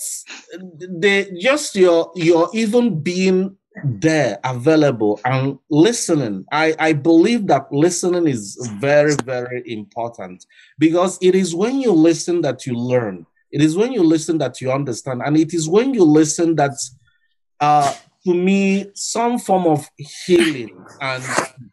the 0.57 1.30
just 1.39 1.75
your 1.75 2.11
your 2.15 2.49
even 2.53 2.99
being 3.01 3.55
there, 3.84 4.39
available, 4.43 5.19
and 5.25 5.59
listening. 5.69 6.45
I 6.51 6.75
I 6.80 6.93
believe 6.93 7.45
that 7.47 7.71
listening 7.71 8.28
is 8.28 8.57
very 8.80 9.15
very 9.23 9.61
important 9.65 10.45
because 10.80 11.19
it 11.21 11.36
is 11.36 11.53
when 11.53 11.80
you 11.80 11.91
listen 11.91 12.41
that 12.41 12.65
you 12.65 12.73
learn. 12.73 13.25
It 13.51 13.61
is 13.61 13.78
when 13.78 13.93
you 13.93 14.03
listen 14.03 14.39
that 14.39 14.59
you 14.59 14.71
understand, 14.71 15.21
and 15.23 15.38
it 15.38 15.53
is 15.53 15.69
when 15.69 15.93
you 15.93 16.03
listen 16.03 16.55
that 16.55 16.73
uh, 17.59 17.93
to 18.25 18.33
me, 18.33 18.91
some 18.93 19.39
form 19.39 19.65
of 19.67 19.89
healing 19.97 20.85
and 20.99 21.23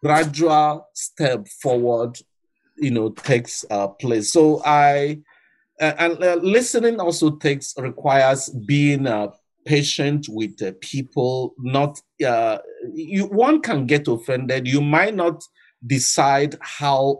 gradual 0.00 0.86
step 0.94 1.48
forward, 1.48 2.16
you 2.76 2.90
know, 2.90 3.10
takes 3.10 3.64
uh, 3.70 3.88
place. 3.88 4.32
So 4.32 4.62
I, 4.64 5.18
uh, 5.80 5.92
and 5.98 6.22
uh, 6.22 6.36
listening 6.36 7.00
also 7.00 7.36
takes 7.36 7.74
requires 7.76 8.50
being 8.50 9.06
uh, 9.06 9.28
patient 9.64 10.26
with 10.28 10.62
uh, 10.62 10.72
people. 10.80 11.54
Not 11.58 12.00
uh, 12.24 12.58
you, 12.92 13.24
one 13.24 13.60
can 13.60 13.86
get 13.86 14.06
offended. 14.06 14.68
You 14.68 14.80
might 14.80 15.16
not 15.16 15.42
decide 15.86 16.56
how 16.60 17.18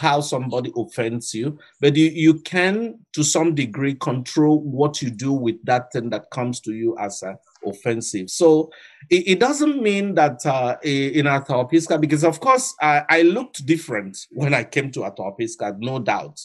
how 0.00 0.20
somebody 0.20 0.72
offends 0.76 1.34
you 1.34 1.58
but 1.80 1.94
you, 1.94 2.06
you 2.06 2.40
can 2.40 2.98
to 3.12 3.22
some 3.22 3.54
degree 3.54 3.94
control 3.94 4.60
what 4.62 5.02
you 5.02 5.10
do 5.10 5.32
with 5.32 5.62
that 5.64 5.92
thing 5.92 6.08
that 6.08 6.30
comes 6.30 6.58
to 6.60 6.72
you 6.72 6.96
as 6.98 7.22
a 7.22 7.36
offensive 7.64 8.30
so 8.30 8.70
it, 9.10 9.28
it 9.28 9.40
doesn't 9.40 9.82
mean 9.82 10.14
that 10.14 10.44
uh, 10.46 10.76
in 10.82 11.26
Attawapiskat 11.26 12.00
because 12.00 12.24
of 12.24 12.40
course 12.40 12.74
I, 12.80 13.02
I 13.08 13.22
looked 13.22 13.66
different 13.66 14.16
when 14.30 14.54
i 14.54 14.64
came 14.64 14.90
to 14.92 15.00
Attawapiskat 15.00 15.78
no 15.78 15.98
doubt 15.98 16.40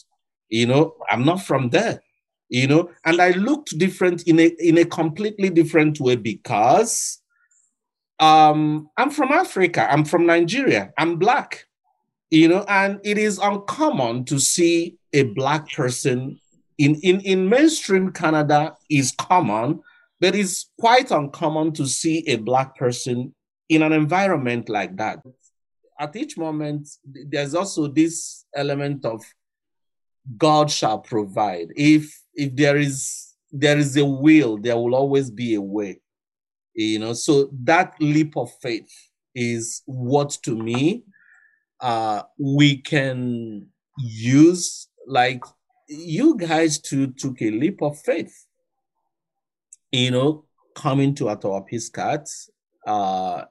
you 0.48 0.66
know 0.66 0.94
i'm 1.10 1.24
not 1.24 1.42
from 1.42 1.70
there 1.70 2.02
you 2.48 2.66
know 2.66 2.90
and 3.04 3.20
i 3.20 3.30
looked 3.30 3.78
different 3.78 4.22
in 4.28 4.38
a 4.38 4.46
in 4.58 4.78
a 4.78 4.84
completely 4.84 5.50
different 5.50 6.00
way 6.00 6.16
because 6.16 7.22
um, 8.20 8.88
I'm 8.96 9.10
from 9.10 9.32
Africa. 9.32 9.90
I'm 9.90 10.04
from 10.04 10.26
Nigeria. 10.26 10.92
I'm 10.96 11.16
black, 11.16 11.66
you 12.30 12.48
know, 12.48 12.64
and 12.68 13.00
it 13.04 13.18
is 13.18 13.38
uncommon 13.38 14.24
to 14.26 14.38
see 14.38 14.96
a 15.12 15.24
black 15.24 15.70
person 15.72 16.40
in 16.78 16.96
in 16.96 17.20
in 17.20 17.48
mainstream 17.48 18.12
Canada 18.12 18.76
is 18.90 19.12
common, 19.12 19.80
but 20.20 20.34
it's 20.34 20.70
quite 20.78 21.10
uncommon 21.10 21.72
to 21.72 21.86
see 21.86 22.26
a 22.26 22.36
black 22.36 22.76
person 22.76 23.34
in 23.68 23.82
an 23.82 23.92
environment 23.92 24.68
like 24.68 24.96
that. 24.96 25.20
At 25.98 26.16
each 26.16 26.36
moment, 26.36 26.88
there's 27.04 27.54
also 27.54 27.86
this 27.86 28.44
element 28.54 29.04
of 29.04 29.22
God 30.36 30.70
shall 30.70 30.98
provide. 30.98 31.68
If 31.76 32.20
if 32.34 32.54
there 32.56 32.76
is 32.76 33.34
there 33.52 33.78
is 33.78 33.96
a 33.96 34.04
will, 34.04 34.58
there 34.58 34.76
will 34.76 34.94
always 34.94 35.30
be 35.30 35.54
a 35.54 35.60
way 35.60 36.00
you 36.74 36.98
know 36.98 37.12
so 37.12 37.48
that 37.62 37.94
leap 38.00 38.36
of 38.36 38.50
faith 38.60 38.90
is 39.34 39.82
what 39.86 40.30
to 40.30 40.56
me 40.56 41.04
uh 41.80 42.22
we 42.38 42.76
can 42.76 43.66
use 43.98 44.88
like 45.06 45.42
you 45.88 46.36
guys 46.36 46.78
to 46.78 47.08
took 47.08 47.40
a 47.40 47.50
leap 47.50 47.80
of 47.82 47.98
faith 48.00 48.46
you 49.94 50.10
know 50.10 50.44
coming 50.74 51.14
to 51.14 51.24
Attawapiskat 51.24 52.28
uh 52.86 53.44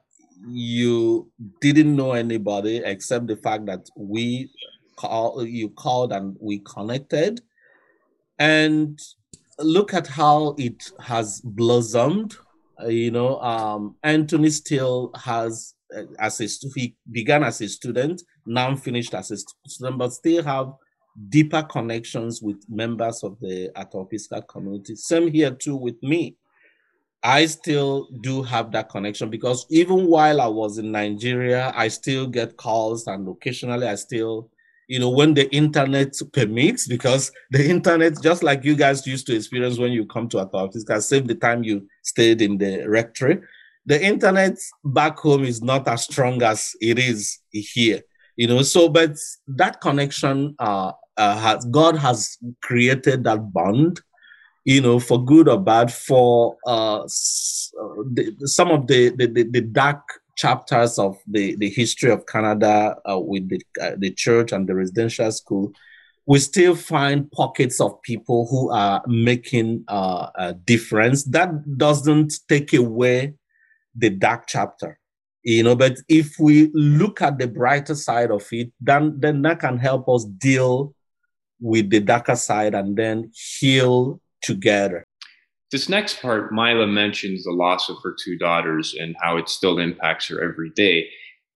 you 0.46 1.30
didn't 1.60 1.96
know 1.96 2.12
anybody 2.12 2.82
except 2.84 3.26
the 3.26 3.36
fact 3.36 3.66
that 3.66 3.88
we 3.96 4.50
call 4.96 5.44
you 5.44 5.70
called 5.70 6.12
and 6.12 6.36
we 6.40 6.58
connected. 6.60 7.40
And 8.38 8.98
look 9.58 9.94
at 9.94 10.06
how 10.06 10.54
it 10.58 10.90
has 11.00 11.40
blossomed 11.40 12.36
uh, 12.82 12.88
you 12.88 13.10
know, 13.10 13.40
um, 13.40 13.96
Anthony 14.02 14.50
still 14.50 15.10
has, 15.14 15.74
uh, 15.96 16.02
as 16.18 16.40
a 16.40 16.48
he 16.74 16.96
began 17.10 17.44
as 17.44 17.60
a 17.60 17.68
student, 17.68 18.22
now 18.46 18.74
finished 18.74 19.14
as 19.14 19.30
a 19.30 19.36
student, 19.68 19.98
but 19.98 20.12
still 20.12 20.42
have 20.42 20.72
deeper 21.28 21.62
connections 21.62 22.42
with 22.42 22.64
members 22.68 23.22
of 23.22 23.38
the 23.40 23.70
Attawapiskat 23.76 24.48
community. 24.48 24.96
Same 24.96 25.28
here 25.30 25.52
too 25.52 25.76
with 25.76 26.02
me. 26.02 26.36
I 27.22 27.46
still 27.46 28.08
do 28.20 28.42
have 28.42 28.70
that 28.72 28.90
connection 28.90 29.30
because 29.30 29.66
even 29.70 30.06
while 30.06 30.40
I 30.40 30.46
was 30.46 30.78
in 30.78 30.92
Nigeria, 30.92 31.72
I 31.74 31.88
still 31.88 32.26
get 32.26 32.56
calls 32.56 33.06
and 33.06 33.26
occasionally 33.28 33.86
I 33.86 33.94
still 33.94 34.50
you 34.88 34.98
know, 34.98 35.10
when 35.10 35.34
the 35.34 35.52
internet 35.54 36.14
permits, 36.32 36.86
because 36.86 37.32
the 37.50 37.68
internet, 37.68 38.20
just 38.22 38.42
like 38.42 38.64
you 38.64 38.76
guys 38.76 39.06
used 39.06 39.26
to 39.26 39.36
experience 39.36 39.78
when 39.78 39.92
you 39.92 40.06
come 40.06 40.28
to 40.30 40.38
authorities, 40.38 40.84
can 40.84 41.00
save 41.00 41.26
the 41.26 41.34
time 41.34 41.62
you 41.62 41.88
stayed 42.02 42.42
in 42.42 42.58
the 42.58 42.86
rectory. 42.88 43.40
The 43.86 44.02
internet 44.02 44.58
back 44.84 45.18
home 45.18 45.44
is 45.44 45.62
not 45.62 45.86
as 45.88 46.04
strong 46.04 46.42
as 46.42 46.74
it 46.80 46.98
is 46.98 47.38
here, 47.50 48.00
you 48.36 48.46
know. 48.46 48.62
So, 48.62 48.88
but 48.88 49.16
that 49.48 49.80
connection, 49.80 50.54
uh, 50.58 50.92
uh 51.16 51.38
has 51.38 51.64
God 51.66 51.96
has 51.96 52.38
created 52.62 53.24
that 53.24 53.52
bond, 53.52 54.00
you 54.64 54.80
know, 54.80 54.98
for 54.98 55.24
good 55.24 55.48
or 55.48 55.60
bad, 55.60 55.92
for 55.92 56.56
uh, 56.66 57.02
uh 57.02 57.06
the, 57.06 58.34
some 58.44 58.70
of 58.70 58.86
the, 58.86 59.10
the 59.10 59.26
the, 59.26 59.60
dark 59.60 60.02
chapters 60.36 60.98
of 60.98 61.16
the, 61.26 61.56
the 61.56 61.70
history 61.70 62.10
of 62.10 62.26
Canada 62.26 62.96
uh, 63.08 63.18
with 63.18 63.48
the, 63.48 63.60
uh, 63.80 63.92
the 63.98 64.10
church 64.10 64.52
and 64.52 64.68
the 64.68 64.74
residential 64.74 65.30
school, 65.30 65.72
we 66.26 66.38
still 66.38 66.74
find 66.74 67.30
pockets 67.32 67.80
of 67.80 68.00
people 68.02 68.46
who 68.50 68.70
are 68.70 69.02
making 69.06 69.84
uh, 69.88 70.28
a 70.34 70.54
difference. 70.54 71.24
That 71.24 71.78
doesn't 71.78 72.34
take 72.48 72.72
away 72.72 73.34
the 73.94 74.10
dark 74.10 74.44
chapter, 74.46 74.98
you 75.42 75.62
know. 75.62 75.76
But 75.76 75.98
if 76.08 76.34
we 76.38 76.70
look 76.72 77.20
at 77.20 77.38
the 77.38 77.46
brighter 77.46 77.94
side 77.94 78.30
of 78.30 78.46
it, 78.52 78.72
then 78.80 79.20
then 79.20 79.42
that 79.42 79.60
can 79.60 79.78
help 79.78 80.08
us 80.08 80.24
deal 80.24 80.93
with 81.64 81.88
the 81.88 81.98
darker 81.98 82.36
side 82.36 82.74
and 82.74 82.94
then 82.94 83.32
heal 83.58 84.20
together. 84.42 85.06
This 85.72 85.88
next 85.88 86.20
part, 86.20 86.52
Mila 86.52 86.86
mentions 86.86 87.44
the 87.44 87.52
loss 87.52 87.88
of 87.88 87.96
her 88.04 88.14
two 88.22 88.36
daughters 88.36 88.94
and 89.00 89.16
how 89.22 89.38
it 89.38 89.48
still 89.48 89.78
impacts 89.78 90.28
her 90.28 90.44
every 90.44 90.70
day. 90.70 91.08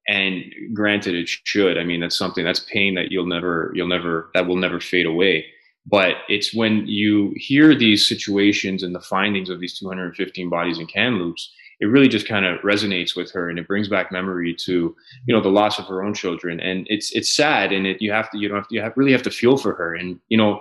And 0.09 0.42
granted, 0.72 1.14
it 1.14 1.28
should. 1.28 1.76
I 1.76 1.84
mean, 1.84 2.00
that's 2.00 2.16
something 2.16 2.42
that's 2.42 2.64
pain 2.72 2.94
that 2.94 3.12
you'll 3.12 3.26
never, 3.26 3.70
you'll 3.74 3.86
never, 3.86 4.30
that 4.32 4.46
will 4.46 4.56
never 4.56 4.80
fade 4.80 5.04
away. 5.04 5.44
But 5.84 6.14
it's 6.28 6.54
when 6.54 6.86
you 6.86 7.34
hear 7.36 7.74
these 7.74 8.09
situations 8.09 8.82
and 8.82 8.94
the 8.94 9.00
findings 9.00 9.50
of 9.50 9.61
these 9.61 9.78
215 9.78 10.48
bodies 10.48 10.78
in 10.78 10.86
Kamloops, 10.86 11.52
it 11.81 11.87
really 11.87 12.09
just 12.09 12.26
kind 12.26 12.45
of 12.45 12.59
resonates 12.61 13.14
with 13.14 13.31
her 13.31 13.49
and 13.49 13.59
it 13.59 13.68
brings 13.68 13.89
back 13.89 14.11
memory 14.11 14.55
to 14.55 14.95
you 15.26 15.35
know 15.35 15.41
the 15.41 15.49
loss 15.49 15.79
of 15.79 15.87
her 15.87 16.03
own 16.03 16.12
children 16.12 16.59
and 16.61 16.87
it's 16.91 17.12
it's 17.12 17.35
sad 17.35 17.72
and 17.72 17.87
it 17.87 18.03
you 18.03 18.11
have 18.11 18.31
to 18.31 18.39
you 18.39 18.49
don't 18.49 18.59
have 18.59 18.68
to, 18.68 18.74
you 18.74 18.83
have, 18.83 18.93
really 18.97 19.12
have 19.12 19.22
to 19.22 19.31
feel 19.31 19.57
for 19.57 19.74
her 19.74 19.95
and 19.95 20.18
you 20.29 20.37
know 20.37 20.61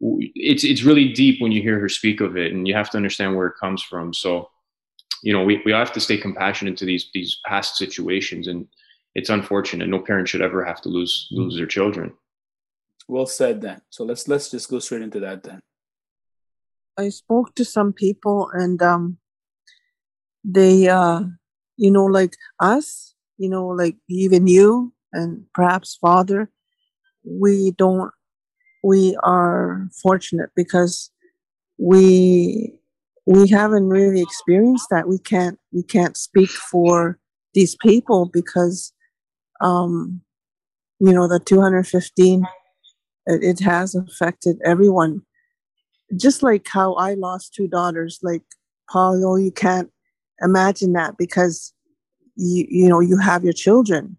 it's 0.00 0.64
it's 0.64 0.82
really 0.82 1.12
deep 1.12 1.40
when 1.40 1.52
you 1.52 1.62
hear 1.62 1.78
her 1.78 1.88
speak 1.88 2.20
of 2.20 2.36
it, 2.36 2.52
and 2.52 2.68
you 2.68 2.74
have 2.74 2.90
to 2.90 2.96
understand 2.96 3.34
where 3.34 3.46
it 3.46 3.54
comes 3.58 3.82
from. 3.82 4.12
So, 4.12 4.50
you 5.22 5.32
know, 5.32 5.42
we, 5.42 5.62
we 5.64 5.72
all 5.72 5.78
have 5.78 5.92
to 5.94 6.00
stay 6.00 6.18
compassionate 6.18 6.76
to 6.78 6.84
these 6.84 7.08
these 7.14 7.38
past 7.46 7.76
situations, 7.76 8.46
and 8.46 8.66
it's 9.14 9.30
unfortunate. 9.30 9.88
No 9.88 10.00
parent 10.00 10.28
should 10.28 10.42
ever 10.42 10.64
have 10.64 10.80
to 10.82 10.88
lose 10.88 11.28
lose 11.30 11.56
their 11.56 11.66
children. 11.66 12.12
Well 13.08 13.26
said, 13.26 13.62
then. 13.62 13.80
So 13.90 14.04
let's 14.04 14.28
let's 14.28 14.50
just 14.50 14.68
go 14.68 14.78
straight 14.80 15.02
into 15.02 15.20
that 15.20 15.42
then. 15.42 15.60
I 16.98 17.08
spoke 17.10 17.54
to 17.54 17.64
some 17.64 17.92
people 17.92 18.50
and 18.52 18.80
um 18.82 19.18
they 20.46 20.88
uh 20.88 21.22
you 21.76 21.90
know 21.90 22.04
like 22.04 22.36
us, 22.60 23.14
you 23.38 23.48
know 23.48 23.66
like 23.66 23.96
even 24.08 24.46
you 24.46 24.92
and 25.12 25.44
perhaps 25.54 25.98
father, 26.00 26.50
we 27.24 27.72
don't 27.72 28.10
we 28.84 29.16
are 29.22 29.88
fortunate 30.02 30.50
because 30.54 31.10
we 31.78 32.72
we 33.26 33.48
haven't 33.48 33.88
really 33.88 34.22
experienced 34.22 34.86
that. 34.90 35.08
We 35.08 35.18
can't 35.18 35.58
we 35.72 35.82
can't 35.82 36.16
speak 36.16 36.50
for 36.50 37.18
these 37.54 37.76
people 37.76 38.30
because 38.32 38.92
um 39.60 40.20
you 41.00 41.12
know 41.12 41.26
the 41.26 41.40
215 41.40 42.46
it, 43.26 43.42
it 43.42 43.60
has 43.60 43.94
affected 43.94 44.58
everyone 44.64 45.22
just 46.16 46.42
like 46.42 46.66
how 46.68 46.94
i 46.94 47.14
lost 47.14 47.54
two 47.54 47.66
daughters 47.66 48.18
like 48.22 48.42
paulo 48.90 49.36
you 49.36 49.50
can't 49.50 49.90
imagine 50.42 50.92
that 50.92 51.16
because 51.18 51.72
you 52.36 52.66
you 52.68 52.88
know 52.88 53.00
you 53.00 53.18
have 53.18 53.44
your 53.44 53.52
children. 53.52 54.18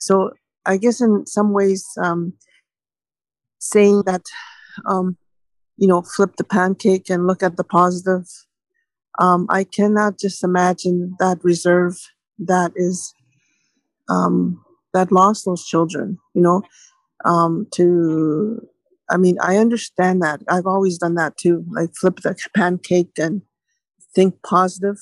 So 0.00 0.32
i 0.66 0.76
guess 0.76 1.00
in 1.00 1.26
some 1.26 1.52
ways 1.52 1.86
um 2.02 2.32
saying 3.58 4.02
that 4.06 4.22
um 4.86 5.16
you 5.76 5.86
know 5.86 6.02
flip 6.02 6.36
the 6.36 6.44
pancake 6.44 7.10
and 7.10 7.26
look 7.26 7.42
at 7.42 7.56
the 7.56 7.64
positive 7.64 8.26
um 9.18 9.46
i 9.50 9.64
cannot 9.64 10.18
just 10.18 10.42
imagine 10.44 11.14
that 11.18 11.38
reserve 11.42 11.96
that 12.38 12.72
is 12.76 13.14
um 14.08 14.62
that 14.92 15.10
lost 15.12 15.44
those 15.44 15.64
children 15.64 16.18
you 16.34 16.42
know? 16.42 16.62
Um 17.24 17.66
to 17.74 18.66
i 19.10 19.16
mean 19.16 19.36
i 19.40 19.56
understand 19.56 20.22
that. 20.22 20.42
I've 20.48 20.66
always 20.66 20.98
done 20.98 21.14
that 21.14 21.36
too. 21.36 21.64
Like 21.70 21.90
flip 22.00 22.20
the 22.20 22.36
pancake 22.54 23.12
and 23.18 23.42
think 24.14 24.34
positive 24.42 24.98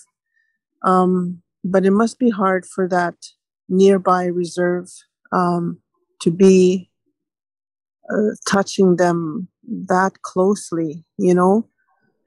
um 0.84 1.42
but 1.64 1.84
it 1.84 1.90
must 1.90 2.18
be 2.18 2.30
hard 2.30 2.66
for 2.66 2.88
that 2.88 3.14
nearby 3.68 4.24
reserve 4.26 4.88
um 5.32 5.78
to 6.20 6.30
be 6.30 6.90
uh, 8.12 8.34
touching 8.48 8.96
them 8.96 9.48
that 9.62 10.22
closely 10.22 11.04
you 11.18 11.34
know 11.34 11.68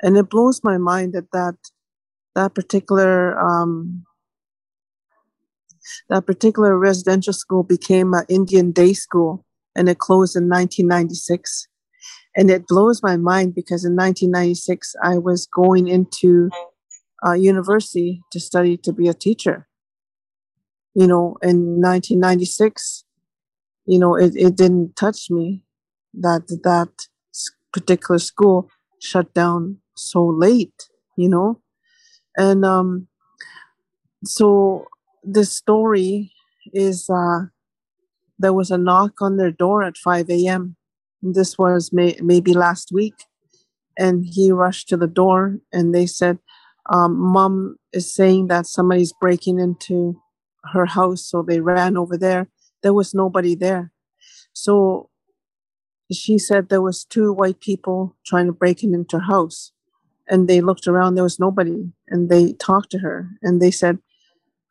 and 0.02 0.18
it 0.18 0.30
blows 0.30 0.64
my 0.64 0.78
mind 0.78 1.14
that 1.14 1.32
that 1.32 1.56
that 2.36 2.54
particular 2.54 3.38
um 3.40 4.06
that 6.10 6.26
particular 6.26 6.78
residential 6.78 7.34
school 7.34 7.64
became 7.64 8.14
an 8.14 8.26
Indian 8.30 8.72
day 8.72 8.94
school 8.94 9.46
and 9.76 9.90
it 9.90 10.00
closed 10.00 10.36
in 10.36 10.50
1996. 10.50 11.68
And 12.38 12.52
it 12.52 12.68
blows 12.68 13.02
my 13.02 13.18
mind 13.18 13.56
because 13.56 13.86
in 13.86 13.96
1996, 13.96 14.96
I 15.02 15.18
was 15.18 15.48
going 15.48 15.88
into 15.88 16.50
uh, 17.26 17.34
university 17.34 18.22
to 18.32 18.40
study 18.40 18.78
to 18.78 18.94
be 18.94 19.08
a 19.08 19.14
teacher. 19.14 19.68
You 20.94 21.08
know, 21.08 21.38
in 21.42 21.82
1996, 21.82 23.04
you 23.86 24.00
know, 24.00 24.16
it, 24.16 24.34
it 24.36 24.56
didn't 24.56 24.96
touch 24.96 25.30
me 25.30 25.64
that 26.14 26.48
that 26.64 27.08
particular 27.74 28.20
school 28.20 28.70
shut 29.02 29.34
down 29.34 29.80
so 29.96 30.26
late, 30.26 30.90
you 31.18 31.30
know? 31.30 31.62
And 32.38 32.66
um, 32.66 33.08
so 34.24 34.86
the 35.24 35.46
story 35.46 36.32
is 36.74 37.10
uh, 37.10 37.46
there 38.40 38.54
was 38.54 38.72
a 38.72 38.78
knock 38.78 39.22
on 39.22 39.38
their 39.38 39.52
door 39.52 39.84
at 39.84 39.98
5 39.98 40.48
a.m. 40.48 40.76
This 41.22 41.58
was 41.58 41.92
may- 41.94 42.20
maybe 42.22 42.54
last 42.54 42.92
week. 42.94 43.16
And 43.98 44.26
he 44.26 44.52
rushed 44.52 44.90
to 44.90 44.98
the 44.98 45.08
door 45.08 45.60
and 45.74 45.94
they 45.96 46.06
said, 46.08 46.40
um, 46.88 47.18
Mom 47.18 47.78
is 47.94 48.14
saying 48.14 48.48
that 48.48 48.68
somebody's 48.68 49.14
breaking 49.14 49.60
into 49.60 50.22
her 50.72 50.86
house. 50.86 51.26
So 51.26 51.42
they 51.42 51.60
ran 51.60 51.98
over 51.98 52.18
there. 52.18 52.48
There 52.84 52.94
was 52.94 53.14
nobody 53.14 53.56
there. 53.56 53.92
So 54.54 55.10
she 56.12 56.38
said 56.38 56.70
there 56.70 56.82
was 56.82 57.04
two 57.04 57.34
white 57.34 57.60
people 57.60 58.16
trying 58.26 58.46
to 58.46 58.54
break 58.54 58.84
into 58.84 59.20
her 59.20 59.26
house. 59.26 59.72
And 60.28 60.48
they 60.48 60.62
looked 60.62 60.88
around, 60.88 61.16
there 61.16 61.24
was 61.24 61.40
nobody. 61.40 61.92
And 62.08 62.30
they 62.30 62.54
talked 62.54 62.92
to 62.92 63.00
her 63.00 63.30
and 63.42 63.62
they 63.62 63.72
said, 63.72 64.00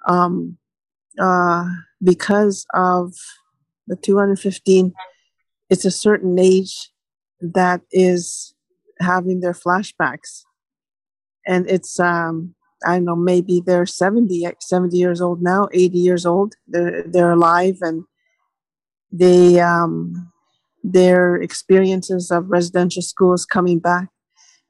um, 0.06 0.58
uh, 1.18 1.68
because 2.02 2.66
of 2.74 3.14
the 3.86 3.96
215, 3.96 4.92
it's 5.70 5.84
a 5.84 5.90
certain 5.90 6.38
age 6.38 6.90
that 7.40 7.82
is 7.90 8.54
having 9.00 9.40
their 9.40 9.52
flashbacks. 9.52 10.44
And 11.46 11.68
it's, 11.68 11.98
um, 12.00 12.54
I 12.86 12.96
don't 12.96 13.04
know, 13.04 13.16
maybe 13.16 13.62
they're 13.64 13.86
70, 13.86 14.46
70 14.60 14.96
years 14.96 15.20
old 15.20 15.42
now, 15.42 15.68
80 15.72 15.98
years 15.98 16.26
old. 16.26 16.54
They're, 16.66 17.02
they're 17.02 17.32
alive 17.32 17.78
and 17.80 18.04
they, 19.12 19.60
um, 19.60 20.30
their 20.82 21.36
experiences 21.36 22.30
of 22.30 22.50
residential 22.50 23.02
schools 23.02 23.46
coming 23.46 23.78
back. 23.78 24.08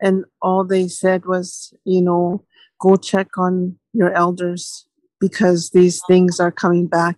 And 0.01 0.25
all 0.41 0.65
they 0.65 0.87
said 0.89 1.27
was, 1.27 1.75
you 1.85 2.03
know, 2.03 2.45
go 2.81 2.97
check 2.97 3.37
on 3.37 3.79
your 3.93 4.13
elders 4.13 4.87
because 5.21 5.71
these 5.71 6.01
things 6.07 6.39
are 6.39 6.53
coming 6.53 6.87
back. 6.87 7.17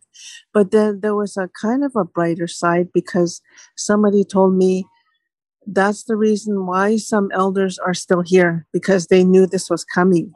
But 0.54 0.70
then 0.70 1.00
there 1.00 1.14
was 1.14 1.36
a 1.36 1.50
kind 1.60 1.84
of 1.84 1.92
a 1.96 2.04
brighter 2.04 2.46
side 2.46 2.88
because 2.92 3.40
somebody 3.76 4.24
told 4.24 4.54
me 4.54 4.86
that's 5.66 6.04
the 6.04 6.16
reason 6.16 6.66
why 6.66 6.96
some 6.96 7.30
elders 7.32 7.78
are 7.78 7.94
still 7.94 8.22
here 8.22 8.66
because 8.72 9.06
they 9.06 9.24
knew 9.24 9.46
this 9.46 9.68
was 9.68 9.84
coming. 9.84 10.32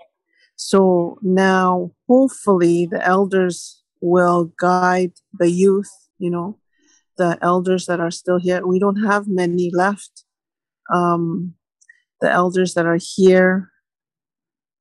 So 0.57 1.19
now, 1.23 1.93
hopefully, 2.09 2.87
the 2.91 3.05
elders 3.07 3.83
will 4.01 4.53
guide 4.59 5.13
the 5.39 5.51
youth, 5.51 5.91
you 6.19 6.31
know, 6.31 6.59
the 7.17 7.39
elders 7.41 7.87
that 7.87 8.01
are 8.01 8.11
still 8.11 8.39
here. 8.39 8.67
We 8.67 8.79
don't 8.79 9.05
have 9.05 9.27
many 9.27 9.71
left. 9.73 10.25
Um, 10.93 11.55
the 12.21 12.31
elders 12.31 12.75
that 12.75 12.87
are 12.87 12.99
here, 13.01 13.71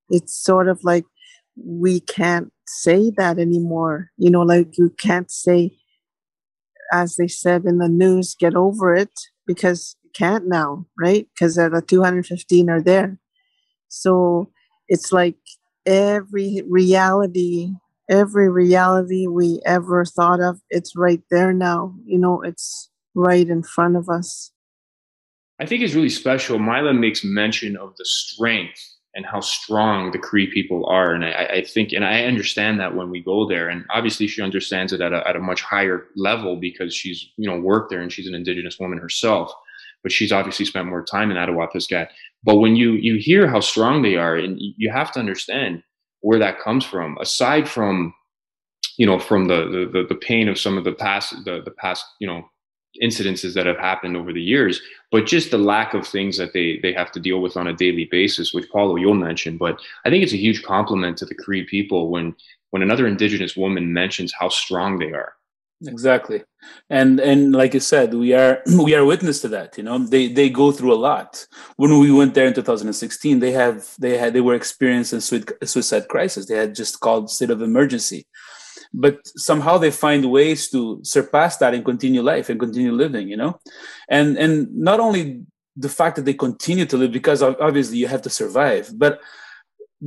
it's 0.09 0.35
sort 0.35 0.67
of 0.67 0.83
like 0.83 1.05
we 1.55 1.99
can't 1.99 2.51
say 2.65 3.11
that 3.17 3.37
anymore. 3.37 4.11
You 4.17 4.31
know, 4.31 4.41
like 4.41 4.77
you 4.77 4.89
can't 4.97 5.31
say, 5.31 5.77
as 6.91 7.15
they 7.15 7.27
said 7.27 7.65
in 7.65 7.77
the 7.77 7.87
news, 7.87 8.35
get 8.35 8.55
over 8.55 8.95
it 8.95 9.11
because 9.45 9.95
can't 10.19 10.47
now, 10.47 10.85
right? 10.99 11.27
Because 11.33 11.55
the 11.55 11.83
215 11.87 12.69
are 12.69 12.81
there. 12.81 13.17
So 13.87 14.51
it's 14.89 15.11
like 15.11 15.37
every 15.85 16.61
reality, 16.67 17.71
every 18.09 18.49
reality 18.49 19.27
we 19.27 19.61
ever 19.65 20.03
thought 20.03 20.41
of, 20.41 20.59
it's 20.69 20.95
right 20.95 21.21
there 21.31 21.53
now. 21.53 21.95
You 22.05 22.19
know, 22.19 22.41
it's 22.41 22.89
right 23.15 23.47
in 23.47 23.63
front 23.63 23.95
of 23.95 24.09
us. 24.09 24.51
I 25.59 25.65
think 25.65 25.83
it's 25.83 25.93
really 25.93 26.09
special. 26.09 26.59
Mila 26.59 26.93
makes 26.93 27.23
mention 27.23 27.77
of 27.77 27.95
the 27.97 28.05
strength 28.05 28.79
and 29.15 29.25
how 29.25 29.39
strong 29.39 30.11
the 30.11 30.19
Cree 30.19 30.51
people 30.51 30.85
are. 30.85 31.13
And 31.13 31.25
I, 31.25 31.45
I, 31.45 31.63
think, 31.63 31.93
and 31.93 32.05
I 32.05 32.23
understand 32.23 32.79
that 32.79 32.95
when 32.95 33.09
we 33.09 33.23
go 33.23 33.47
there, 33.47 33.67
and 33.67 33.83
obviously 33.89 34.27
she 34.27 34.41
understands 34.41 34.93
it 34.93 35.01
at 35.01 35.13
a, 35.13 35.27
at 35.27 35.35
a 35.35 35.39
much 35.39 35.61
higher 35.61 36.05
level 36.15 36.57
because 36.57 36.93
she's, 36.93 37.31
you 37.37 37.49
know, 37.49 37.59
worked 37.59 37.89
there 37.89 38.01
and 38.01 38.13
she's 38.13 38.27
an 38.27 38.35
indigenous 38.35 38.77
woman 38.79 38.99
herself, 38.99 39.51
but 40.03 40.11
she's 40.11 40.31
obviously 40.31 40.65
spent 40.65 40.87
more 40.87 41.03
time 41.03 41.31
in 41.31 41.37
Attawapiskat. 41.37 42.07
But 42.43 42.57
when 42.57 42.75
you, 42.75 42.93
you 42.93 43.17
hear 43.19 43.47
how 43.47 43.59
strong 43.59 44.01
they 44.01 44.15
are, 44.15 44.35
and 44.35 44.57
you 44.59 44.91
have 44.91 45.11
to 45.13 45.19
understand 45.19 45.83
where 46.21 46.39
that 46.39 46.59
comes 46.59 46.85
from, 46.85 47.17
aside 47.19 47.67
from, 47.67 48.13
you 48.97 49.05
know, 49.05 49.19
from 49.19 49.47
the, 49.47 49.89
the, 49.91 50.05
the 50.07 50.15
pain 50.15 50.49
of 50.49 50.59
some 50.59 50.77
of 50.77 50.83
the 50.83 50.93
past, 50.93 51.33
the, 51.45 51.61
the 51.63 51.71
past, 51.71 52.05
you 52.19 52.27
know, 52.27 52.43
incidences 53.03 53.53
that 53.53 53.65
have 53.65 53.77
happened 53.77 54.17
over 54.17 54.33
the 54.33 54.41
years, 54.41 54.81
but 55.11 55.25
just 55.25 55.51
the 55.51 55.57
lack 55.57 55.93
of 55.93 56.07
things 56.07 56.37
that 56.37 56.53
they 56.53 56.79
they 56.81 56.91
have 56.91 57.11
to 57.11 57.19
deal 57.19 57.41
with 57.41 57.55
on 57.55 57.67
a 57.67 57.73
daily 57.73 58.07
basis, 58.09 58.53
which 58.53 58.69
Paulo 58.71 58.95
you'll 58.95 59.13
mention. 59.13 59.57
But 59.57 59.79
I 60.05 60.09
think 60.09 60.23
it's 60.23 60.33
a 60.33 60.37
huge 60.37 60.63
compliment 60.63 61.17
to 61.17 61.25
the 61.25 61.35
Cree 61.35 61.65
people 61.65 62.09
when 62.09 62.35
when 62.71 62.81
another 62.81 63.07
Indigenous 63.07 63.55
woman 63.55 63.93
mentions 63.93 64.33
how 64.37 64.49
strong 64.49 64.99
they 64.99 65.11
are. 65.11 65.33
Exactly, 65.87 66.43
and 66.89 67.21
and 67.21 67.53
like 67.53 67.73
you 67.73 67.79
said, 67.79 68.13
we 68.13 68.33
are 68.33 68.61
we 68.83 68.93
are 68.95 69.05
witness 69.05 69.39
to 69.41 69.47
that. 69.49 69.77
You 69.77 69.83
know, 69.83 69.97
they 69.97 70.27
they 70.27 70.49
go 70.49 70.73
through 70.73 70.93
a 70.93 70.99
lot. 70.99 71.47
When 71.77 71.97
we 71.99 72.11
went 72.11 72.33
there 72.33 72.47
in 72.47 72.53
2016, 72.53 73.39
they 73.39 73.51
have 73.53 73.87
they 73.97 74.17
had 74.17 74.33
they 74.33 74.41
were 74.41 74.55
experiencing 74.55 75.21
suicide 75.21 76.09
crisis. 76.09 76.47
They 76.47 76.57
had 76.57 76.75
just 76.75 76.99
called 76.99 77.29
state 77.29 77.49
of 77.49 77.61
emergency 77.61 78.27
but 78.93 79.19
somehow 79.37 79.77
they 79.77 79.91
find 79.91 80.31
ways 80.31 80.69
to 80.69 80.99
surpass 81.03 81.57
that 81.57 81.73
and 81.75 81.85
continue 81.85 82.21
life 82.23 82.49
and 82.49 82.59
continue 82.59 82.91
living 82.91 83.29
you 83.29 83.37
know 83.37 83.59
and 84.09 84.37
and 84.37 84.73
not 84.75 84.99
only 84.99 85.41
the 85.77 85.89
fact 85.89 86.15
that 86.15 86.25
they 86.25 86.33
continue 86.33 86.85
to 86.85 86.97
live 86.97 87.11
because 87.11 87.41
obviously 87.43 87.97
you 87.97 88.07
have 88.07 88.21
to 88.21 88.29
survive 88.29 88.89
but 88.97 89.19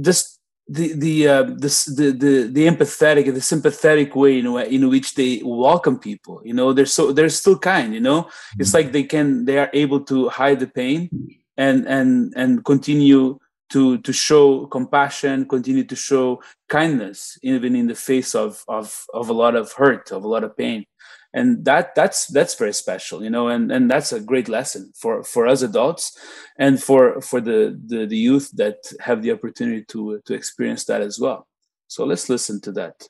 just 0.01 0.32
the 0.73 0.95
the 0.95 1.29
uh, 1.29 1.43
this 1.57 1.85
the, 1.85 2.13
the 2.13 2.49
the 2.57 2.67
empathetic 2.67 3.33
the 3.33 3.41
sympathetic 3.41 4.17
way 4.17 4.39
in, 4.39 4.47
in 4.47 4.89
which 4.89 5.15
they 5.15 5.43
welcome 5.45 5.99
people 5.99 6.41
you 6.45 6.55
know 6.55 6.73
they're 6.73 6.87
so 6.87 7.13
they're 7.13 7.29
still 7.29 7.59
kind 7.59 7.93
you 7.93 8.01
know 8.01 8.29
it's 8.59 8.71
mm-hmm. 8.71 8.79
like 8.79 8.93
they 8.93 9.03
can 9.03 9.45
they 9.45 9.59
are 9.59 9.71
able 9.75 10.01
to 10.01 10.29
hide 10.31 10.61
the 10.61 10.67
pain 10.67 11.11
and 11.57 11.87
and 11.87 12.33
and 12.37 12.65
continue 12.65 13.39
to 13.69 13.99
to 13.99 14.13
show 14.13 14.67
compassion 14.67 15.47
continue 15.47 15.85
to 15.85 15.97
show 15.97 16.41
kindness 16.69 17.39
even 17.43 17.77
in 17.77 17.87
the 17.87 17.95
face 17.95 18.35
of 18.35 18.65
of 18.69 19.05
of 19.13 19.29
a 19.29 19.33
lot 19.33 19.55
of 19.55 19.73
hurt 19.73 20.11
of 20.11 20.25
a 20.25 20.29
lot 20.29 20.45
of 20.45 20.57
pain 20.57 20.87
and 21.35 21.65
that 21.65 21.95
that's 21.95 22.27
that's 22.27 22.55
very 22.55 22.73
special 22.73 23.23
you 23.23 23.31
know 23.31 23.49
and 23.49 23.73
and 23.73 23.91
that's 23.91 24.13
a 24.13 24.21
great 24.21 24.49
lesson 24.49 24.93
for 24.97 25.23
for 25.25 25.47
us 25.47 25.63
adults 25.63 26.19
and 26.59 26.83
for 26.83 27.21
for 27.21 27.41
the 27.41 27.79
the, 27.87 28.07
the 28.07 28.17
youth 28.17 28.51
that 28.55 28.77
have 29.01 29.23
the 29.23 29.33
opportunity 29.33 29.85
to 29.85 30.21
to 30.25 30.35
experience 30.35 30.85
that 30.85 31.01
as 31.01 31.19
well 31.19 31.47
so 31.89 32.05
let's 32.05 32.29
listen 32.29 32.61
to 32.61 32.73
that 32.73 33.07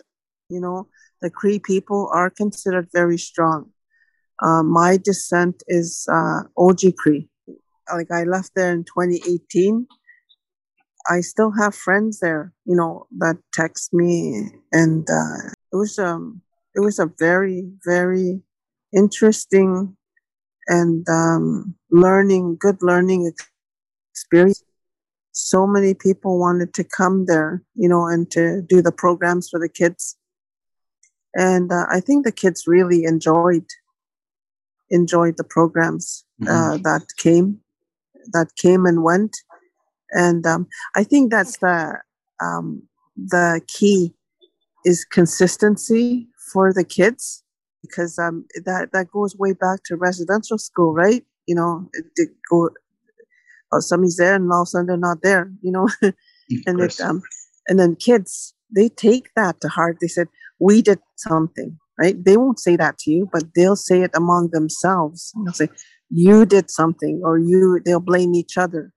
you 0.48 0.60
know 0.60 0.86
the 1.20 1.30
cree 1.30 1.58
people 1.58 2.10
are 2.12 2.30
considered 2.30 2.88
very 2.92 3.18
strong 3.18 3.72
uh, 4.42 4.62
my 4.62 4.96
descent 4.96 5.62
is 5.68 6.06
uh, 6.12 6.42
Cree. 6.98 7.28
Like 7.92 8.10
I 8.10 8.24
left 8.24 8.52
there 8.56 8.72
in 8.72 8.84
2018. 8.84 9.86
I 11.08 11.20
still 11.20 11.52
have 11.58 11.74
friends 11.74 12.20
there, 12.20 12.52
you 12.64 12.76
know, 12.76 13.06
that 13.18 13.36
text 13.52 13.92
me, 13.92 14.50
and 14.72 15.08
uh, 15.10 15.50
it 15.72 15.76
was 15.76 15.98
um 15.98 16.42
it 16.74 16.80
was 16.80 16.98
a 16.98 17.10
very 17.18 17.64
very 17.84 18.40
interesting 18.92 19.96
and 20.68 21.06
um, 21.08 21.74
learning 21.90 22.56
good 22.60 22.78
learning 22.82 23.32
experience. 24.12 24.62
So 25.32 25.66
many 25.66 25.94
people 25.94 26.38
wanted 26.38 26.74
to 26.74 26.84
come 26.84 27.24
there, 27.26 27.62
you 27.74 27.88
know, 27.88 28.06
and 28.06 28.30
to 28.32 28.62
do 28.62 28.82
the 28.82 28.92
programs 28.92 29.48
for 29.48 29.58
the 29.58 29.68
kids, 29.68 30.16
and 31.34 31.72
uh, 31.72 31.86
I 31.90 32.00
think 32.00 32.24
the 32.24 32.32
kids 32.32 32.64
really 32.66 33.04
enjoyed 33.04 33.66
enjoyed 34.90 35.38
the 35.38 35.44
programs 35.44 36.24
uh, 36.42 36.46
mm-hmm. 36.46 36.82
that 36.82 37.02
came 37.16 37.60
that 38.32 38.54
came 38.56 38.86
and 38.86 39.02
went 39.02 39.36
and 40.10 40.46
um, 40.46 40.68
i 40.94 41.02
think 41.02 41.30
that's 41.30 41.58
the 41.58 41.98
um, 42.40 42.82
the 43.16 43.60
key 43.66 44.14
is 44.84 45.04
consistency 45.04 46.28
for 46.52 46.72
the 46.72 46.84
kids 46.84 47.42
because 47.82 48.18
um, 48.18 48.44
that 48.64 48.90
that 48.92 49.06
goes 49.12 49.36
way 49.36 49.52
back 49.52 49.80
to 49.84 49.96
residential 49.96 50.58
school 50.58 50.92
right 50.92 51.24
you 51.46 51.54
know 51.54 51.88
it, 52.16 52.30
go 52.50 52.70
oh, 53.72 53.80
somebody's 53.80 54.16
there 54.16 54.34
and 54.34 54.50
all 54.52 54.62
of 54.62 54.66
a 54.66 54.70
sudden 54.70 54.86
they're 54.86 54.96
not 54.96 55.22
there 55.22 55.50
you 55.62 55.72
know 55.72 55.88
and 56.66 56.80
it, 56.80 57.00
um, 57.00 57.22
and 57.68 57.78
then 57.78 57.96
kids 57.96 58.54
they 58.74 58.88
take 58.88 59.30
that 59.36 59.60
to 59.60 59.68
heart 59.68 59.98
they 60.00 60.08
said 60.08 60.28
we 60.60 60.82
did 60.82 61.00
something 61.16 61.78
right? 61.98 62.24
They 62.24 62.36
won't 62.36 62.58
say 62.58 62.76
that 62.76 62.98
to 62.98 63.10
you, 63.10 63.28
but 63.32 63.44
they'll 63.54 63.76
say 63.76 64.02
it 64.02 64.10
among 64.14 64.50
themselves. 64.52 65.32
They'll 65.44 65.52
say, 65.54 65.68
you 66.10 66.44
did 66.44 66.70
something, 66.70 67.22
or 67.24 67.38
you, 67.38 67.80
they'll 67.84 68.00
blame 68.00 68.34
each 68.34 68.58
other. 68.58 68.92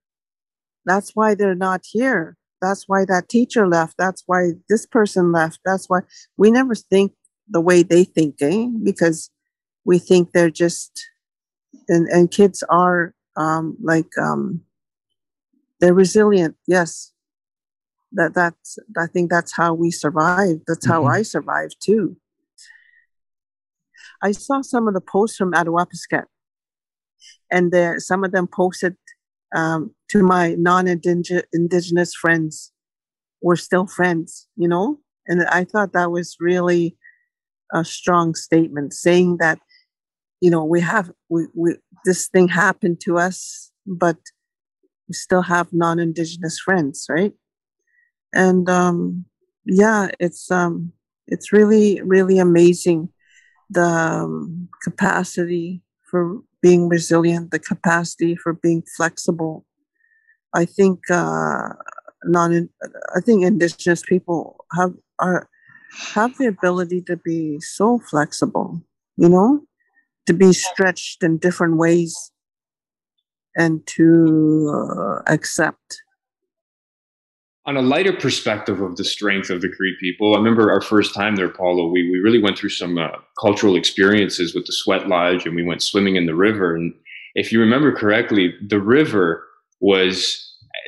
That's 0.86 1.12
why 1.14 1.36
they're 1.36 1.56
not 1.56 1.82
here. 1.89 2.38
That's 2.62 2.86
why 2.88 3.06
that 3.06 3.30
teacher 3.30 3.68
left. 3.68 3.95
That's 3.97 4.24
why 4.26 4.51
this 4.70 4.86
person 4.86 5.32
left. 5.32 5.60
That's 5.66 5.86
why 5.88 5.99
we 6.38 6.51
never 6.51 6.76
think 6.76 7.14
the 7.48 7.62
way 7.62 7.84
they 7.84 8.04
think, 8.04 8.36
eh? 8.41 8.68
Because 8.84 9.30
we 9.84 10.00
think 10.00 10.32
they're 10.32 10.50
just, 10.50 11.10
and, 11.88 12.08
and 12.08 12.32
kids 12.32 12.64
are 12.70 13.14
um, 13.38 13.78
like, 13.82 14.10
um, 14.20 14.62
they're 15.80 15.93
resilient. 15.93 16.56
Yes. 16.68 17.12
That 18.12 18.34
that's, 18.34 18.80
I 18.98 19.08
think 19.08 19.30
that's 19.30 19.56
how 19.56 19.74
we 19.74 19.91
survive. 19.91 20.62
That's 20.68 20.86
how 20.86 21.02
mm-hmm. 21.02 21.16
I 21.16 21.22
survived 21.22 21.76
too 21.84 22.18
I 24.22 24.32
saw 24.32 24.62
some 24.62 24.88
of 24.88 24.93
the 24.93 25.02
posts 25.02 25.38
from 25.38 25.54
Attawapiskat, 25.54 26.26
and 27.52 27.72
there, 27.72 28.00
some 28.00 28.24
of 28.24 28.32
them 28.32 28.48
posted 28.48 28.96
um, 29.56 29.93
to 30.10 30.24
my 30.24 30.56
non-indigenous 30.58 32.16
friends. 32.16 32.72
We're 33.41 33.56
still 33.56 33.86
friends, 33.86 34.48
you 34.56 34.68
know, 34.68 35.00
and 35.28 35.43
I 35.46 35.64
thought 35.64 35.93
that 35.93 36.12
was 36.12 36.38
really 36.39 36.98
a 37.74 37.84
strong 37.84 38.36
statement, 38.36 38.93
saying 38.93 39.38
that 39.38 39.59
you 40.41 40.49
know 40.49 40.63
we 40.63 40.82
have 40.82 41.11
we, 41.30 41.47
we 41.53 41.76
this 42.05 42.28
thing 42.28 42.47
happened 42.47 42.99
to 43.01 43.18
us, 43.18 43.72
but 43.86 44.18
we 45.07 45.13
still 45.13 45.41
have 45.41 45.74
non-indigenous 45.74 46.59
friends, 46.59 47.05
right? 47.09 47.34
And 48.34 48.70
um, 48.70 49.26
yeah, 49.66 50.09
it's 50.20 50.51
um, 50.51 50.91
it's 51.28 51.51
really 51.51 52.01
really 52.01 52.39
amazing 52.39 53.09
the 53.70 53.84
um, 53.84 54.70
capacity 54.84 55.82
for 56.03 56.39
being 56.61 56.88
resilient, 56.88 57.51
the 57.51 57.59
capacity 57.59 58.36
for 58.36 58.53
being 58.53 58.84
flexible. 58.95 59.66
I 60.53 60.66
think 60.66 60.99
uh, 61.09 61.70
non, 62.24 62.70
I 63.16 63.22
think 63.22 63.43
indigenous 63.43 64.03
people 64.03 64.66
have 64.74 64.93
are 65.20 65.49
have 66.14 66.38
the 66.38 66.48
ability 66.48 67.02
to 67.04 67.18
be 67.18 67.60
so 67.60 68.00
flexible, 68.00 68.82
you 69.18 69.30
know, 69.30 69.62
to 70.26 70.34
be 70.34 70.54
stretched 70.54 71.24
in 71.24 71.38
different 71.38 71.78
ways, 71.78 72.32
and 73.56 73.86
to 73.88 74.72
uh, 74.74 75.22
accept 75.28 76.02
on 77.68 77.78
a 77.78 77.82
lighter 77.82 78.14
perspective 78.14 78.80
of 78.82 78.96
the 78.96 79.04
strength 79.04 79.50
of 79.50 79.62
the 79.62 79.70
Cree 79.70 79.96
people, 80.00 80.36
I 80.36 80.38
remember 80.38 80.72
our 80.72 80.82
first 80.82 81.16
time 81.16 81.36
there, 81.36 81.50
Paulo. 81.50 81.88
We 81.88 82.10
we 82.10 82.20
really 82.20 82.41
went 82.41 82.58
through 82.58 82.70
some 82.70 82.98
uh, 82.98 83.10
cultural 83.41 83.76
experiences 83.76 84.54
with 84.54 84.66
the 84.66 84.74
Sweat 84.74 85.08
Lodge, 85.08 85.46
and 85.46 85.56
we 85.56 85.66
went 85.66 85.82
swimming 85.82 86.16
in 86.16 86.28
the 86.28 86.36
river. 86.36 86.76
And 86.76 86.93
if 87.34 87.52
you 87.52 87.60
remember 87.60 87.91
correctly, 87.91 88.54
the 88.68 88.80
river 88.80 89.43
was 89.80 90.41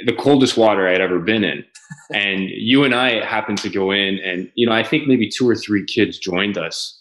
the 0.06 0.14
coldest 0.14 0.58
water 0.58 0.88
I 0.88 0.92
had 0.92 1.02
ever 1.02 1.20
been 1.20 1.44
in. 1.44 1.66
And 2.14 2.50
you 2.50 2.84
and 2.84 2.94
I 2.94 3.26
happened 3.26 3.58
to 3.60 3.70
go 3.70 3.92
in, 3.92 4.20
and 4.20 4.52
you 4.56 4.68
know, 4.68 4.74
I 4.74 4.84
think 4.84 5.08
maybe 5.08 5.30
two 5.30 5.48
or 5.48 5.56
three 5.56 5.86
kids 5.86 6.18
joined 6.18 6.58
us. 6.58 6.94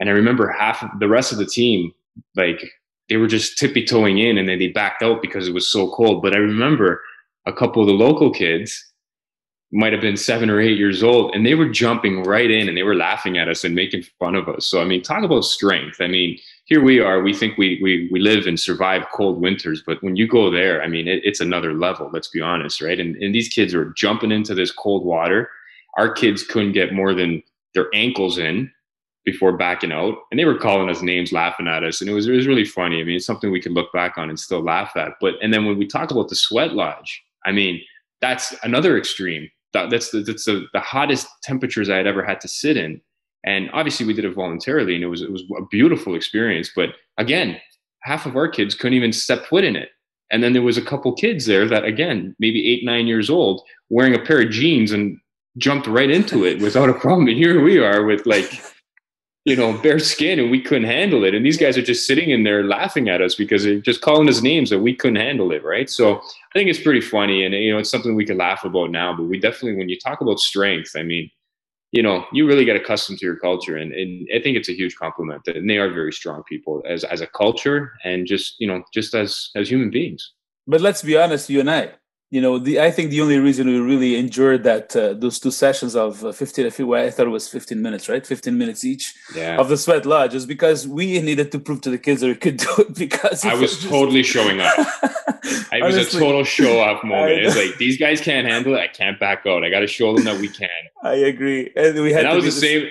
And 0.00 0.08
I 0.08 0.12
remember 0.12 0.48
half 0.48 0.82
of 0.82 0.90
the 0.98 1.08
rest 1.08 1.32
of 1.32 1.38
the 1.38 1.46
team, 1.46 1.92
like 2.36 2.64
they 3.08 3.16
were 3.16 3.26
just 3.26 3.58
tippy 3.58 3.84
toeing 3.84 4.18
in, 4.18 4.38
and 4.38 4.48
then 4.48 4.58
they 4.58 4.68
backed 4.68 5.02
out 5.02 5.22
because 5.22 5.48
it 5.48 5.54
was 5.54 5.68
so 5.68 5.90
cold. 5.92 6.22
But 6.22 6.34
I 6.34 6.38
remember 6.38 7.00
a 7.46 7.52
couple 7.52 7.82
of 7.82 7.88
the 7.88 7.94
local 7.94 8.32
kids 8.32 8.92
might 9.72 9.92
have 9.92 10.00
been 10.00 10.16
seven 10.16 10.50
or 10.50 10.60
eight 10.60 10.78
years 10.78 11.02
old, 11.02 11.34
and 11.34 11.44
they 11.44 11.54
were 11.54 11.68
jumping 11.68 12.22
right 12.22 12.50
in 12.50 12.68
and 12.68 12.76
they 12.76 12.82
were 12.82 12.94
laughing 12.94 13.38
at 13.38 13.48
us 13.48 13.64
and 13.64 13.74
making 13.74 14.04
fun 14.18 14.34
of 14.34 14.48
us. 14.48 14.66
So, 14.66 14.80
I 14.80 14.84
mean, 14.84 15.02
talk 15.02 15.24
about 15.24 15.44
strength. 15.44 16.00
I 16.00 16.06
mean, 16.06 16.38
here 16.64 16.82
we 16.82 16.98
are. 16.98 17.22
We 17.22 17.34
think 17.34 17.58
we 17.58 17.78
we 17.82 18.08
we 18.10 18.20
live 18.20 18.46
and 18.46 18.58
survive 18.58 19.06
cold 19.12 19.40
winters, 19.40 19.82
but 19.86 20.02
when 20.02 20.16
you 20.16 20.26
go 20.26 20.50
there, 20.50 20.82
I 20.82 20.88
mean, 20.88 21.06
it, 21.06 21.20
it's 21.24 21.40
another 21.40 21.74
level. 21.74 22.10
Let's 22.12 22.28
be 22.28 22.40
honest, 22.40 22.80
right? 22.80 22.98
And 22.98 23.16
and 23.16 23.34
these 23.34 23.48
kids 23.48 23.74
are 23.74 23.92
jumping 23.96 24.32
into 24.32 24.54
this 24.54 24.72
cold 24.72 25.04
water. 25.04 25.48
Our 25.96 26.12
kids 26.12 26.42
couldn't 26.42 26.72
get 26.72 26.92
more 26.92 27.14
than 27.14 27.42
their 27.74 27.88
ankles 27.94 28.38
in 28.38 28.70
before 29.24 29.56
backing 29.56 29.92
out, 29.92 30.16
and 30.30 30.38
they 30.38 30.44
were 30.44 30.58
calling 30.58 30.90
us 30.90 31.02
names, 31.02 31.32
laughing 31.32 31.68
at 31.68 31.84
us, 31.84 32.00
and 32.00 32.08
it 32.08 32.14
was 32.14 32.26
it 32.26 32.32
was 32.32 32.46
really 32.46 32.64
funny. 32.64 33.00
I 33.00 33.04
mean, 33.04 33.16
it's 33.16 33.26
something 33.26 33.50
we 33.50 33.60
can 33.60 33.74
look 33.74 33.92
back 33.92 34.16
on 34.16 34.28
and 34.28 34.40
still 34.40 34.62
laugh 34.62 34.92
at. 34.96 35.12
But 35.20 35.34
and 35.42 35.52
then 35.52 35.66
when 35.66 35.78
we 35.78 35.86
talk 35.86 36.10
about 36.10 36.28
the 36.28 36.36
sweat 36.36 36.72
lodge, 36.72 37.22
I 37.44 37.52
mean, 37.52 37.80
that's 38.20 38.54
another 38.62 38.96
extreme 38.96 39.50
that's 39.74 40.10
the, 40.10 40.20
that's 40.20 40.44
the, 40.44 40.66
the 40.72 40.80
hottest 40.80 41.26
temperatures 41.42 41.90
I 41.90 41.96
had 41.96 42.06
ever 42.06 42.24
had 42.24 42.40
to 42.42 42.48
sit 42.48 42.76
in. 42.76 43.00
And 43.44 43.70
obviously 43.72 44.06
we 44.06 44.14
did 44.14 44.24
it 44.24 44.34
voluntarily 44.34 44.94
and 44.94 45.04
it 45.04 45.08
was, 45.08 45.22
it 45.22 45.30
was 45.30 45.42
a 45.58 45.66
beautiful 45.70 46.14
experience. 46.14 46.70
But 46.74 46.90
again, 47.18 47.60
half 48.02 48.26
of 48.26 48.36
our 48.36 48.48
kids 48.48 48.74
couldn't 48.74 48.96
even 48.96 49.12
step 49.12 49.46
foot 49.46 49.64
in 49.64 49.76
it. 49.76 49.90
And 50.30 50.42
then 50.42 50.52
there 50.52 50.62
was 50.62 50.78
a 50.78 50.82
couple 50.82 51.12
kids 51.14 51.46
there 51.46 51.68
that 51.68 51.84
again, 51.84 52.34
maybe 52.38 52.66
eight, 52.66 52.84
nine 52.84 53.06
years 53.06 53.28
old, 53.28 53.62
wearing 53.90 54.14
a 54.14 54.18
pair 54.18 54.40
of 54.40 54.50
jeans 54.50 54.92
and 54.92 55.18
jumped 55.58 55.86
right 55.86 56.10
into 56.10 56.44
it 56.44 56.60
without 56.60 56.88
a 56.88 56.94
problem. 56.94 57.28
And 57.28 57.36
here 57.36 57.62
we 57.62 57.78
are 57.78 58.04
with 58.04 58.26
like 58.26 58.50
you 59.44 59.56
know, 59.56 59.76
bare 59.78 59.98
skin 59.98 60.38
and 60.38 60.50
we 60.50 60.60
couldn't 60.60 60.88
handle 60.88 61.22
it. 61.24 61.34
And 61.34 61.44
these 61.44 61.58
guys 61.58 61.76
are 61.76 61.82
just 61.82 62.06
sitting 62.06 62.30
in 62.30 62.44
there 62.44 62.64
laughing 62.64 63.10
at 63.10 63.20
us 63.20 63.34
because 63.34 63.64
they're 63.64 63.78
just 63.78 64.00
calling 64.00 64.28
us 64.28 64.40
names 64.40 64.70
that 64.70 64.78
we 64.78 64.94
couldn't 64.94 65.16
handle 65.16 65.52
it, 65.52 65.62
right? 65.62 65.90
So 65.90 66.16
I 66.16 66.54
think 66.54 66.70
it's 66.70 66.80
pretty 66.80 67.02
funny 67.02 67.44
and 67.44 67.54
you 67.54 67.72
know, 67.72 67.78
it's 67.78 67.90
something 67.90 68.14
we 68.14 68.24
can 68.24 68.38
laugh 68.38 68.64
about 68.64 68.90
now, 68.90 69.14
but 69.14 69.24
we 69.24 69.38
definitely 69.38 69.76
when 69.76 69.90
you 69.90 69.98
talk 69.98 70.22
about 70.22 70.40
strength, 70.40 70.92
I 70.96 71.02
mean, 71.02 71.30
you 71.94 72.02
know, 72.02 72.24
you 72.32 72.44
really 72.44 72.64
get 72.64 72.74
accustomed 72.74 73.20
to 73.20 73.24
your 73.24 73.36
culture 73.36 73.76
and, 73.76 73.92
and 73.92 74.28
I 74.34 74.42
think 74.42 74.56
it's 74.56 74.68
a 74.68 74.76
huge 74.76 74.96
compliment 74.96 75.42
and 75.46 75.70
they 75.70 75.78
are 75.78 75.92
very 75.92 76.12
strong 76.12 76.42
people 76.42 76.82
as 76.88 77.04
as 77.04 77.20
a 77.20 77.28
culture 77.28 77.92
and 78.02 78.26
just, 78.26 78.56
you 78.58 78.66
know, 78.66 78.82
just 78.92 79.14
as 79.14 79.50
as 79.54 79.70
human 79.70 79.90
beings. 79.90 80.32
But 80.66 80.80
let's 80.80 81.02
be 81.02 81.16
honest, 81.16 81.48
you 81.48 81.60
and 81.60 81.70
I, 81.70 81.92
you 82.34 82.40
know, 82.40 82.58
the, 82.58 82.80
I 82.80 82.90
think 82.90 83.10
the 83.10 83.20
only 83.20 83.38
reason 83.38 83.68
we 83.68 83.78
really 83.78 84.16
endured 84.16 84.64
that 84.64 84.96
uh, 84.96 85.14
those 85.14 85.38
two 85.38 85.52
sessions 85.52 85.94
of 85.94 86.24
uh, 86.24 86.32
15, 86.32 86.66
I 86.66 87.10
thought 87.10 87.26
it 87.26 87.30
was 87.30 87.46
15 87.46 87.80
minutes, 87.80 88.08
right? 88.08 88.26
15 88.26 88.58
minutes 88.58 88.84
each 88.84 89.14
yeah. 89.36 89.56
of 89.56 89.68
the 89.68 89.76
sweat 89.76 90.04
lodge 90.04 90.34
is 90.34 90.44
because 90.44 90.88
we 90.88 91.20
needed 91.20 91.52
to 91.52 91.60
prove 91.60 91.80
to 91.82 91.90
the 91.90 91.98
kids 91.98 92.22
that 92.22 92.26
we 92.26 92.34
could 92.34 92.56
do 92.66 92.74
it 92.78 92.94
because 92.96 93.44
I 93.44 93.54
was, 93.54 93.76
was 93.76 93.84
totally 93.84 94.22
just... 94.22 94.34
showing 94.34 94.60
up. 94.60 94.74
it 95.44 95.84
was 95.84 95.96
a 95.96 96.18
total 96.18 96.42
show 96.42 96.80
off 96.80 97.04
moment. 97.04 97.38
It's 97.38 97.56
like 97.56 97.78
these 97.78 97.96
guys 97.98 98.20
can't 98.20 98.48
handle 98.48 98.74
it. 98.74 98.80
I 98.80 98.88
can't 98.88 99.20
back 99.20 99.46
out. 99.46 99.62
I 99.62 99.70
got 99.70 99.80
to 99.80 99.86
show 99.86 100.12
them 100.12 100.24
that 100.24 100.40
we 100.40 100.48
can. 100.48 100.68
I 101.04 101.14
agree. 101.14 101.70
And 101.76 102.02
we 102.02 102.12
had 102.12 102.24
and 102.24 102.32
that 102.32 102.34
was 102.34 102.46
the 102.46 102.60
same. 102.60 102.90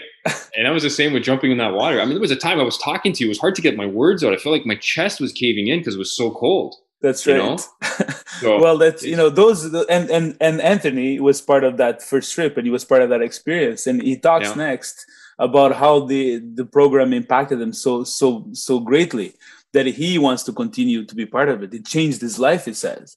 and 0.55 0.65
that 0.65 0.71
was 0.71 0.83
the 0.83 0.89
same 0.89 1.11
with 1.11 1.23
jumping 1.23 1.51
in 1.51 1.57
that 1.57 1.73
water. 1.73 1.99
I 1.99 2.05
mean, 2.05 2.13
there 2.13 2.21
was 2.21 2.31
a 2.31 2.37
time 2.37 2.61
I 2.61 2.63
was 2.63 2.77
talking 2.77 3.11
to 3.11 3.25
you. 3.25 3.27
It 3.27 3.31
was 3.31 3.39
hard 3.39 3.55
to 3.55 3.61
get 3.61 3.75
my 3.75 3.87
words 3.87 4.23
out. 4.23 4.31
I 4.31 4.37
felt 4.37 4.53
like 4.53 4.65
my 4.65 4.77
chest 4.77 5.19
was 5.19 5.33
caving 5.33 5.67
in 5.67 5.79
because 5.79 5.95
it 5.95 5.99
was 5.99 6.15
so 6.15 6.31
cold 6.31 6.75
That's 7.03 7.25
you 7.27 7.33
right. 7.33 7.59
know? 7.59 8.05
So 8.39 8.59
well, 8.59 8.77
that's 8.79 9.03
you 9.03 9.15
know 9.15 9.29
those 9.29 9.63
and 9.65 10.09
and 10.09 10.35
and 10.41 10.59
Anthony 10.59 11.19
was 11.19 11.39
part 11.39 11.63
of 11.63 11.77
that 11.77 12.01
first 12.01 12.33
trip, 12.33 12.57
and 12.57 12.65
he 12.65 12.71
was 12.71 12.83
part 12.83 13.03
of 13.03 13.09
that 13.09 13.21
experience, 13.21 13.85
and 13.85 14.01
he 14.01 14.17
talks 14.17 14.49
Yeah. 14.49 14.55
next 14.55 15.05
about 15.37 15.75
how 15.75 16.05
the 16.11 16.39
the 16.39 16.65
program 16.65 17.13
impacted 17.13 17.61
him 17.61 17.73
so 17.73 18.03
so 18.03 18.27
so 18.53 18.79
greatly 18.79 19.35
that 19.73 19.85
he 19.85 20.17
wants 20.17 20.43
to 20.43 20.51
continue 20.51 21.05
to 21.05 21.15
be 21.15 21.25
part 21.27 21.49
of 21.49 21.61
it. 21.63 21.73
It 21.73 21.85
changed 21.85 22.21
his 22.21 22.37
life, 22.39 22.65
he 22.65 22.73
says, 22.73 23.15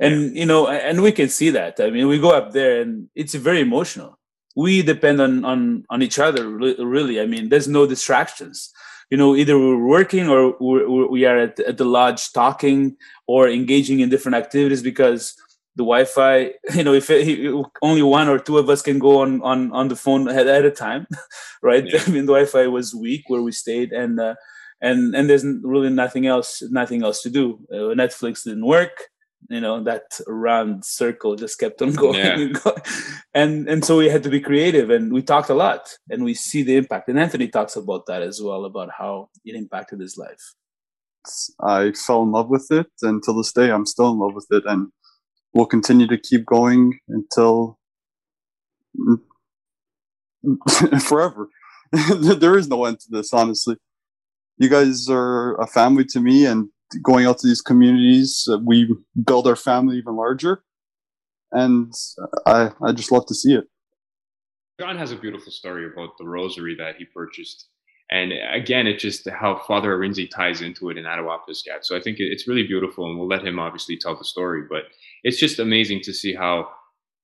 and 0.00 0.36
you 0.36 0.46
know, 0.46 0.66
and 0.68 1.00
we 1.00 1.12
can 1.12 1.28
see 1.28 1.50
that. 1.50 1.78
I 1.78 1.90
mean, 1.90 2.08
we 2.08 2.18
go 2.18 2.30
up 2.30 2.52
there, 2.52 2.80
and 2.82 3.08
it's 3.14 3.34
very 3.34 3.60
emotional. 3.60 4.18
We 4.56 4.82
depend 4.82 5.20
on 5.20 5.44
on 5.44 5.84
on 5.88 6.02
each 6.02 6.18
other, 6.18 6.42
really. 6.96 7.20
I 7.20 7.26
mean, 7.26 7.50
there's 7.50 7.68
no 7.68 7.86
distractions 7.86 8.72
you 9.10 9.16
know 9.16 9.36
either 9.36 9.58
we're 9.58 9.84
working 9.84 10.28
or 10.28 10.56
we're, 10.60 11.06
we 11.08 11.24
are 11.24 11.38
at, 11.38 11.60
at 11.60 11.78
the 11.78 11.84
lodge 11.84 12.32
talking 12.32 12.96
or 13.26 13.48
engaging 13.48 14.00
in 14.00 14.08
different 14.08 14.36
activities 14.36 14.82
because 14.82 15.34
the 15.76 15.84
wi-fi 15.84 16.50
you 16.74 16.84
know 16.84 16.94
if 16.94 17.10
it, 17.10 17.54
only 17.82 18.02
one 18.02 18.28
or 18.28 18.38
two 18.38 18.58
of 18.58 18.68
us 18.68 18.82
can 18.82 18.98
go 18.98 19.20
on 19.20 19.40
on 19.42 19.72
on 19.72 19.88
the 19.88 19.96
phone 19.96 20.28
at, 20.28 20.46
at 20.46 20.64
a 20.64 20.70
time 20.70 21.06
right? 21.62 21.84
Yeah. 21.86 22.00
i 22.06 22.10
mean 22.10 22.26
the 22.26 22.32
wi-fi 22.32 22.66
was 22.66 22.94
weak 22.94 23.24
where 23.28 23.42
we 23.42 23.52
stayed 23.52 23.92
and 23.92 24.20
uh, 24.20 24.34
and 24.80 25.14
and 25.14 25.30
there's 25.30 25.44
really 25.62 25.90
nothing 25.90 26.26
else 26.26 26.62
nothing 26.70 27.02
else 27.02 27.22
to 27.22 27.30
do. 27.30 27.58
Uh, 27.72 27.94
netflix 27.94 28.44
didn't 28.44 28.66
work 28.66 29.08
you 29.50 29.60
know 29.60 29.82
that 29.82 30.02
round 30.26 30.84
circle 30.84 31.36
just 31.36 31.58
kept 31.58 31.80
on 31.82 31.92
going 32.02 32.14
Yeah. 32.16 32.38
and 32.40 32.54
going 32.62 32.76
and 33.34 33.68
and 33.68 33.84
so 33.84 33.98
we 33.98 34.08
had 34.08 34.22
to 34.24 34.30
be 34.30 34.40
creative 34.40 34.90
and 34.90 35.12
we 35.12 35.22
talked 35.22 35.50
a 35.50 35.54
lot 35.54 35.88
and 36.10 36.24
we 36.24 36.34
see 36.34 36.62
the 36.62 36.76
impact 36.76 37.08
and 37.08 37.18
anthony 37.18 37.48
talks 37.48 37.76
about 37.76 38.06
that 38.06 38.22
as 38.22 38.40
well 38.42 38.64
about 38.64 38.88
how 38.98 39.28
it 39.44 39.54
impacted 39.54 40.00
his 40.00 40.16
life 40.16 40.54
I 41.60 41.92
fell 41.92 42.22
in 42.22 42.30
love 42.30 42.48
with 42.48 42.68
it, 42.70 42.86
and 43.02 43.20
till 43.20 43.36
this 43.36 43.52
day, 43.52 43.72
I'm 43.72 43.84
still 43.84 44.12
in 44.12 44.18
love 44.20 44.34
with 44.34 44.46
it, 44.52 44.62
and 44.64 44.92
we'll 45.52 45.66
continue 45.66 46.06
to 46.06 46.16
keep 46.16 46.46
going 46.46 47.00
until 47.08 47.80
forever. 51.00 51.48
there 52.36 52.56
is 52.56 52.68
no 52.68 52.84
end 52.84 53.00
to 53.00 53.06
this, 53.10 53.32
honestly. 53.32 53.74
You 54.58 54.68
guys 54.68 55.08
are 55.10 55.60
a 55.60 55.66
family 55.66 56.04
to 56.10 56.20
me, 56.20 56.46
and 56.46 56.68
going 57.02 57.26
out 57.26 57.38
to 57.38 57.46
these 57.46 57.62
communities, 57.62 58.48
uh, 58.50 58.58
we 58.64 58.94
build 59.24 59.46
our 59.46 59.56
family 59.56 59.96
even 59.96 60.16
larger, 60.16 60.62
and 61.52 61.92
I 62.46 62.70
I 62.82 62.92
just 62.92 63.12
love 63.12 63.26
to 63.26 63.34
see 63.34 63.54
it. 63.54 63.64
John 64.80 64.96
has 64.98 65.10
a 65.10 65.16
beautiful 65.16 65.50
story 65.50 65.86
about 65.86 66.18
the 66.18 66.26
rosary 66.26 66.74
that 66.76 66.96
he 66.96 67.06
purchased. 67.06 67.68
And 68.10 68.32
again, 68.54 68.86
it's 68.86 69.02
just 69.02 69.28
how 69.28 69.58
Father 69.66 69.96
Arinze 69.96 70.30
ties 70.30 70.60
into 70.60 70.90
it 70.90 70.96
in 70.96 71.04
Attawapiskat. 71.04 71.82
So 71.82 71.96
I 71.96 72.00
think 72.00 72.18
it's 72.20 72.46
really 72.46 72.66
beautiful, 72.66 73.06
and 73.06 73.18
we'll 73.18 73.26
let 73.26 73.44
him 73.44 73.58
obviously 73.58 73.96
tell 73.96 74.16
the 74.16 74.24
story. 74.24 74.62
But 74.68 74.84
it's 75.24 75.38
just 75.38 75.58
amazing 75.58 76.02
to 76.02 76.12
see 76.12 76.32
how, 76.32 76.68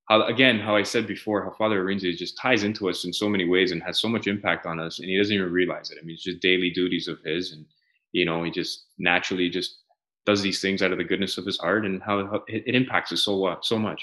how 0.08 0.26
again, 0.26 0.58
how 0.58 0.74
I 0.74 0.82
said 0.82 1.06
before, 1.06 1.44
how 1.44 1.52
Father 1.52 1.84
Arinze 1.84 2.16
just 2.16 2.36
ties 2.36 2.64
into 2.64 2.88
us 2.88 3.04
in 3.04 3.12
so 3.12 3.28
many 3.28 3.44
ways 3.44 3.70
and 3.70 3.80
has 3.84 4.00
so 4.00 4.08
much 4.08 4.26
impact 4.26 4.66
on 4.66 4.80
us, 4.80 4.98
and 4.98 5.08
he 5.08 5.16
doesn't 5.16 5.34
even 5.34 5.52
realize 5.52 5.90
it. 5.90 5.98
I 6.00 6.04
mean, 6.04 6.14
it's 6.14 6.24
just 6.24 6.40
daily 6.40 6.70
duties 6.70 7.06
of 7.06 7.20
his, 7.24 7.52
and 7.52 7.64
you 8.12 8.24
know, 8.24 8.42
he 8.44 8.50
just 8.50 8.86
naturally 8.98 9.48
just 9.48 9.78
does 10.24 10.42
these 10.42 10.60
things 10.60 10.82
out 10.82 10.92
of 10.92 10.98
the 10.98 11.04
goodness 11.04 11.38
of 11.38 11.44
his 11.46 11.58
heart, 11.58 11.84
and 11.84 12.02
how, 12.02 12.42
it 12.46 12.74
impacts 12.74 13.12
us 13.12 13.24
so 13.24 13.44
uh, 13.44 13.56
so 13.62 13.78
much. 13.78 14.00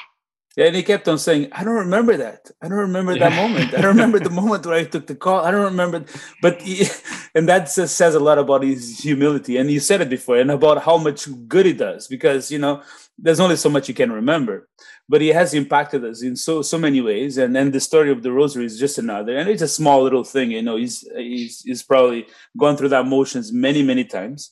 Yeah 0.55 0.65
and 0.65 0.75
he 0.75 0.83
kept 0.83 1.07
on 1.07 1.17
saying 1.17 1.47
i 1.51 1.63
don't 1.63 1.75
remember 1.75 2.17
that. 2.17 2.51
I 2.61 2.67
don't 2.67 2.79
remember 2.79 3.17
that 3.17 3.33
moment. 3.33 3.73
I 3.73 3.81
don't 3.81 3.95
remember 3.95 4.19
the 4.19 4.29
moment 4.29 4.65
where 4.65 4.75
i 4.75 4.83
took 4.83 5.07
the 5.07 5.15
call. 5.15 5.45
I 5.45 5.51
don't 5.51 5.65
remember 5.65 6.05
but 6.41 6.61
he, 6.61 6.87
and 7.35 7.47
that 7.47 7.69
says, 7.69 7.95
says 7.95 8.15
a 8.15 8.19
lot 8.19 8.37
about 8.37 8.63
his 8.63 8.99
humility 8.99 9.57
and 9.57 9.69
you 9.71 9.79
said 9.79 10.01
it 10.01 10.09
before 10.09 10.37
and 10.37 10.51
about 10.51 10.83
how 10.83 10.97
much 10.97 11.27
good 11.47 11.65
he 11.65 11.73
does 11.73 12.07
because 12.07 12.51
you 12.51 12.59
know 12.59 12.81
there's 13.17 13.39
only 13.39 13.55
so 13.55 13.69
much 13.69 13.87
you 13.87 13.95
can 13.95 14.11
remember 14.11 14.67
but 15.09 15.21
he 15.21 15.29
has 15.29 15.53
impacted 15.53 16.05
us 16.05 16.21
in 16.21 16.35
so 16.35 16.61
so 16.61 16.77
many 16.77 17.01
ways 17.01 17.37
and 17.37 17.55
then 17.55 17.71
the 17.71 17.79
story 17.79 18.11
of 18.11 18.23
the 18.23 18.31
rosary 18.31 18.65
is 18.65 18.79
just 18.79 18.97
another 18.97 19.37
and 19.37 19.49
it's 19.49 19.61
a 19.61 19.67
small 19.67 20.03
little 20.03 20.23
thing 20.23 20.51
you 20.51 20.61
know 20.61 20.77
he's 20.77 21.07
he's, 21.15 21.61
he's 21.61 21.83
probably 21.83 22.25
gone 22.57 22.77
through 22.77 22.89
that 22.89 23.05
motions 23.05 23.51
many 23.51 23.83
many 23.83 24.05
times 24.05 24.51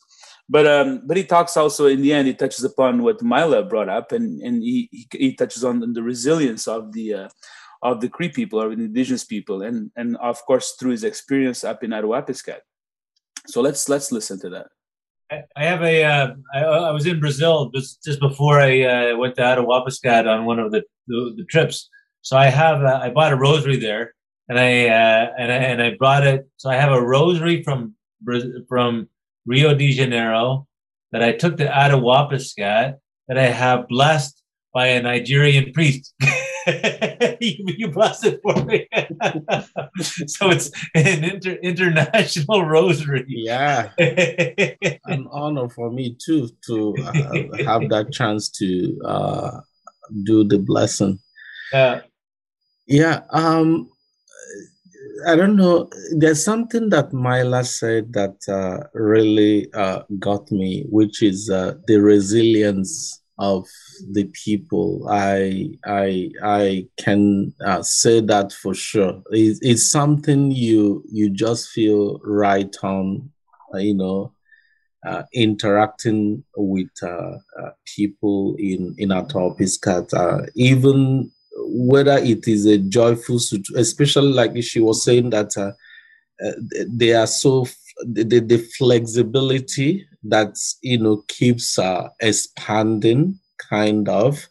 but 0.49 0.65
um 0.65 1.01
but 1.05 1.17
he 1.17 1.23
talks 1.23 1.57
also 1.57 1.87
in 1.87 2.01
the 2.01 2.13
end 2.13 2.27
he 2.27 2.33
touches 2.33 2.63
upon 2.63 3.03
what 3.03 3.21
Mila 3.21 3.63
brought 3.63 3.89
up 3.89 4.11
and 4.11 4.41
and 4.41 4.63
he 4.63 4.89
he, 4.91 5.07
he 5.11 5.35
touches 5.35 5.63
on 5.63 5.93
the 5.93 6.03
resilience 6.03 6.67
of 6.67 6.93
the 6.93 7.13
uh, 7.13 7.29
of 7.83 8.01
the 8.01 8.09
Cree 8.09 8.29
people 8.29 8.61
or 8.61 8.75
the 8.75 8.83
indigenous 8.83 9.23
people 9.23 9.61
and 9.61 9.91
and 9.95 10.17
of 10.17 10.43
course 10.45 10.75
through 10.79 10.91
his 10.91 11.03
experience 11.03 11.63
up 11.63 11.83
in 11.83 11.91
Attawapiskat. 11.91 12.59
So 13.47 13.61
let's 13.61 13.87
let's 13.89 14.11
listen 14.11 14.39
to 14.41 14.49
that. 14.49 14.67
I 15.31 15.43
I 15.55 15.65
have 15.65 15.81
a. 15.81 16.03
Uh, 16.03 16.27
I, 16.53 16.59
I 16.63 16.91
was 16.91 17.05
in 17.05 17.19
Brazil 17.19 17.69
just, 17.71 18.19
before 18.19 18.59
I 18.59 18.83
uh, 18.83 19.17
went 19.17 19.35
to 19.35 19.41
Attawapiskat 19.41 20.27
on 20.27 20.45
one 20.45 20.59
of 20.59 20.71
the, 20.71 20.83
the, 21.07 21.33
the 21.37 21.45
trips. 21.45 21.89
So 22.21 22.37
I 22.37 22.47
have. 22.47 22.83
Uh, 22.83 22.99
I 23.01 23.09
bought 23.09 23.33
a 23.33 23.37
rosary 23.37 23.77
there, 23.77 24.13
and 24.49 24.59
I 24.59 24.87
uh, 24.87 25.33
and 25.37 25.51
I 25.51 25.55
and 25.55 25.81
I 25.81 25.95
brought 25.95 26.25
it. 26.25 26.47
So 26.57 26.69
I 26.69 26.75
have 26.75 26.91
a 26.91 27.01
rosary 27.01 27.63
from 27.63 27.95
from 28.67 29.09
Rio 29.47 29.73
de 29.73 29.91
Janeiro 29.91 30.67
that 31.11 31.23
I 31.23 31.31
took 31.31 31.57
to 31.57 31.65
Attawapiskat 31.65 32.95
that 33.27 33.37
I 33.37 33.47
have 33.47 33.87
blessed 33.87 34.43
by 34.73 34.87
a 34.87 35.01
Nigerian 35.01 35.71
priest. 35.71 36.13
you, 37.39 37.65
you 37.77 37.87
blessed 37.89 38.25
it 38.25 38.39
for 38.43 38.63
me. 38.65 38.87
so 40.27 40.49
it's 40.49 40.69
an 40.93 41.23
inter, 41.23 41.53
international 41.63 42.65
rosary. 42.65 43.25
Yeah, 43.27 43.91
an 43.97 45.27
honor 45.31 45.69
for 45.69 45.89
me 45.91 46.17
too 46.23 46.49
to 46.67 46.95
uh, 47.05 47.63
have 47.63 47.89
that 47.89 48.09
chance 48.11 48.49
to 48.59 48.99
uh, 49.05 49.61
do 50.23 50.43
the 50.43 50.59
blessing. 50.59 51.19
Yeah. 51.71 52.01
Yeah, 52.85 53.21
um, 53.31 53.89
I 55.25 55.35
don't 55.35 55.55
know. 55.55 55.89
There's 56.15 56.43
something 56.43 56.89
that 56.89 57.13
Mila 57.13 57.63
said 57.63 58.13
that 58.13 58.37
uh, 58.47 58.87
really 58.93 59.71
uh, 59.73 60.03
got 60.19 60.51
me, 60.51 60.85
which 60.89 61.23
is 61.23 61.49
uh, 61.49 61.75
the 61.87 61.97
resilience 61.97 63.21
of 63.39 63.67
the 64.11 64.25
people. 64.33 65.07
I 65.09 65.71
I 65.85 66.29
I 66.43 66.87
can 66.97 67.53
uh, 67.65 67.81
say 67.83 68.19
that 68.21 68.51
for 68.51 68.73
sure. 68.73 69.21
It's, 69.31 69.91
something 69.91 70.51
you 70.51 71.03
you 71.11 71.29
just 71.29 71.69
feel 71.69 72.19
right 72.23 72.75
on, 72.83 73.29
uh, 73.73 73.77
you 73.77 73.93
know, 73.93 74.33
uh, 75.05 75.23
interacting 75.33 76.43
with 76.55 76.89
uh, 77.01 77.37
uh, 77.59 77.71
people 77.85 78.55
in 78.59 78.95
in 78.97 79.09
Attawapiskat, 79.09 80.13
uh, 80.13 80.45
even 80.55 81.31
whether 81.57 82.17
it 82.17 82.47
is 82.47 82.65
a 82.65 82.77
joyful, 82.77 83.39
especially 83.75 84.33
like 84.33 84.61
she 84.63 84.79
was 84.79 85.03
saying 85.03 85.31
that 85.31 85.57
uh, 85.57 85.71
uh, 86.45 86.51
they 86.87 87.13
are 87.13 87.27
so 87.27 87.65
the, 88.05 88.23
the, 88.23 88.57
flexibility 88.77 90.07
that 90.23 90.55
you 90.81 90.99
know 90.99 91.23
keeps 91.27 91.79
uh, 91.79 92.09
expanding, 92.19 93.39
kind 93.57 94.07
of. 94.07 94.47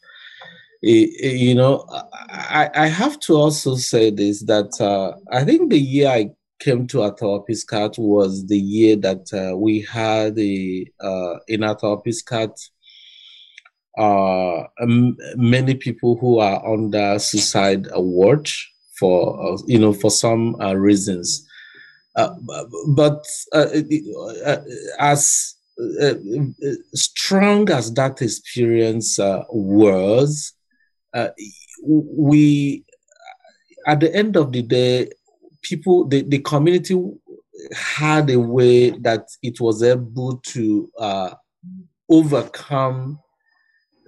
You 0.83 1.55
know, 1.55 1.87
I, 2.29 2.71
I 2.75 2.87
have 2.87 3.19
to 3.21 3.35
also 3.35 3.77
say 3.77 4.11
this 4.11 4.43
that 4.45 4.81
uh, 4.81 5.17
I 5.33 5.45
think 5.45 5.71
the 5.71 5.79
year 5.79 6.09
I 6.09 6.31
came 6.59 6.87
to 6.89 6.99
Attawapiskat 6.99 7.99
was 7.99 8.47
the 8.47 8.59
year 8.59 8.97
that 8.97 9.33
uh, 9.33 9.57
we 9.57 9.81
had 9.83 10.39
a 10.39 10.87
uh, 11.01 11.39
in 11.49 11.61
Attawapiskat 11.61 12.71
uh, 13.97 14.65
m- 14.81 15.17
many 15.37 15.75
people 15.75 16.17
who 16.19 16.39
are 16.39 16.65
under 16.67 17.19
suicide 17.19 17.87
watch 17.95 18.73
for 18.99 19.55
uh, 19.55 19.59
you 19.67 19.79
know 19.79 19.93
for 19.93 20.11
some 20.11 20.57
uh, 20.61 20.75
reasons. 20.75 21.47
Uh, 22.15 22.35
but 22.89 23.27
uh, 23.53 23.69
uh, 24.45 24.57
as 24.99 25.55
strong 26.95 27.71
as 27.71 27.93
that 27.93 28.23
experience 28.23 29.19
was, 29.51 30.55
we 31.83 32.85
at 33.87 34.01
the 34.01 34.15
end 34.15 34.37
of 34.37 34.53
the 34.53 34.63
day, 34.63 35.11
people 35.63 36.07
the, 36.09 36.23
the 36.23 36.39
community 36.39 36.99
had 37.75 38.31
a 38.31 38.41
way 38.41 38.91
that 38.91 39.29
it 39.43 39.61
was 39.61 39.83
able 39.83 40.39
to 40.39 40.91
overcome 42.09 43.19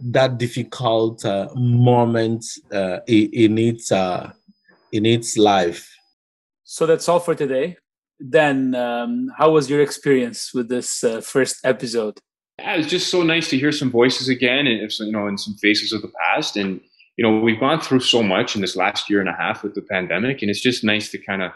that 0.01 0.39
difficult 0.39 1.25
uh, 1.25 1.49
moment 1.55 2.45
uh, 2.73 3.01
in 3.07 3.59
its 3.59 3.93
uh, 3.93 4.33
in 4.93 5.07
its 5.07 5.37
life. 5.37 5.95
So 6.65 6.87
that's 6.87 7.09
all 7.09 7.21
for 7.21 7.35
today. 7.35 7.77
Then, 8.21 8.75
um, 8.75 9.31
how 9.39 9.53
was 9.53 9.71
your 9.71 9.81
experience 9.81 10.53
with 10.53 10.69
this 10.69 11.05
uh, 11.05 11.21
first 11.21 11.57
episode? 11.65 12.19
Yeah, 12.59 12.75
it's 12.75 12.89
just 12.89 13.11
so 13.11 13.23
nice 13.23 13.49
to 13.51 13.59
hear 13.59 13.71
some 13.71 13.91
voices 13.91 14.29
again, 14.29 14.67
and 14.67 14.91
you 14.99 15.13
know, 15.13 15.29
and 15.29 15.39
some 15.39 15.55
faces 15.55 15.93
of 15.93 16.03
the 16.03 16.11
past. 16.21 16.57
And 16.57 16.81
you 17.17 17.25
know, 17.25 17.39
we've 17.41 17.61
gone 17.61 17.81
through 17.81 18.01
so 18.01 18.23
much 18.23 18.55
in 18.55 18.61
this 18.61 18.77
last 18.77 19.09
year 19.09 19.21
and 19.21 19.29
a 19.29 19.33
half 19.33 19.63
with 19.63 19.75
the 19.75 19.83
pandemic, 19.83 20.43
and 20.43 20.51
it's 20.51 20.61
just 20.61 20.83
nice 20.83 21.11
to 21.11 21.19
kind 21.19 21.43
of 21.43 21.53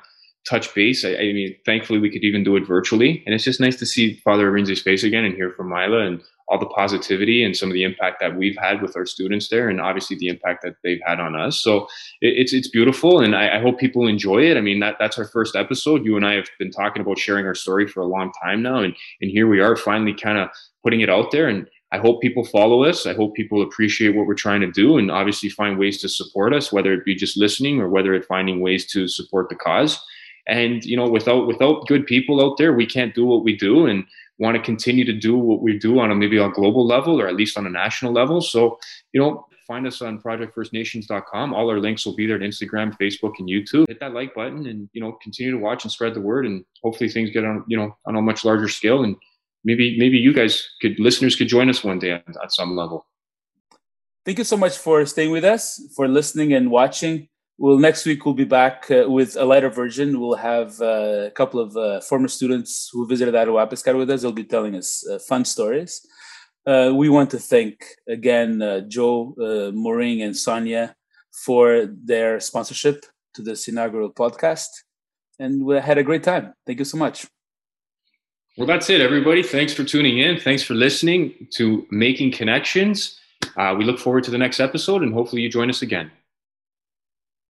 touch 0.49 0.73
base. 0.75 1.05
I, 1.05 1.11
I 1.11 1.33
mean, 1.33 1.57
thankfully, 1.67 1.99
we 1.99 2.11
could 2.11 2.25
even 2.25 2.45
do 2.45 2.57
it 2.57 2.67
virtually, 2.67 3.23
and 3.27 3.35
it's 3.35 3.45
just 3.45 3.61
nice 3.61 3.77
to 3.77 3.87
see 3.87 4.15
Father 4.25 4.51
Arinze's 4.51 4.83
face 4.83 5.03
again 5.03 5.25
and 5.25 5.35
hear 5.35 5.51
from 5.51 5.69
Mila 5.69 6.07
and 6.07 6.23
all 6.53 6.59
the 6.59 6.67
positivity 6.67 7.43
and 7.43 7.57
some 7.57 7.71
of 7.71 7.73
the 7.73 7.83
impact 7.83 8.19
that 8.21 8.37
we've 8.37 8.57
had 8.59 8.83
with 8.83 8.95
our 8.95 9.07
students 9.07 9.49
there, 9.49 9.71
and 9.71 9.81
obviously 9.81 10.17
the 10.19 10.29
impact 10.29 10.63
that 10.63 10.75
they've 10.85 11.01
had 11.07 11.19
on 11.19 11.35
us. 11.35 11.59
So 11.59 11.85
it, 12.21 12.35
it's 12.37 12.53
it's 12.53 12.69
beautiful, 12.69 13.21
and 13.21 13.35
I, 13.35 13.57
I, 13.57 13.61
hope 13.61 13.79
people 13.79 14.07
enjoy 14.07 14.43
it. 14.43 14.59
I 14.59 14.61
mean, 14.61 14.79
that 14.81 14.97
that's 14.99 15.19
our 15.19 15.25
first 15.25 15.57
episode. 15.57 16.05
You 16.05 16.15
and 16.15 16.27
I 16.27 16.35
have 16.35 16.49
been 16.59 16.71
talking 16.71 17.01
about 17.01 17.19
sharing 17.19 17.47
our 17.47 17.55
story 17.55 17.89
for 17.89 18.01
a 18.01 18.07
long 18.07 18.33
time 18.43 18.63
now, 18.63 18.81
and 18.81 18.95
and 19.23 19.31
here 19.31 19.49
we 19.49 19.61
are 19.61 19.77
finally 19.77 20.13
kind 20.13 20.37
of 20.37 20.51
putting 20.83 21.01
it 21.01 21.09
out 21.09 21.31
there. 21.31 21.49
And 21.49 21.67
I 21.91 21.99
hope 21.99 22.21
people 22.21 22.45
follow 22.45 22.85
us. 22.85 23.07
I 23.07 23.15
hope 23.15 23.35
people 23.35 23.63
appreciate 23.63 24.15
what 24.15 24.27
we're 24.27 24.35
trying 24.35 24.61
to 24.61 24.71
do, 24.71 24.99
and 24.99 25.11
obviously 25.11 25.49
find 25.49 25.79
ways 25.79 26.03
to 26.03 26.09
support 26.09 26.53
us, 26.53 26.71
whether 26.71 26.93
it 26.93 27.07
be 27.07 27.15
just 27.15 27.39
listening 27.39 27.81
or 27.81 27.89
whether 27.89 28.13
it 28.13 28.27
finding 28.27 28.61
ways 28.61 28.87
to 28.93 29.09
support 29.09 29.49
the 29.49 29.57
cause. 29.57 29.99
And 30.47 30.85
you 30.85 30.99
know, 30.99 31.09
without 31.09 31.47
without 31.47 31.87
good 31.87 32.05
people 32.05 32.45
out 32.45 32.59
there, 32.59 32.75
we 32.75 32.85
can't 32.85 33.15
do 33.15 33.25
what 33.25 33.43
we 33.43 33.57
do. 33.57 33.87
And 33.87 34.05
want 34.43 34.57
to 34.57 34.63
continue 34.63 35.05
to 35.05 35.13
do 35.13 35.39
what 35.39 35.63
we 35.63 35.79
do 35.79 36.01
on 36.01 36.11
a 36.11 36.15
maybe 36.17 36.37
a 36.37 36.49
global 36.51 36.85
level 36.85 37.21
or 37.21 37.29
at 37.29 37.37
least 37.37 37.57
on 37.57 37.65
a 37.65 37.71
national 37.71 38.13
level. 38.13 38.41
So, 38.41 38.77
you 39.13 39.21
know, 39.21 39.47
find 39.69 39.87
us 39.87 40.03
on 40.03 40.21
projectfirstnations.com. 40.21 41.55
All 41.55 41.71
our 41.71 41.79
links 41.79 42.05
will 42.05 42.17
be 42.17 42.27
there 42.27 42.35
on 42.35 42.43
Instagram, 42.43 42.93
Facebook, 42.99 43.35
and 43.39 43.49
YouTube. 43.49 43.87
Hit 43.87 44.01
that 44.01 44.13
like 44.13 44.35
button 44.35 44.67
and, 44.67 44.89
you 44.93 45.01
know, 45.01 45.13
continue 45.23 45.53
to 45.53 45.59
watch 45.59 45.85
and 45.85 45.93
spread 45.93 46.15
the 46.15 46.21
word. 46.21 46.45
And 46.45 46.65
hopefully 46.83 47.09
things 47.09 47.31
get 47.31 47.45
on, 47.45 47.65
you 47.69 47.77
know, 47.77 47.97
on 48.05 48.17
a 48.17 48.21
much 48.21 48.45
larger 48.45 48.69
scale. 48.69 49.05
And 49.05 49.15
maybe, 49.63 49.97
maybe 49.97 50.19
you 50.19 50.35
guys 50.35 50.69
could, 50.81 50.99
listeners 50.99 51.37
could 51.37 51.47
join 51.47 51.71
us 51.71 51.85
one 51.85 52.01
day 52.01 52.11
at, 52.11 52.25
at 52.43 52.53
some 52.53 52.77
level. 52.77 53.07
Thank 54.25 54.39
you 54.39 54.45
so 54.45 54.57
much 54.57 54.77
for 54.77 55.07
staying 55.07 55.31
with 55.31 55.45
us, 55.45 55.81
for 55.95 56.09
listening 56.09 56.53
and 56.53 56.69
watching. 56.69 57.29
Well, 57.63 57.79
next 57.79 58.05
week 58.07 58.25
we'll 58.25 58.35
be 58.35 58.43
back 58.43 58.91
uh, 58.91 59.09
with 59.09 59.37
a 59.37 59.45
lighter 59.45 59.71
version. 59.71 60.19
We'll 60.19 60.35
have 60.35 60.81
uh, 60.81 61.29
a 61.29 61.31
couple 61.31 61.61
of 61.61 61.77
uh, 61.77 62.01
former 62.01 62.27
students 62.27 62.91
who 62.93 63.07
visited 63.07 63.35
Attawapiskat 63.35 63.97
with 63.97 64.11
us. 64.11 64.23
They'll 64.23 64.33
be 64.33 64.43
telling 64.43 64.75
us 64.75 65.07
uh, 65.09 65.21
fun 65.21 65.45
stories. 65.45 66.05
Uh, 66.67 66.91
we 66.93 67.09
want 67.09 67.31
to 67.31 67.39
thank 67.39 67.85
again 68.09 68.61
uh, 68.61 68.81
Joe, 68.89 69.37
Maureen, 69.77 70.23
and 70.23 70.37
Sonia 70.37 70.97
for 71.45 71.87
their 71.87 72.41
sponsorship 72.41 73.07
to 73.35 73.43
this 73.43 73.69
inaugural 73.69 74.13
podcast. 74.13 74.71
And 75.39 75.65
we 75.65 75.77
had 75.77 75.99
a 75.99 76.03
great 76.03 76.25
time. 76.25 76.55
Thank 76.67 76.81
you 76.81 76.85
so 76.85 76.99
much. 76.99 77.29
Well, 78.59 78.67
that's 78.67 78.91
it, 78.91 79.01
everybody. 79.01 79.45
Thanks 79.45 79.73
for 79.73 79.85
tuning 79.85 80.19
in. 80.19 80.37
Thanks 80.41 80.65
for 80.65 80.75
listening 80.75 81.47
to 81.53 81.87
Making 81.93 82.33
Connections. 82.33 83.21
we 83.57 83.85
look 83.85 84.01
forward 84.01 84.25
to 84.25 84.33
the 84.33 84.39
next 84.39 84.59
episode 84.59 85.03
and 85.03 85.15
hopefully 85.15 85.43
you 85.43 85.49
join 85.49 85.71
us 85.71 85.83
again. 85.83 86.11